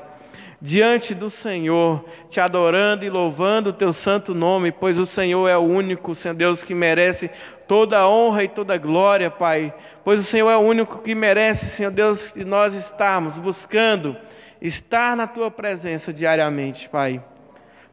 Diante 0.61 1.15
do 1.15 1.31
Senhor, 1.31 2.05
te 2.29 2.39
adorando 2.39 3.05
e 3.05 3.11
louvando 3.11 3.71
o 3.71 3.73
teu 3.73 3.93
santo 3.93 4.35
nome, 4.35 4.73
pois 4.73 4.99
o 4.99 5.07
Senhor 5.07 5.49
é 5.49 5.57
o 5.57 5.63
único, 5.63 6.15
Senhor 6.15 6.35
Deus, 6.35 6.63
que 6.63 6.75
merece 6.75 7.31
toda 7.67 7.99
a 7.99 8.09
honra 8.09 8.45
e 8.45 8.49
toda 8.49 8.75
a 8.75 8.79
glória, 8.79 9.31
Pai. 9.31 9.73
Pois 10.05 10.21
o 10.21 10.25
Senhor 10.25 10.51
é 10.51 10.57
o 10.57 10.61
único 10.61 10.99
que 10.99 11.15
merece, 11.15 11.65
Senhor 11.67 11.91
Deus, 11.91 12.33
que 12.33 12.45
nós 12.45 12.75
estarmos 12.75 13.39
buscando 13.39 14.17
estar 14.61 15.17
na 15.17 15.27
tua 15.27 15.51
presença 15.51 16.13
diariamente, 16.13 16.89
Pai. 16.89 17.23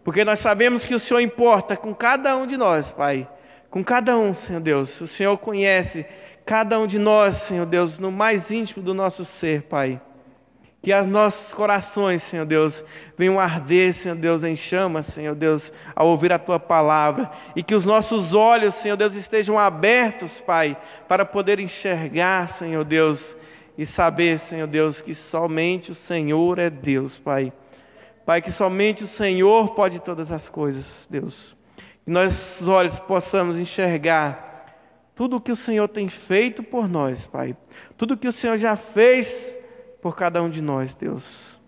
Porque 0.03 0.25
nós 0.25 0.39
sabemos 0.39 0.85
que 0.85 0.95
o 0.95 0.99
Senhor 0.99 1.19
importa 1.19 1.77
com 1.77 1.93
cada 1.93 2.35
um 2.35 2.47
de 2.47 2.57
nós, 2.57 2.91
Pai. 2.91 3.27
Com 3.69 3.83
cada 3.83 4.17
um, 4.17 4.33
Senhor 4.33 4.59
Deus. 4.59 4.99
O 4.99 5.07
Senhor 5.07 5.37
conhece 5.37 6.05
cada 6.45 6.79
um 6.79 6.87
de 6.87 6.97
nós, 6.97 7.35
Senhor 7.35 7.65
Deus, 7.65 7.99
no 7.99 8.11
mais 8.11 8.51
íntimo 8.51 8.83
do 8.83 8.93
nosso 8.93 9.23
ser, 9.23 9.63
Pai. 9.63 10.01
Que 10.81 10.91
os 10.91 11.05
nossos 11.05 11.53
corações, 11.53 12.23
Senhor 12.23 12.45
Deus, 12.45 12.83
venham 13.15 13.39
arder, 13.39 13.93
Senhor 13.93 14.15
Deus, 14.15 14.43
em 14.43 14.55
chamas, 14.55 15.05
Senhor 15.05 15.35
Deus, 15.35 15.71
ao 15.95 16.07
ouvir 16.07 16.33
a 16.33 16.39
Tua 16.39 16.59
palavra. 16.59 17.29
E 17.55 17.61
que 17.61 17.75
os 17.75 17.85
nossos 17.85 18.33
olhos, 18.33 18.73
Senhor 18.73 18.97
Deus, 18.97 19.13
estejam 19.13 19.59
abertos, 19.59 20.41
Pai, 20.41 20.75
para 21.07 21.23
poder 21.23 21.59
enxergar, 21.59 22.47
Senhor 22.47 22.83
Deus, 22.83 23.35
e 23.81 23.85
saber, 23.87 24.37
Senhor 24.37 24.67
Deus, 24.67 25.01
que 25.01 25.15
somente 25.15 25.91
o 25.91 25.95
Senhor 25.95 26.59
é 26.59 26.69
Deus, 26.69 27.17
Pai. 27.17 27.51
Pai, 28.23 28.39
que 28.39 28.51
somente 28.51 29.03
o 29.03 29.07
Senhor 29.07 29.73
pode 29.73 29.99
todas 29.99 30.31
as 30.31 30.47
coisas, 30.47 30.85
Deus. 31.09 31.57
Que 32.05 32.11
nossos 32.11 32.67
olhos 32.67 32.99
possamos 32.99 33.57
enxergar 33.57 34.67
tudo 35.15 35.37
o 35.37 35.41
que 35.41 35.51
o 35.51 35.55
Senhor 35.55 35.87
tem 35.87 36.09
feito 36.09 36.61
por 36.61 36.87
nós, 36.87 37.25
Pai. 37.25 37.57
Tudo 37.97 38.13
o 38.13 38.17
que 38.17 38.27
o 38.27 38.31
Senhor 38.31 38.55
já 38.59 38.75
fez 38.75 39.57
por 39.99 40.15
cada 40.15 40.43
um 40.43 40.49
de 40.51 40.61
nós, 40.61 40.93
Deus. 40.93 41.59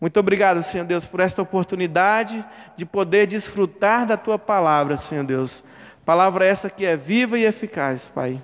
Muito 0.00 0.18
obrigado, 0.18 0.62
Senhor 0.62 0.86
Deus, 0.86 1.04
por 1.04 1.20
esta 1.20 1.42
oportunidade 1.42 2.42
de 2.74 2.86
poder 2.86 3.26
desfrutar 3.26 4.06
da 4.06 4.16
tua 4.16 4.38
palavra, 4.38 4.96
Senhor 4.96 5.24
Deus. 5.24 5.62
Palavra 6.06 6.46
essa 6.46 6.70
que 6.70 6.86
é 6.86 6.96
viva 6.96 7.38
e 7.38 7.44
eficaz, 7.44 8.08
Pai 8.08 8.40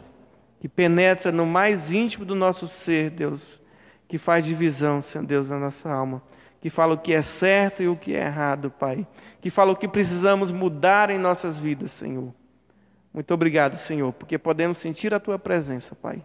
que 0.60 0.68
penetra 0.68 1.30
no 1.30 1.46
mais 1.46 1.92
íntimo 1.92 2.24
do 2.24 2.34
nosso 2.34 2.66
ser, 2.66 3.10
Deus, 3.10 3.60
que 4.08 4.18
faz 4.18 4.44
divisão, 4.44 5.02
Senhor 5.02 5.26
Deus, 5.26 5.50
na 5.50 5.58
nossa 5.58 5.90
alma, 5.90 6.22
que 6.60 6.70
fala 6.70 6.94
o 6.94 6.98
que 6.98 7.12
é 7.12 7.22
certo 7.22 7.82
e 7.82 7.88
o 7.88 7.96
que 7.96 8.14
é 8.14 8.24
errado, 8.26 8.70
Pai, 8.70 9.06
que 9.40 9.50
fala 9.50 9.72
o 9.72 9.76
que 9.76 9.88
precisamos 9.88 10.50
mudar 10.50 11.10
em 11.10 11.18
nossas 11.18 11.58
vidas, 11.58 11.92
Senhor. 11.92 12.32
Muito 13.12 13.32
obrigado, 13.32 13.76
Senhor, 13.78 14.12
porque 14.12 14.38
podemos 14.38 14.78
sentir 14.78 15.14
a 15.14 15.20
Tua 15.20 15.38
presença, 15.38 15.94
Pai. 15.94 16.24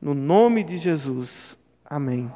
No 0.00 0.14
nome 0.14 0.62
de 0.62 0.76
Jesus. 0.76 1.56
Amém. 1.84 2.30